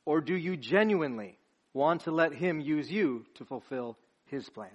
Or 0.05 0.21
do 0.21 0.35
you 0.35 0.57
genuinely 0.57 1.37
want 1.73 2.03
to 2.03 2.11
let 2.11 2.33
Him 2.33 2.59
use 2.59 2.91
you 2.91 3.25
to 3.35 3.45
fulfill 3.45 3.97
His 4.25 4.47
plans? 4.49 4.71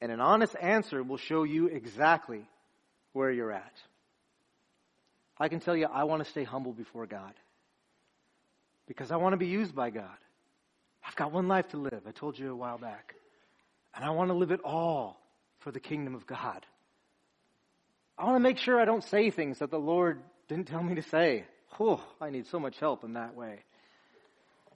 And 0.00 0.12
an 0.12 0.20
honest 0.20 0.54
answer 0.60 1.02
will 1.02 1.16
show 1.16 1.44
you 1.44 1.66
exactly 1.66 2.48
where 3.12 3.30
you're 3.30 3.52
at. 3.52 3.74
I 5.38 5.48
can 5.48 5.60
tell 5.60 5.76
you, 5.76 5.86
I 5.86 6.04
want 6.04 6.24
to 6.24 6.30
stay 6.30 6.44
humble 6.44 6.72
before 6.72 7.06
God 7.06 7.32
because 8.86 9.10
I 9.10 9.16
want 9.16 9.32
to 9.32 9.36
be 9.36 9.46
used 9.46 9.74
by 9.74 9.90
God. 9.90 10.16
I've 11.06 11.16
got 11.16 11.32
one 11.32 11.48
life 11.48 11.68
to 11.68 11.78
live, 11.78 12.02
I 12.06 12.10
told 12.10 12.38
you 12.38 12.50
a 12.50 12.56
while 12.56 12.78
back. 12.78 13.14
And 13.94 14.04
I 14.04 14.10
want 14.10 14.30
to 14.30 14.34
live 14.34 14.50
it 14.50 14.60
all 14.64 15.18
for 15.60 15.70
the 15.70 15.80
kingdom 15.80 16.14
of 16.14 16.26
God. 16.26 16.64
I 18.16 18.24
want 18.24 18.36
to 18.36 18.40
make 18.40 18.58
sure 18.58 18.80
I 18.80 18.84
don't 18.84 19.04
say 19.04 19.30
things 19.30 19.58
that 19.58 19.70
the 19.70 19.78
Lord 19.78 20.22
didn't 20.48 20.66
tell 20.66 20.82
me 20.82 20.96
to 20.96 21.02
say. 21.02 21.44
Oh, 21.78 22.02
I 22.20 22.30
need 22.30 22.46
so 22.46 22.58
much 22.58 22.78
help 22.80 23.04
in 23.04 23.12
that 23.12 23.36
way. 23.36 23.60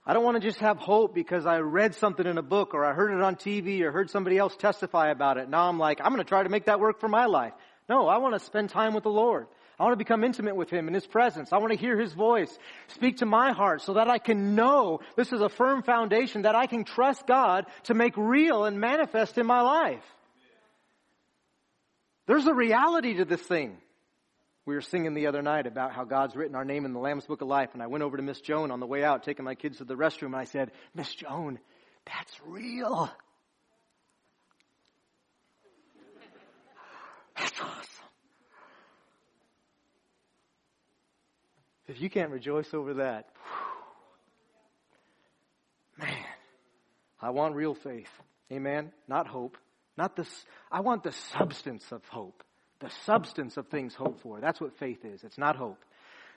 I 0.05 0.13
don't 0.13 0.23
want 0.23 0.41
to 0.41 0.45
just 0.45 0.59
have 0.59 0.77
hope 0.77 1.15
because 1.15 1.45
I 1.45 1.59
read 1.59 1.95
something 1.95 2.25
in 2.25 2.37
a 2.37 2.41
book 2.41 2.73
or 2.73 2.83
I 2.83 2.93
heard 2.93 3.11
it 3.11 3.21
on 3.21 3.35
TV 3.35 3.81
or 3.81 3.91
heard 3.91 4.09
somebody 4.09 4.37
else 4.37 4.55
testify 4.55 5.09
about 5.09 5.37
it. 5.37 5.49
Now 5.49 5.69
I'm 5.69 5.79
like, 5.79 5.99
I'm 6.01 6.11
going 6.11 6.23
to 6.23 6.27
try 6.27 6.43
to 6.43 6.49
make 6.49 6.65
that 6.65 6.79
work 6.79 6.99
for 6.99 7.07
my 7.07 7.25
life. 7.25 7.53
No, 7.89 8.07
I 8.07 8.17
want 8.17 8.33
to 8.33 8.39
spend 8.39 8.69
time 8.69 8.93
with 8.93 9.03
the 9.03 9.09
Lord. 9.09 9.47
I 9.79 9.83
want 9.83 9.93
to 9.93 9.97
become 9.97 10.23
intimate 10.23 10.55
with 10.55 10.69
Him 10.69 10.87
in 10.87 10.93
His 10.93 11.07
presence. 11.07 11.51
I 11.51 11.57
want 11.57 11.71
to 11.71 11.79
hear 11.79 11.97
His 11.97 12.13
voice 12.13 12.57
speak 12.87 13.17
to 13.17 13.25
my 13.25 13.53
heart 13.53 13.81
so 13.81 13.93
that 13.93 14.09
I 14.09 14.17
can 14.17 14.55
know 14.55 14.99
this 15.15 15.31
is 15.33 15.41
a 15.41 15.49
firm 15.49 15.83
foundation 15.83 16.43
that 16.43 16.55
I 16.55 16.67
can 16.67 16.83
trust 16.83 17.25
God 17.25 17.65
to 17.83 17.93
make 17.93 18.15
real 18.15 18.65
and 18.65 18.79
manifest 18.79 19.37
in 19.37 19.45
my 19.45 19.61
life. 19.61 20.03
There's 22.25 22.47
a 22.47 22.53
reality 22.53 23.15
to 23.15 23.25
this 23.25 23.41
thing. 23.41 23.77
We 24.65 24.75
were 24.75 24.81
singing 24.81 25.13
the 25.13 25.27
other 25.27 25.41
night 25.41 25.67
about 25.67 25.91
how 25.91 26.05
God's 26.05 26.37
written 26.37 26.55
our 26.55 26.63
name 26.63 26.85
in 26.85 26.93
the 26.93 26.99
Lamb's 26.99 27.25
Book 27.25 27.41
of 27.41 27.49
Life, 27.49 27.71
and 27.73 27.83
I 27.83 27.87
went 27.87 28.03
over 28.03 28.15
to 28.15 28.23
Miss 28.23 28.39
Joan 28.39 28.71
on 28.71 28.79
the 28.79 28.87
way 28.87 29.03
out, 29.03 29.23
taking 29.23 29.43
my 29.43 29.55
kids 29.55 29.79
to 29.79 29.83
the 29.83 29.95
restroom, 29.95 30.27
and 30.27 30.37
I 30.37 30.45
said, 30.45 30.71
Miss 30.95 31.13
Joan, 31.13 31.59
that's 32.05 32.33
real. 32.45 33.11
That's 37.37 37.59
awesome. 37.59 38.05
If 41.87 41.99
you 41.99 42.09
can't 42.09 42.31
rejoice 42.31 42.73
over 42.73 42.93
that, 42.95 43.27
whew, 45.97 46.05
man, 46.05 46.25
I 47.21 47.31
want 47.31 47.55
real 47.55 47.73
faith. 47.73 48.09
Amen. 48.51 48.93
Not 49.09 49.27
hope. 49.27 49.57
Not 49.97 50.15
this. 50.15 50.45
I 50.71 50.81
want 50.81 51.03
the 51.03 51.11
substance 51.11 51.91
of 51.91 52.05
hope 52.07 52.43
the 52.83 52.91
substance 53.05 53.57
of 53.57 53.67
things 53.67 53.95
hoped 53.95 54.21
for. 54.21 54.39
That's 54.39 54.59
what 54.59 54.77
faith 54.77 55.05
is. 55.05 55.23
It's 55.23 55.37
not 55.37 55.55
hope. 55.55 55.83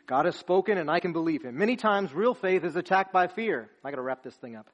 God 0.06 0.26
has 0.26 0.36
spoken 0.36 0.78
and 0.78 0.88
I 0.88 1.00
can 1.00 1.12
believe 1.12 1.42
him. 1.42 1.58
Many 1.58 1.74
times 1.74 2.14
real 2.14 2.34
faith 2.34 2.64
is 2.64 2.76
attacked 2.76 3.12
by 3.12 3.26
fear. 3.26 3.68
I 3.84 3.90
gotta 3.90 4.02
wrap 4.02 4.22
this 4.22 4.36
thing 4.36 4.54
up. 4.54 4.68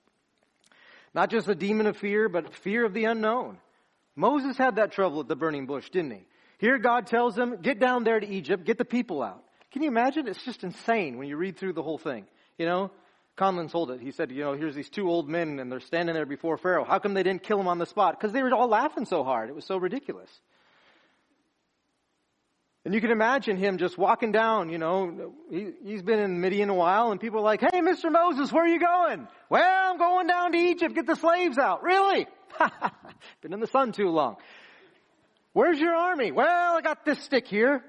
Not 1.14 1.30
just 1.30 1.48
a 1.48 1.54
demon 1.54 1.86
of 1.86 1.96
fear, 1.96 2.28
but 2.28 2.54
fear 2.54 2.84
of 2.84 2.92
the 2.92 3.06
unknown. 3.06 3.58
Moses 4.14 4.58
had 4.58 4.76
that 4.76 4.92
trouble 4.92 5.20
at 5.20 5.28
the 5.28 5.36
burning 5.36 5.66
bush, 5.66 5.88
didn't 5.88 6.10
he? 6.10 6.26
Here 6.58 6.78
God 6.78 7.06
tells 7.06 7.36
him, 7.36 7.56
get 7.62 7.80
down 7.80 8.04
there 8.04 8.20
to 8.20 8.28
Egypt, 8.28 8.64
get 8.64 8.76
the 8.76 8.84
people 8.84 9.22
out. 9.22 9.42
Can 9.72 9.82
you 9.82 9.88
imagine? 9.88 10.28
It's 10.28 10.44
just 10.44 10.62
insane 10.64 11.16
when 11.16 11.28
you 11.28 11.38
read 11.38 11.56
through 11.56 11.72
the 11.72 11.82
whole 11.82 11.98
thing. 11.98 12.26
You 12.58 12.66
know, 12.66 12.90
Conlon 13.36 13.70
told 13.70 13.90
it. 13.90 14.00
He 14.00 14.10
said, 14.10 14.30
you 14.30 14.42
know, 14.42 14.52
here's 14.52 14.74
these 14.74 14.90
two 14.90 15.08
old 15.08 15.28
men 15.28 15.58
and 15.58 15.72
they're 15.72 15.80
standing 15.80 16.14
there 16.14 16.26
before 16.26 16.58
Pharaoh. 16.58 16.84
How 16.84 16.98
come 16.98 17.14
they 17.14 17.22
didn't 17.22 17.42
kill 17.42 17.58
him 17.58 17.68
on 17.68 17.78
the 17.78 17.86
spot? 17.86 18.18
Because 18.18 18.32
they 18.32 18.42
were 18.42 18.52
all 18.52 18.68
laughing 18.68 19.06
so 19.06 19.24
hard. 19.24 19.48
It 19.48 19.54
was 19.54 19.64
so 19.64 19.78
ridiculous. 19.78 20.30
And 22.84 22.92
you 22.92 23.00
can 23.00 23.10
imagine 23.10 23.56
him 23.56 23.78
just 23.78 23.96
walking 23.96 24.32
down, 24.32 24.68
you 24.68 24.76
know, 24.76 25.32
he, 25.48 25.70
he's 25.84 26.02
been 26.02 26.18
in 26.18 26.40
Midian 26.40 26.68
a 26.68 26.74
while 26.74 27.12
and 27.12 27.20
people 27.20 27.38
are 27.38 27.44
like, 27.44 27.60
hey, 27.60 27.80
Mr. 27.80 28.10
Moses, 28.10 28.52
where 28.52 28.64
are 28.64 28.68
you 28.68 28.80
going? 28.80 29.28
Well, 29.48 29.92
I'm 29.92 29.98
going 29.98 30.26
down 30.26 30.52
to 30.52 30.58
Egypt, 30.58 30.94
get 30.94 31.06
the 31.06 31.14
slaves 31.14 31.58
out. 31.58 31.82
Really? 31.82 32.26
been 33.40 33.52
in 33.52 33.60
the 33.60 33.68
sun 33.68 33.92
too 33.92 34.08
long. 34.08 34.36
Where's 35.52 35.78
your 35.78 35.94
army? 35.94 36.32
Well, 36.32 36.76
I 36.76 36.80
got 36.80 37.04
this 37.04 37.22
stick 37.22 37.46
here. 37.46 37.84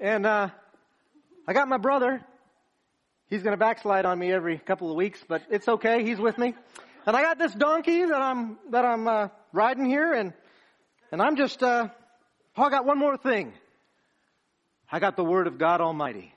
And, 0.00 0.26
uh, 0.26 0.48
I 1.46 1.52
got 1.52 1.68
my 1.68 1.76
brother. 1.76 2.24
He's 3.34 3.42
gonna 3.42 3.56
backslide 3.56 4.06
on 4.06 4.16
me 4.16 4.32
every 4.32 4.58
couple 4.58 4.90
of 4.90 4.96
weeks, 4.96 5.18
but 5.26 5.42
it's 5.50 5.66
okay. 5.66 6.04
He's 6.04 6.18
with 6.18 6.38
me. 6.38 6.54
And 7.04 7.16
I 7.16 7.22
got 7.22 7.36
this 7.36 7.52
donkey 7.52 8.04
that 8.04 8.22
I'm, 8.22 8.58
that 8.70 8.84
I'm, 8.84 9.08
uh, 9.08 9.28
riding 9.52 9.86
here 9.86 10.12
and, 10.12 10.32
and 11.10 11.20
I'm 11.20 11.34
just, 11.34 11.60
uh, 11.60 11.88
Oh, 12.56 12.62
I 12.62 12.70
got 12.70 12.84
one 12.84 12.98
more 12.98 13.16
thing. 13.16 13.52
I 14.90 15.00
got 15.00 15.16
the 15.16 15.24
Word 15.24 15.46
of 15.48 15.58
God 15.58 15.80
Almighty. 15.80 16.32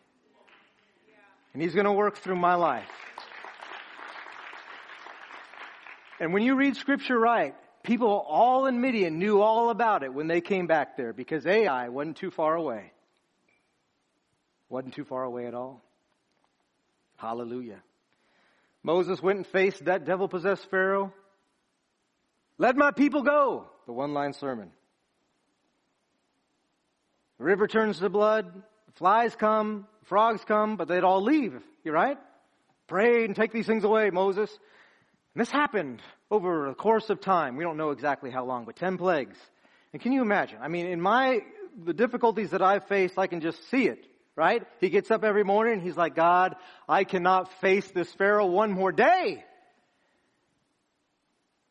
And 1.53 1.61
He's 1.61 1.73
going 1.73 1.85
to 1.85 1.91
work 1.91 2.17
through 2.17 2.37
my 2.37 2.55
life. 2.55 2.89
And 6.19 6.33
when 6.33 6.41
you 6.41 6.55
read 6.55 6.75
Scripture 6.75 7.19
right, 7.19 7.53
people 7.83 8.09
all 8.09 8.65
in 8.65 8.81
Midian 8.81 9.19
knew 9.19 9.41
all 9.41 9.69
about 9.69 10.01
it 10.01 10.11
when 10.11 10.27
they 10.27 10.41
came 10.41 10.65
back 10.65 10.97
there 10.97 11.13
because 11.13 11.45
Ai 11.45 11.89
wasn't 11.89 12.17
too 12.17 12.31
far 12.31 12.55
away. 12.55 12.91
Wasn't 14.69 14.95
too 14.95 15.05
far 15.05 15.23
away 15.23 15.45
at 15.45 15.53
all. 15.53 15.83
Hallelujah. 17.17 17.81
Moses 18.83 19.21
went 19.21 19.37
and 19.37 19.47
faced 19.47 19.85
that 19.85 20.05
devil 20.05 20.27
possessed 20.27 20.69
Pharaoh. 20.69 21.13
Let 22.57 22.75
my 22.77 22.91
people 22.91 23.21
go. 23.21 23.67
The 23.85 23.93
one 23.93 24.13
line 24.13 24.33
sermon. 24.33 24.71
The 27.37 27.43
river 27.43 27.67
turns 27.67 27.99
to 27.99 28.09
blood, 28.09 28.63
flies 28.95 29.35
come, 29.35 29.87
frogs 30.03 30.43
come, 30.43 30.75
but 30.75 30.87
they'd 30.87 31.03
all 31.03 31.21
leave. 31.21 31.61
You 31.83 31.91
right? 31.91 32.17
Pray 32.87 33.25
and 33.25 33.35
take 33.35 33.51
these 33.51 33.67
things 33.67 33.83
away, 33.83 34.09
Moses. 34.09 34.49
And 35.33 35.41
this 35.41 35.51
happened 35.51 36.01
over 36.31 36.67
a 36.67 36.75
course 36.75 37.09
of 37.09 37.21
time. 37.21 37.55
We 37.55 37.63
don't 37.63 37.77
know 37.77 37.91
exactly 37.91 38.31
how 38.31 38.45
long, 38.45 38.65
but 38.65 38.75
ten 38.75 38.97
plagues. 38.97 39.37
And 39.93 40.01
can 40.01 40.11
you 40.11 40.21
imagine? 40.21 40.59
I 40.61 40.67
mean, 40.67 40.87
in 40.87 40.99
my, 40.99 41.41
the 41.83 41.93
difficulties 41.93 42.51
that 42.51 42.61
I've 42.61 42.87
faced, 42.87 43.17
I 43.17 43.27
can 43.27 43.41
just 43.41 43.69
see 43.69 43.87
it, 43.87 44.05
right? 44.37 44.63
He 44.79 44.89
gets 44.89 45.11
up 45.11 45.25
every 45.25 45.43
morning, 45.43 45.81
he's 45.81 45.97
like, 45.97 46.15
God, 46.15 46.55
I 46.87 47.03
cannot 47.03 47.51
face 47.59 47.89
this 47.91 48.09
Pharaoh 48.13 48.45
one 48.45 48.71
more 48.71 48.93
day. 48.93 49.43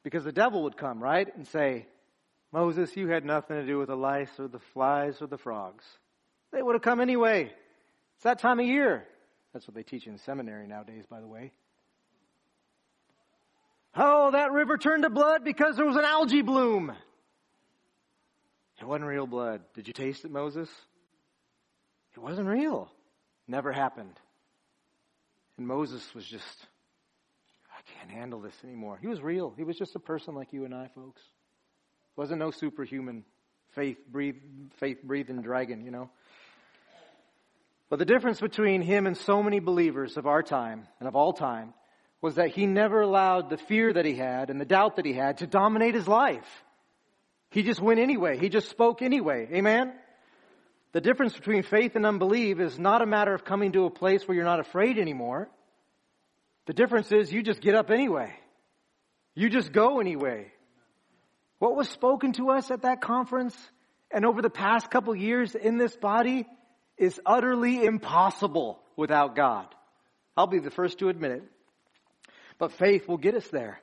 Because 0.02 0.24
the 0.24 0.32
devil 0.32 0.64
would 0.64 0.76
come, 0.76 1.02
right? 1.02 1.34
And 1.34 1.46
say, 1.46 1.86
Moses, 2.52 2.94
you 2.96 3.08
had 3.08 3.24
nothing 3.24 3.56
to 3.56 3.66
do 3.66 3.78
with 3.78 3.88
the 3.88 3.96
lice 3.96 4.30
or 4.38 4.48
the 4.48 4.58
flies 4.74 5.22
or 5.22 5.26
the 5.28 5.38
frogs. 5.38 5.84
They 6.52 6.60
would 6.60 6.74
have 6.74 6.82
come 6.82 7.00
anyway. 7.00 7.52
It's 8.16 8.24
that 8.24 8.40
time 8.40 8.58
of 8.60 8.66
year. 8.66 9.06
That's 9.52 9.66
what 9.66 9.74
they 9.74 9.82
teach 9.82 10.06
in 10.06 10.18
seminary 10.18 10.66
nowadays, 10.66 11.04
by 11.08 11.20
the 11.20 11.26
way. 11.26 11.52
Oh, 13.94 14.32
that 14.32 14.52
river 14.52 14.76
turned 14.76 15.04
to 15.04 15.10
blood 15.10 15.44
because 15.44 15.76
there 15.76 15.86
was 15.86 15.96
an 15.96 16.04
algae 16.04 16.42
bloom. 16.42 16.92
It 18.80 18.84
wasn't 18.86 19.06
real 19.06 19.26
blood. 19.26 19.62
Did 19.74 19.86
you 19.86 19.94
taste 19.94 20.24
it, 20.24 20.30
Moses? 20.30 20.68
It 22.16 22.22
wasn't 22.22 22.48
real. 22.48 22.90
Never 23.46 23.72
happened. 23.72 24.18
And 25.58 25.66
Moses 25.66 26.02
was 26.14 26.24
just, 26.24 26.66
I 27.70 27.98
can't 27.98 28.10
handle 28.10 28.40
this 28.40 28.54
anymore. 28.64 28.98
He 29.00 29.06
was 29.06 29.20
real. 29.20 29.52
He 29.56 29.64
was 29.64 29.76
just 29.76 29.94
a 29.96 30.00
person 30.00 30.34
like 30.34 30.52
you 30.52 30.64
and 30.64 30.74
I, 30.74 30.90
folks. 30.94 31.22
Wasn't 32.16 32.38
no 32.38 32.50
superhuman 32.50 33.24
faith 33.74 33.98
breathe, 34.10 34.36
faith 34.80 35.02
breathing 35.02 35.42
dragon, 35.42 35.84
you 35.84 35.90
know. 35.90 36.10
But 37.90 37.98
the 37.98 38.04
difference 38.04 38.40
between 38.40 38.82
him 38.82 39.06
and 39.06 39.16
so 39.16 39.42
many 39.42 39.60
believers 39.60 40.16
of 40.16 40.26
our 40.26 40.42
time 40.42 40.88
and 40.98 41.06
of 41.06 41.14
all 41.14 41.34
time 41.34 41.74
was 42.20 42.36
that 42.36 42.48
he 42.48 42.66
never 42.66 43.02
allowed 43.02 43.50
the 43.50 43.58
fear 43.58 43.92
that 43.92 44.04
he 44.04 44.14
had 44.14 44.50
and 44.50 44.60
the 44.60 44.64
doubt 44.64 44.96
that 44.96 45.04
he 45.04 45.12
had 45.12 45.38
to 45.38 45.46
dominate 45.46 45.94
his 45.94 46.08
life. 46.08 46.64
He 47.50 47.62
just 47.62 47.80
went 47.80 48.00
anyway. 48.00 48.38
He 48.38 48.48
just 48.48 48.68
spoke 48.70 49.02
anyway. 49.02 49.48
Amen? 49.52 49.92
The 50.96 51.02
difference 51.02 51.34
between 51.34 51.62
faith 51.62 51.94
and 51.94 52.06
unbelief 52.06 52.58
is 52.58 52.78
not 52.78 53.02
a 53.02 53.06
matter 53.06 53.34
of 53.34 53.44
coming 53.44 53.72
to 53.72 53.84
a 53.84 53.90
place 53.90 54.26
where 54.26 54.34
you're 54.34 54.46
not 54.46 54.60
afraid 54.60 54.96
anymore. 54.96 55.46
The 56.64 56.72
difference 56.72 57.12
is 57.12 57.30
you 57.30 57.42
just 57.42 57.60
get 57.60 57.74
up 57.74 57.90
anyway. 57.90 58.32
You 59.34 59.50
just 59.50 59.72
go 59.72 60.00
anyway. 60.00 60.50
What 61.58 61.76
was 61.76 61.90
spoken 61.90 62.32
to 62.38 62.48
us 62.48 62.70
at 62.70 62.80
that 62.80 63.02
conference 63.02 63.54
and 64.10 64.24
over 64.24 64.40
the 64.40 64.48
past 64.48 64.90
couple 64.90 65.14
years 65.14 65.54
in 65.54 65.76
this 65.76 65.94
body 65.94 66.46
is 66.96 67.20
utterly 67.26 67.84
impossible 67.84 68.80
without 68.96 69.36
God. 69.36 69.66
I'll 70.34 70.46
be 70.46 70.60
the 70.60 70.70
first 70.70 71.00
to 71.00 71.10
admit 71.10 71.32
it. 71.32 71.42
But 72.58 72.72
faith 72.72 73.06
will 73.06 73.18
get 73.18 73.34
us 73.34 73.46
there. 73.48 73.82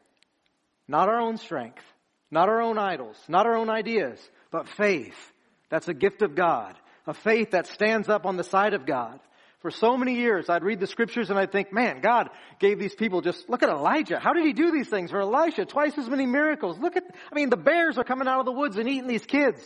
Not 0.88 1.10
our 1.10 1.22
own 1.22 1.38
strength, 1.38 1.84
not 2.32 2.50
our 2.50 2.64
own 2.64 2.80
idols, 2.80 3.18
not 3.28 3.46
our 3.46 3.56
own 3.56 3.70
ideas, 3.70 4.18
but 4.50 4.68
faith. 4.68 5.32
That's 5.70 5.88
a 5.88 5.94
gift 5.94 6.24
of 6.24 6.34
God. 6.34 6.76
A 7.06 7.14
faith 7.14 7.52
that 7.52 7.68
stands 7.68 8.08
up 8.10 8.26
on 8.26 8.38
the 8.38 8.44
side 8.44 8.74
of 8.74 8.86
God. 8.86 9.20
For 9.60 9.72
so 9.72 9.96
many 9.96 10.16
years, 10.16 10.50
I'd 10.50 10.64
read 10.64 10.82
the 10.82 10.88
scriptures 10.88 11.30
and 11.30 11.40
I'd 11.40 11.52
think, 11.52 11.72
man, 11.72 12.02
God 12.02 12.30
gave 12.60 12.80
these 12.80 12.94
people 12.94 13.22
just, 13.22 13.50
look 13.50 13.64
at 13.64 13.70
Elijah. 13.70 14.20
How 14.20 14.34
did 14.34 14.46
he 14.46 14.52
do 14.52 14.72
these 14.72 14.90
things? 14.90 15.14
Or 15.14 15.22
Elisha, 15.22 15.66
twice 15.66 15.98
as 15.98 16.10
many 16.10 16.26
miracles. 16.26 16.78
Look 16.80 16.98
at, 16.98 17.04
I 17.32 17.36
mean, 17.36 17.50
the 17.50 17.58
bears 17.58 17.98
are 17.98 18.04
coming 18.04 18.28
out 18.28 18.40
of 18.40 18.46
the 18.46 18.52
woods 18.52 18.78
and 18.78 18.90
eating 18.90 19.08
these 19.08 19.26
kids. 19.26 19.62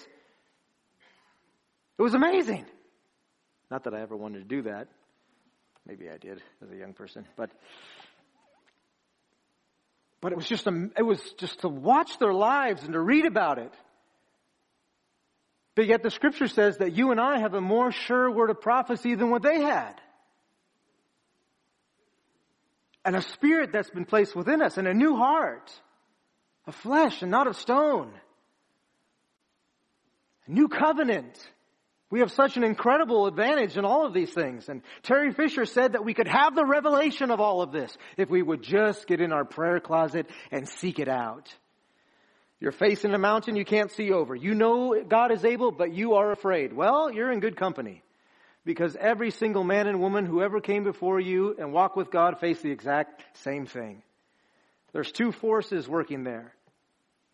It 1.97 2.01
was 2.03 2.13
amazing. 2.13 2.65
Not 3.71 3.85
that 3.85 3.95
I 3.95 4.01
ever 4.01 4.15
wanted 4.15 4.39
to 4.39 4.45
do 4.45 4.61
that. 4.63 4.87
Maybe 5.87 6.09
I 6.09 6.17
did 6.17 6.41
as 6.61 6.69
a 6.69 6.75
young 6.75 6.93
person, 6.93 7.25
but, 7.35 7.49
but 10.21 10.31
it 10.31 10.35
was 10.35 10.47
just, 10.47 10.67
a, 10.67 10.89
it 10.95 11.03
was 11.03 11.19
just 11.39 11.61
to 11.61 11.69
watch 11.69 12.19
their 12.19 12.33
lives 12.33 12.83
and 12.83 12.93
to 12.93 12.99
read 12.99 13.25
about 13.25 13.57
it. 13.57 13.73
But 15.77 15.85
yet 15.85 16.01
the 16.01 16.09
scripture 16.09 16.47
says 16.47 16.77
that 16.77 16.93
you 16.93 17.11
and 17.11 17.21
I 17.21 17.37
have 17.37 17.53
a 17.53 17.61
more 17.61 17.91
sure 17.91 18.31
word 18.31 18.49
of 18.49 18.59
prophecy 18.59 19.13
than 19.13 19.29
what 19.29 19.43
they 19.43 19.61
had. 19.61 19.93
And 23.05 23.15
a 23.15 23.21
spirit 23.21 23.71
that's 23.71 23.91
been 23.91 24.05
placed 24.05 24.35
within 24.35 24.63
us 24.63 24.79
and 24.79 24.87
a 24.87 24.93
new 24.95 25.15
heart 25.15 25.71
of 26.65 26.73
flesh 26.73 27.21
and 27.21 27.29
not 27.29 27.45
of 27.45 27.55
stone. 27.57 28.11
A 30.47 30.51
new 30.51 30.67
covenant. 30.67 31.37
We 32.09 32.21
have 32.21 32.31
such 32.31 32.57
an 32.57 32.63
incredible 32.63 33.27
advantage 33.27 33.77
in 33.77 33.85
all 33.85 34.03
of 34.03 34.15
these 34.15 34.33
things. 34.33 34.69
And 34.69 34.81
Terry 35.03 35.31
Fisher 35.31 35.65
said 35.65 35.93
that 35.93 36.03
we 36.03 36.15
could 36.15 36.27
have 36.27 36.55
the 36.55 36.65
revelation 36.65 37.29
of 37.29 37.39
all 37.39 37.61
of 37.61 37.71
this 37.71 37.95
if 38.17 38.31
we 38.31 38.41
would 38.41 38.63
just 38.63 39.05
get 39.05 39.21
in 39.21 39.31
our 39.31 39.45
prayer 39.45 39.79
closet 39.79 40.25
and 40.49 40.67
seek 40.67 40.97
it 40.97 41.07
out. 41.07 41.53
You're 42.59 42.71
facing 42.71 43.13
a 43.13 43.19
mountain 43.19 43.55
you 43.55 43.65
can't 43.65 43.91
see 43.91 44.11
over. 44.11 44.35
You 44.35 44.55
know 44.55 45.03
God 45.07 45.31
is 45.31 45.45
able, 45.45 45.71
but 45.71 45.93
you 45.93 46.15
are 46.15 46.31
afraid. 46.31 46.73
Well, 46.73 47.11
you're 47.11 47.31
in 47.31 47.39
good 47.39 47.55
company. 47.55 48.03
Because 48.65 48.97
every 48.99 49.31
single 49.31 49.63
man 49.63 49.87
and 49.87 50.01
woman 50.01 50.25
who 50.25 50.41
ever 50.41 50.59
came 50.59 50.83
before 50.83 51.19
you 51.19 51.55
and 51.57 51.71
walked 51.71 51.95
with 51.95 52.11
God 52.11 52.39
faced 52.39 52.63
the 52.63 52.71
exact 52.71 53.23
same 53.43 53.65
thing. 53.65 54.01
There's 54.91 55.11
two 55.11 55.31
forces 55.31 55.87
working 55.87 56.23
there. 56.23 56.53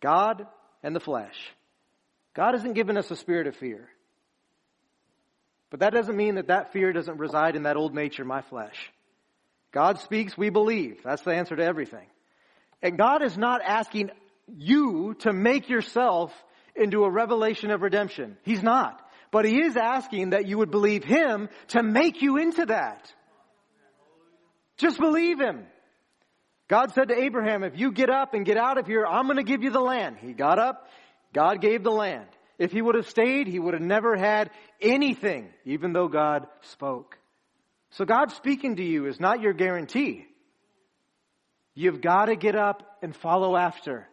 God 0.00 0.46
and 0.82 0.94
the 0.94 1.00
flesh. 1.00 1.36
God 2.34 2.54
hasn't 2.54 2.74
given 2.74 2.96
us 2.96 3.10
a 3.10 3.16
spirit 3.16 3.46
of 3.46 3.56
fear. 3.56 3.88
But 5.70 5.80
that 5.80 5.92
doesn't 5.92 6.16
mean 6.16 6.36
that 6.36 6.48
that 6.48 6.72
fear 6.72 6.92
doesn't 6.92 7.18
reside 7.18 7.56
in 7.56 7.64
that 7.64 7.76
old 7.76 7.94
nature, 7.94 8.24
my 8.24 8.42
flesh. 8.42 8.76
God 9.72 9.98
speaks, 10.00 10.36
we 10.36 10.50
believe. 10.50 11.00
That's 11.02 11.22
the 11.22 11.34
answer 11.34 11.56
to 11.56 11.64
everything. 11.64 12.06
And 12.80 12.98
God 12.98 13.24
is 13.24 13.36
not 13.36 13.60
asking 13.64 14.10
you 14.48 15.14
to 15.20 15.32
make 15.32 15.68
yourself 15.68 16.32
into 16.76 17.04
a 17.04 17.10
revelation 17.10 17.70
of 17.70 17.82
redemption. 17.82 18.36
He's 18.42 18.62
not. 18.62 19.00
But 19.30 19.44
he 19.44 19.62
is 19.62 19.76
asking 19.76 20.30
that 20.30 20.46
you 20.46 20.58
would 20.58 20.70
believe 20.70 21.04
him 21.04 21.48
to 21.68 21.82
make 21.82 22.22
you 22.22 22.36
into 22.36 22.66
that. 22.66 23.12
Just 24.76 24.98
believe 24.98 25.40
him. 25.40 25.66
God 26.68 26.92
said 26.94 27.08
to 27.08 27.18
Abraham, 27.20 27.62
if 27.62 27.78
you 27.78 27.92
get 27.92 28.10
up 28.10 28.34
and 28.34 28.46
get 28.46 28.56
out 28.56 28.78
of 28.78 28.86
here, 28.86 29.04
I'm 29.06 29.26
going 29.26 29.36
to 29.36 29.42
give 29.42 29.62
you 29.62 29.70
the 29.70 29.80
land. 29.80 30.16
He 30.20 30.32
got 30.32 30.58
up. 30.58 30.88
God 31.32 31.60
gave 31.60 31.82
the 31.82 31.90
land. 31.90 32.26
If 32.58 32.72
he 32.72 32.80
would 32.80 32.94
have 32.94 33.08
stayed, 33.08 33.48
he 33.48 33.58
would 33.58 33.74
have 33.74 33.82
never 33.82 34.16
had 34.16 34.50
anything, 34.80 35.50
even 35.64 35.92
though 35.92 36.08
God 36.08 36.46
spoke. 36.62 37.18
So 37.90 38.04
God 38.04 38.30
speaking 38.32 38.76
to 38.76 38.84
you 38.84 39.06
is 39.06 39.20
not 39.20 39.40
your 39.40 39.52
guarantee. 39.52 40.26
You've 41.74 42.00
got 42.00 42.26
to 42.26 42.36
get 42.36 42.54
up 42.54 42.98
and 43.02 43.14
follow 43.14 43.56
after. 43.56 44.08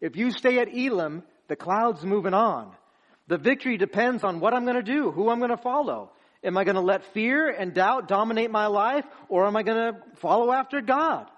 If 0.00 0.16
you 0.16 0.30
stay 0.30 0.58
at 0.58 0.74
Elim, 0.74 1.22
the 1.48 1.56
cloud's 1.56 2.04
moving 2.04 2.34
on. 2.34 2.72
The 3.28 3.38
victory 3.38 3.76
depends 3.76 4.24
on 4.24 4.40
what 4.40 4.54
I'm 4.54 4.64
going 4.64 4.76
to 4.76 4.82
do, 4.82 5.10
who 5.10 5.28
I'm 5.28 5.38
going 5.38 5.50
to 5.50 5.56
follow. 5.56 6.10
Am 6.42 6.56
I 6.56 6.64
going 6.64 6.76
to 6.76 6.80
let 6.80 7.04
fear 7.12 7.50
and 7.50 7.74
doubt 7.74 8.08
dominate 8.08 8.50
my 8.50 8.66
life, 8.66 9.04
or 9.28 9.46
am 9.46 9.56
I 9.56 9.62
going 9.62 9.92
to 9.92 10.00
follow 10.16 10.50
after 10.52 10.80
God? 10.80 11.30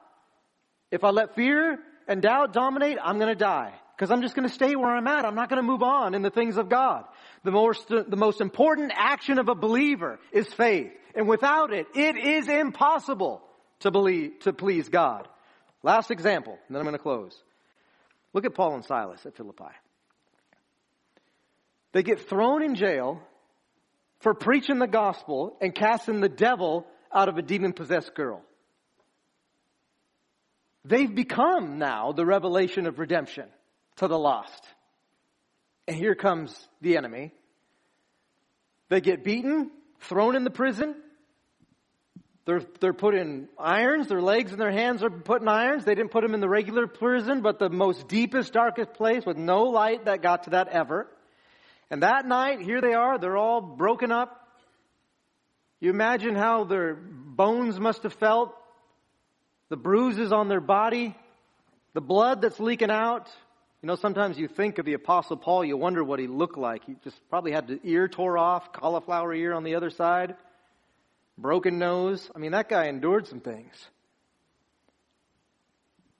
If 0.90 1.02
I 1.04 1.10
let 1.10 1.34
fear 1.34 1.78
and 2.06 2.22
doubt 2.22 2.52
dominate, 2.52 2.98
I'm 3.02 3.18
going 3.18 3.30
to 3.32 3.38
die. 3.38 3.74
Because 3.96 4.10
I'm 4.10 4.22
just 4.22 4.34
going 4.34 4.48
to 4.48 4.54
stay 4.54 4.74
where 4.74 4.90
I'm 4.90 5.06
at. 5.06 5.24
I'm 5.24 5.34
not 5.34 5.48
going 5.48 5.62
to 5.62 5.66
move 5.66 5.82
on 5.82 6.14
in 6.14 6.22
the 6.22 6.30
things 6.30 6.56
of 6.56 6.68
God. 6.68 7.04
The 7.44 7.50
most, 7.50 7.88
the 7.88 8.16
most 8.16 8.40
important 8.40 8.92
action 8.94 9.38
of 9.38 9.48
a 9.48 9.54
believer 9.54 10.18
is 10.32 10.46
faith. 10.46 10.92
And 11.14 11.28
without 11.28 11.72
it, 11.72 11.86
it 11.94 12.16
is 12.16 12.48
impossible 12.48 13.42
to 13.80 13.90
believe, 13.90 14.40
to 14.40 14.52
please 14.52 14.88
God. 14.88 15.28
Last 15.82 16.10
example, 16.10 16.58
and 16.66 16.74
then 16.74 16.80
I'm 16.80 16.86
going 16.86 16.96
to 16.96 17.02
close. 17.02 17.36
Look 18.32 18.44
at 18.44 18.54
Paul 18.54 18.74
and 18.74 18.84
Silas 18.84 19.24
at 19.26 19.36
Philippi. 19.36 19.64
They 21.92 22.02
get 22.02 22.28
thrown 22.28 22.62
in 22.62 22.74
jail 22.74 23.20
for 24.20 24.34
preaching 24.34 24.78
the 24.78 24.86
gospel 24.86 25.56
and 25.60 25.74
casting 25.74 26.20
the 26.20 26.28
devil 26.28 26.86
out 27.12 27.28
of 27.28 27.36
a 27.36 27.42
demon 27.42 27.72
possessed 27.72 28.14
girl. 28.14 28.42
They've 30.84 31.14
become 31.14 31.78
now 31.78 32.12
the 32.12 32.24
revelation 32.24 32.86
of 32.86 32.98
redemption 32.98 33.48
to 33.96 34.08
the 34.08 34.18
lost. 34.18 34.64
And 35.86 35.96
here 35.96 36.14
comes 36.14 36.56
the 36.80 36.96
enemy. 36.96 37.32
They 38.88 39.00
get 39.00 39.24
beaten, 39.24 39.70
thrown 40.00 40.34
in 40.34 40.44
the 40.44 40.50
prison, 40.50 40.94
they're, 42.44 42.62
they're 42.80 42.92
put 42.92 43.14
in 43.14 43.48
irons. 43.58 44.08
Their 44.08 44.20
legs 44.20 44.50
and 44.50 44.60
their 44.60 44.72
hands 44.72 45.02
are 45.02 45.10
put 45.10 45.42
in 45.42 45.48
irons. 45.48 45.84
They 45.84 45.94
didn't 45.94 46.10
put 46.10 46.22
them 46.22 46.34
in 46.34 46.40
the 46.40 46.48
regular 46.48 46.86
prison, 46.86 47.40
but 47.40 47.58
the 47.58 47.70
most 47.70 48.08
deepest, 48.08 48.52
darkest 48.52 48.94
place 48.94 49.24
with 49.24 49.36
no 49.36 49.64
light 49.64 50.06
that 50.06 50.22
got 50.22 50.44
to 50.44 50.50
that 50.50 50.68
ever. 50.68 51.06
And 51.90 52.02
that 52.02 52.26
night, 52.26 52.60
here 52.60 52.80
they 52.80 52.94
are. 52.94 53.18
They're 53.18 53.36
all 53.36 53.60
broken 53.60 54.10
up. 54.10 54.38
You 55.78 55.90
imagine 55.90 56.34
how 56.34 56.64
their 56.64 56.94
bones 56.94 57.78
must 57.78 58.02
have 58.02 58.14
felt, 58.14 58.54
the 59.68 59.76
bruises 59.76 60.32
on 60.32 60.48
their 60.48 60.60
body, 60.60 61.16
the 61.94 62.00
blood 62.00 62.40
that's 62.42 62.58
leaking 62.58 62.90
out. 62.90 63.28
You 63.82 63.88
know, 63.88 63.96
sometimes 63.96 64.38
you 64.38 64.48
think 64.48 64.78
of 64.78 64.86
the 64.86 64.94
Apostle 64.94 65.36
Paul, 65.36 65.64
you 65.64 65.76
wonder 65.76 66.02
what 66.02 66.18
he 66.18 66.26
looked 66.26 66.58
like. 66.58 66.84
He 66.86 66.94
just 67.04 67.16
probably 67.30 67.52
had 67.52 67.66
the 67.66 67.80
ear 67.84 68.08
tore 68.08 68.38
off, 68.38 68.72
cauliflower 68.72 69.32
ear 69.34 69.52
on 69.54 69.64
the 69.64 69.74
other 69.76 69.90
side 69.90 70.34
broken 71.38 71.78
nose. 71.78 72.30
I 72.34 72.38
mean, 72.38 72.52
that 72.52 72.68
guy 72.68 72.86
endured 72.86 73.26
some 73.26 73.40
things. 73.40 73.74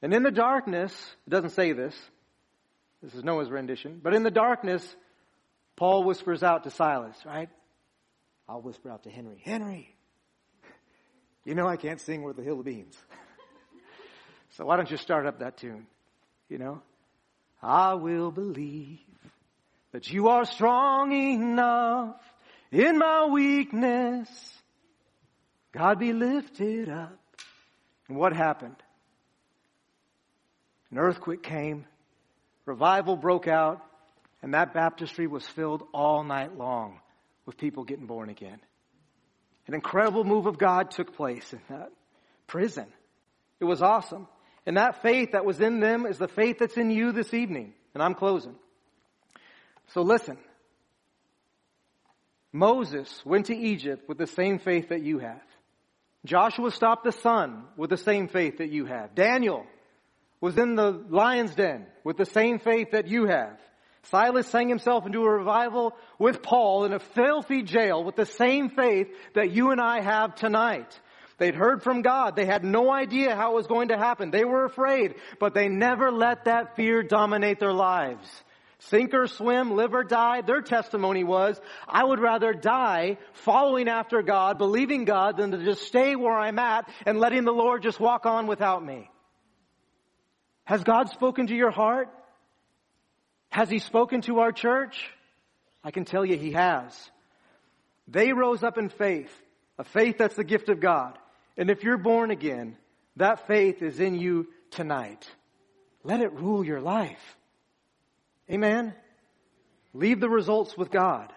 And 0.02 0.12
in 0.12 0.22
the 0.22 0.30
darkness, 0.30 0.92
it 1.26 1.30
doesn't 1.30 1.50
say 1.50 1.72
this. 1.72 1.94
This 3.02 3.14
is 3.14 3.24
Noah's 3.24 3.50
rendition. 3.50 4.00
But 4.02 4.14
in 4.14 4.22
the 4.22 4.30
darkness, 4.30 4.96
Paul 5.76 6.04
whispers 6.04 6.42
out 6.42 6.64
to 6.64 6.70
Silas, 6.70 7.16
right? 7.24 7.48
I'll 8.48 8.60
whisper 8.60 8.90
out 8.90 9.04
to 9.04 9.10
Henry, 9.10 9.40
Henry, 9.42 9.94
you 11.44 11.54
know 11.54 11.66
I 11.66 11.76
can't 11.76 12.00
sing 12.00 12.22
with 12.22 12.36
the 12.36 12.42
hill 12.42 12.60
of 12.60 12.64
beans. 12.64 12.96
so 14.50 14.66
why 14.66 14.76
don't 14.76 14.90
you 14.90 14.96
start 14.96 15.26
up 15.26 15.40
that 15.40 15.56
tune? 15.56 15.86
You 16.48 16.58
know? 16.58 16.82
I 17.62 17.94
will 17.94 18.30
believe 18.30 18.98
that 19.92 20.10
you 20.10 20.28
are 20.28 20.44
strong 20.44 21.12
enough 21.12 22.16
in 22.70 22.98
my 22.98 23.26
weakness 23.26 24.28
God 25.72 25.98
be 25.98 26.12
lifted 26.12 26.88
up. 26.88 27.18
And 28.08 28.16
what 28.16 28.34
happened? 28.34 28.76
An 30.90 30.98
earthquake 30.98 31.42
came, 31.42 31.86
revival 32.66 33.16
broke 33.16 33.48
out, 33.48 33.82
and 34.42 34.54
that 34.54 34.74
baptistry 34.74 35.26
was 35.26 35.46
filled 35.46 35.82
all 35.94 36.22
night 36.22 36.56
long 36.58 37.00
with 37.46 37.56
people 37.56 37.84
getting 37.84 38.06
born 38.06 38.28
again. 38.28 38.60
An 39.66 39.74
incredible 39.74 40.24
move 40.24 40.46
of 40.46 40.58
God 40.58 40.90
took 40.90 41.16
place 41.16 41.52
in 41.52 41.60
that 41.70 41.90
prison. 42.46 42.86
It 43.60 43.64
was 43.64 43.80
awesome. 43.80 44.28
And 44.66 44.76
that 44.76 45.02
faith 45.02 45.32
that 45.32 45.44
was 45.44 45.60
in 45.60 45.80
them 45.80 46.04
is 46.04 46.18
the 46.18 46.28
faith 46.28 46.58
that's 46.58 46.76
in 46.76 46.90
you 46.90 47.12
this 47.12 47.32
evening. 47.32 47.72
And 47.94 48.02
I'm 48.02 48.14
closing. 48.14 48.56
So 49.88 50.02
listen. 50.02 50.36
Moses 52.52 53.22
went 53.24 53.46
to 53.46 53.56
Egypt 53.56 54.08
with 54.08 54.18
the 54.18 54.26
same 54.26 54.58
faith 54.58 54.90
that 54.90 55.02
you 55.02 55.20
have. 55.20 55.40
Joshua 56.24 56.70
stopped 56.70 57.04
the 57.04 57.12
sun 57.12 57.64
with 57.76 57.90
the 57.90 57.96
same 57.96 58.28
faith 58.28 58.58
that 58.58 58.70
you 58.70 58.86
have. 58.86 59.14
Daniel 59.14 59.66
was 60.40 60.56
in 60.56 60.76
the 60.76 61.04
lion's 61.08 61.54
den 61.54 61.86
with 62.04 62.16
the 62.16 62.26
same 62.26 62.58
faith 62.58 62.92
that 62.92 63.08
you 63.08 63.26
have. 63.26 63.58
Silas 64.04 64.48
sang 64.48 64.68
himself 64.68 65.06
into 65.06 65.22
a 65.22 65.30
revival 65.30 65.96
with 66.18 66.42
Paul 66.42 66.84
in 66.84 66.92
a 66.92 66.98
filthy 66.98 67.62
jail 67.62 68.02
with 68.02 68.16
the 68.16 68.26
same 68.26 68.68
faith 68.70 69.08
that 69.34 69.52
you 69.52 69.70
and 69.70 69.80
I 69.80 70.00
have 70.00 70.34
tonight. 70.34 71.00
They'd 71.38 71.54
heard 71.54 71.82
from 71.82 72.02
God. 72.02 72.36
They 72.36 72.44
had 72.44 72.64
no 72.64 72.92
idea 72.92 73.34
how 73.34 73.52
it 73.52 73.56
was 73.56 73.66
going 73.66 73.88
to 73.88 73.96
happen. 73.96 74.30
They 74.30 74.44
were 74.44 74.64
afraid, 74.64 75.14
but 75.40 75.54
they 75.54 75.68
never 75.68 76.10
let 76.10 76.44
that 76.44 76.76
fear 76.76 77.02
dominate 77.02 77.58
their 77.58 77.72
lives. 77.72 78.28
Sink 78.88 79.14
or 79.14 79.28
swim, 79.28 79.76
live 79.76 79.94
or 79.94 80.02
die, 80.02 80.40
their 80.40 80.60
testimony 80.60 81.22
was, 81.22 81.60
I 81.86 82.02
would 82.02 82.18
rather 82.18 82.52
die 82.52 83.18
following 83.32 83.88
after 83.88 84.22
God, 84.22 84.58
believing 84.58 85.04
God, 85.04 85.36
than 85.36 85.52
to 85.52 85.64
just 85.64 85.82
stay 85.82 86.16
where 86.16 86.36
I'm 86.36 86.58
at 86.58 86.88
and 87.06 87.20
letting 87.20 87.44
the 87.44 87.52
Lord 87.52 87.82
just 87.82 88.00
walk 88.00 88.26
on 88.26 88.48
without 88.48 88.84
me. 88.84 89.08
Has 90.64 90.82
God 90.82 91.10
spoken 91.10 91.46
to 91.46 91.54
your 91.54 91.70
heart? 91.70 92.08
Has 93.50 93.70
He 93.70 93.78
spoken 93.78 94.20
to 94.22 94.40
our 94.40 94.50
church? 94.50 95.08
I 95.84 95.92
can 95.92 96.04
tell 96.04 96.24
you 96.24 96.36
He 96.36 96.52
has. 96.52 97.10
They 98.08 98.32
rose 98.32 98.64
up 98.64 98.78
in 98.78 98.88
faith, 98.88 99.32
a 99.78 99.84
faith 99.84 100.18
that's 100.18 100.36
the 100.36 100.44
gift 100.44 100.68
of 100.68 100.80
God. 100.80 101.18
And 101.56 101.70
if 101.70 101.84
you're 101.84 101.98
born 101.98 102.32
again, 102.32 102.76
that 103.16 103.46
faith 103.46 103.80
is 103.80 104.00
in 104.00 104.16
you 104.16 104.48
tonight. 104.70 105.24
Let 106.02 106.20
it 106.20 106.32
rule 106.32 106.64
your 106.64 106.80
life. 106.80 107.36
Amen? 108.50 108.94
Leave 109.94 110.20
the 110.20 110.28
results 110.28 110.76
with 110.76 110.90
God. 110.90 111.32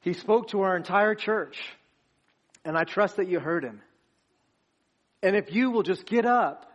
He 0.00 0.12
spoke 0.12 0.48
to 0.48 0.62
our 0.62 0.76
entire 0.76 1.14
church, 1.14 1.58
and 2.64 2.76
I 2.76 2.84
trust 2.84 3.16
that 3.16 3.28
you 3.28 3.40
heard 3.40 3.64
him. 3.64 3.82
And 5.22 5.34
if 5.34 5.52
you 5.52 5.70
will 5.70 5.82
just 5.82 6.06
get 6.06 6.24
up 6.24 6.70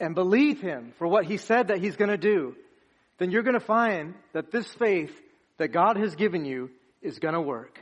and 0.00 0.14
believe 0.14 0.60
him 0.60 0.94
for 0.98 1.06
what 1.06 1.26
he 1.26 1.36
said 1.36 1.68
that 1.68 1.78
he's 1.78 1.96
going 1.96 2.10
to 2.10 2.16
do, 2.16 2.56
then 3.18 3.30
you're 3.30 3.42
going 3.42 3.54
to 3.54 3.60
find 3.60 4.14
that 4.32 4.50
this 4.50 4.66
faith 4.66 5.14
that 5.58 5.68
God 5.68 5.96
has 5.96 6.16
given 6.16 6.44
you 6.44 6.70
is 7.02 7.18
going 7.18 7.34
to 7.34 7.40
work. 7.40 7.78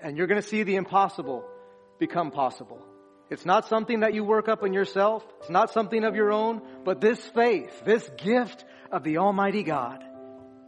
And 0.00 0.16
you're 0.16 0.26
going 0.26 0.40
to 0.40 0.46
see 0.46 0.64
the 0.64 0.76
impossible 0.76 1.44
become 1.98 2.30
possible. 2.30 2.82
It's 3.30 3.46
not 3.46 3.68
something 3.68 4.00
that 4.00 4.14
you 4.14 4.22
work 4.22 4.48
up 4.48 4.62
in 4.64 4.72
yourself. 4.72 5.24
It's 5.40 5.50
not 5.50 5.70
something 5.70 6.04
of 6.04 6.14
your 6.14 6.30
own, 6.30 6.60
but 6.84 7.00
this 7.00 7.18
faith, 7.18 7.84
this 7.84 8.08
gift 8.18 8.64
of 8.92 9.02
the 9.02 9.18
Almighty 9.18 9.62
God, 9.62 10.04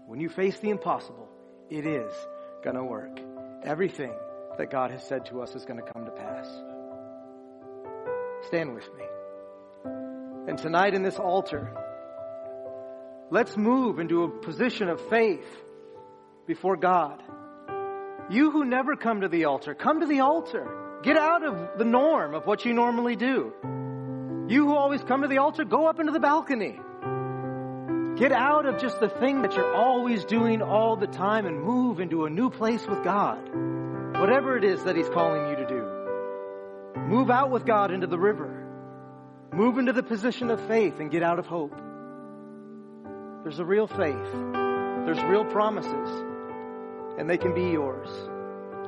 when 0.06 0.20
you 0.20 0.28
face 0.28 0.58
the 0.58 0.70
impossible, 0.70 1.28
it 1.68 1.86
is 1.86 2.12
going 2.64 2.76
to 2.76 2.84
work. 2.84 3.20
everything 3.62 4.14
that 4.58 4.70
God 4.70 4.90
has 4.90 5.02
said 5.06 5.26
to 5.26 5.42
us 5.42 5.54
is 5.54 5.64
going 5.64 5.78
to 5.84 5.92
come 5.92 6.04
to 6.04 6.10
pass. 6.12 6.46
Stand 8.46 8.74
with 8.74 8.88
me. 8.96 9.04
And 10.48 10.56
tonight 10.56 10.94
in 10.94 11.02
this 11.02 11.18
altar, 11.18 11.72
let's 13.30 13.56
move 13.56 13.98
into 13.98 14.22
a 14.22 14.28
position 14.28 14.88
of 14.88 15.00
faith 15.08 15.44
before 16.46 16.76
God. 16.76 17.22
You 18.30 18.50
who 18.50 18.64
never 18.64 18.96
come 18.96 19.22
to 19.22 19.28
the 19.28 19.44
altar, 19.46 19.74
come 19.74 20.00
to 20.00 20.06
the 20.06 20.20
altar. 20.20 20.85
Get 21.06 21.16
out 21.16 21.44
of 21.44 21.78
the 21.78 21.84
norm 21.84 22.34
of 22.34 22.46
what 22.46 22.64
you 22.64 22.72
normally 22.72 23.14
do. 23.14 23.52
You 24.48 24.66
who 24.66 24.74
always 24.74 25.04
come 25.04 25.22
to 25.22 25.28
the 25.28 25.38
altar, 25.38 25.64
go 25.64 25.86
up 25.86 26.00
into 26.00 26.10
the 26.10 26.18
balcony. 26.18 26.80
Get 28.18 28.32
out 28.32 28.66
of 28.66 28.80
just 28.80 28.98
the 28.98 29.08
thing 29.08 29.42
that 29.42 29.54
you're 29.54 29.72
always 29.72 30.24
doing 30.24 30.62
all 30.62 30.96
the 30.96 31.06
time 31.06 31.46
and 31.46 31.62
move 31.62 32.00
into 32.00 32.24
a 32.24 32.30
new 32.30 32.50
place 32.50 32.84
with 32.88 33.04
God. 33.04 33.38
Whatever 34.18 34.58
it 34.58 34.64
is 34.64 34.82
that 34.82 34.96
He's 34.96 35.08
calling 35.10 35.48
you 35.48 35.54
to 35.54 35.66
do. 35.68 37.00
Move 37.02 37.30
out 37.30 37.52
with 37.52 37.64
God 37.64 37.92
into 37.92 38.08
the 38.08 38.18
river. 38.18 38.66
Move 39.52 39.78
into 39.78 39.92
the 39.92 40.02
position 40.02 40.50
of 40.50 40.60
faith 40.66 40.98
and 40.98 41.08
get 41.12 41.22
out 41.22 41.38
of 41.38 41.46
hope. 41.46 41.80
There's 43.44 43.60
a 43.60 43.64
real 43.64 43.86
faith. 43.86 44.32
There's 45.04 45.22
real 45.22 45.44
promises. 45.44 46.24
And 47.16 47.30
they 47.30 47.38
can 47.38 47.54
be 47.54 47.70
yours. 47.70 48.08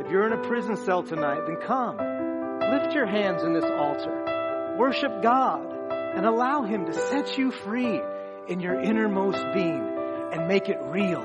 If 0.00 0.10
you're 0.10 0.26
in 0.26 0.32
a 0.32 0.48
prison 0.48 0.76
cell 0.76 1.02
tonight, 1.02 1.42
then 1.46 1.56
come. 1.56 1.96
Lift 1.96 2.94
your 2.94 3.06
hands 3.06 3.42
in 3.42 3.52
this 3.52 3.64
altar. 3.64 4.76
Worship 4.78 5.22
God 5.22 5.66
and 5.90 6.24
allow 6.24 6.62
Him 6.62 6.86
to 6.86 6.92
set 6.92 7.36
you 7.36 7.50
free 7.50 8.00
in 8.46 8.60
your 8.60 8.80
innermost 8.80 9.38
being 9.54 9.96
and 10.32 10.46
make 10.46 10.68
it 10.68 10.78
real. 10.82 11.24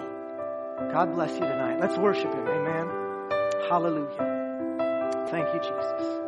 God 0.91 1.13
bless 1.13 1.31
you 1.33 1.39
tonight. 1.39 1.79
Let's 1.79 1.97
worship 1.97 2.33
Him. 2.33 2.47
Amen. 2.47 3.03
Hallelujah. 3.69 5.27
Thank 5.29 5.53
you, 5.53 5.59
Jesus. 5.59 6.22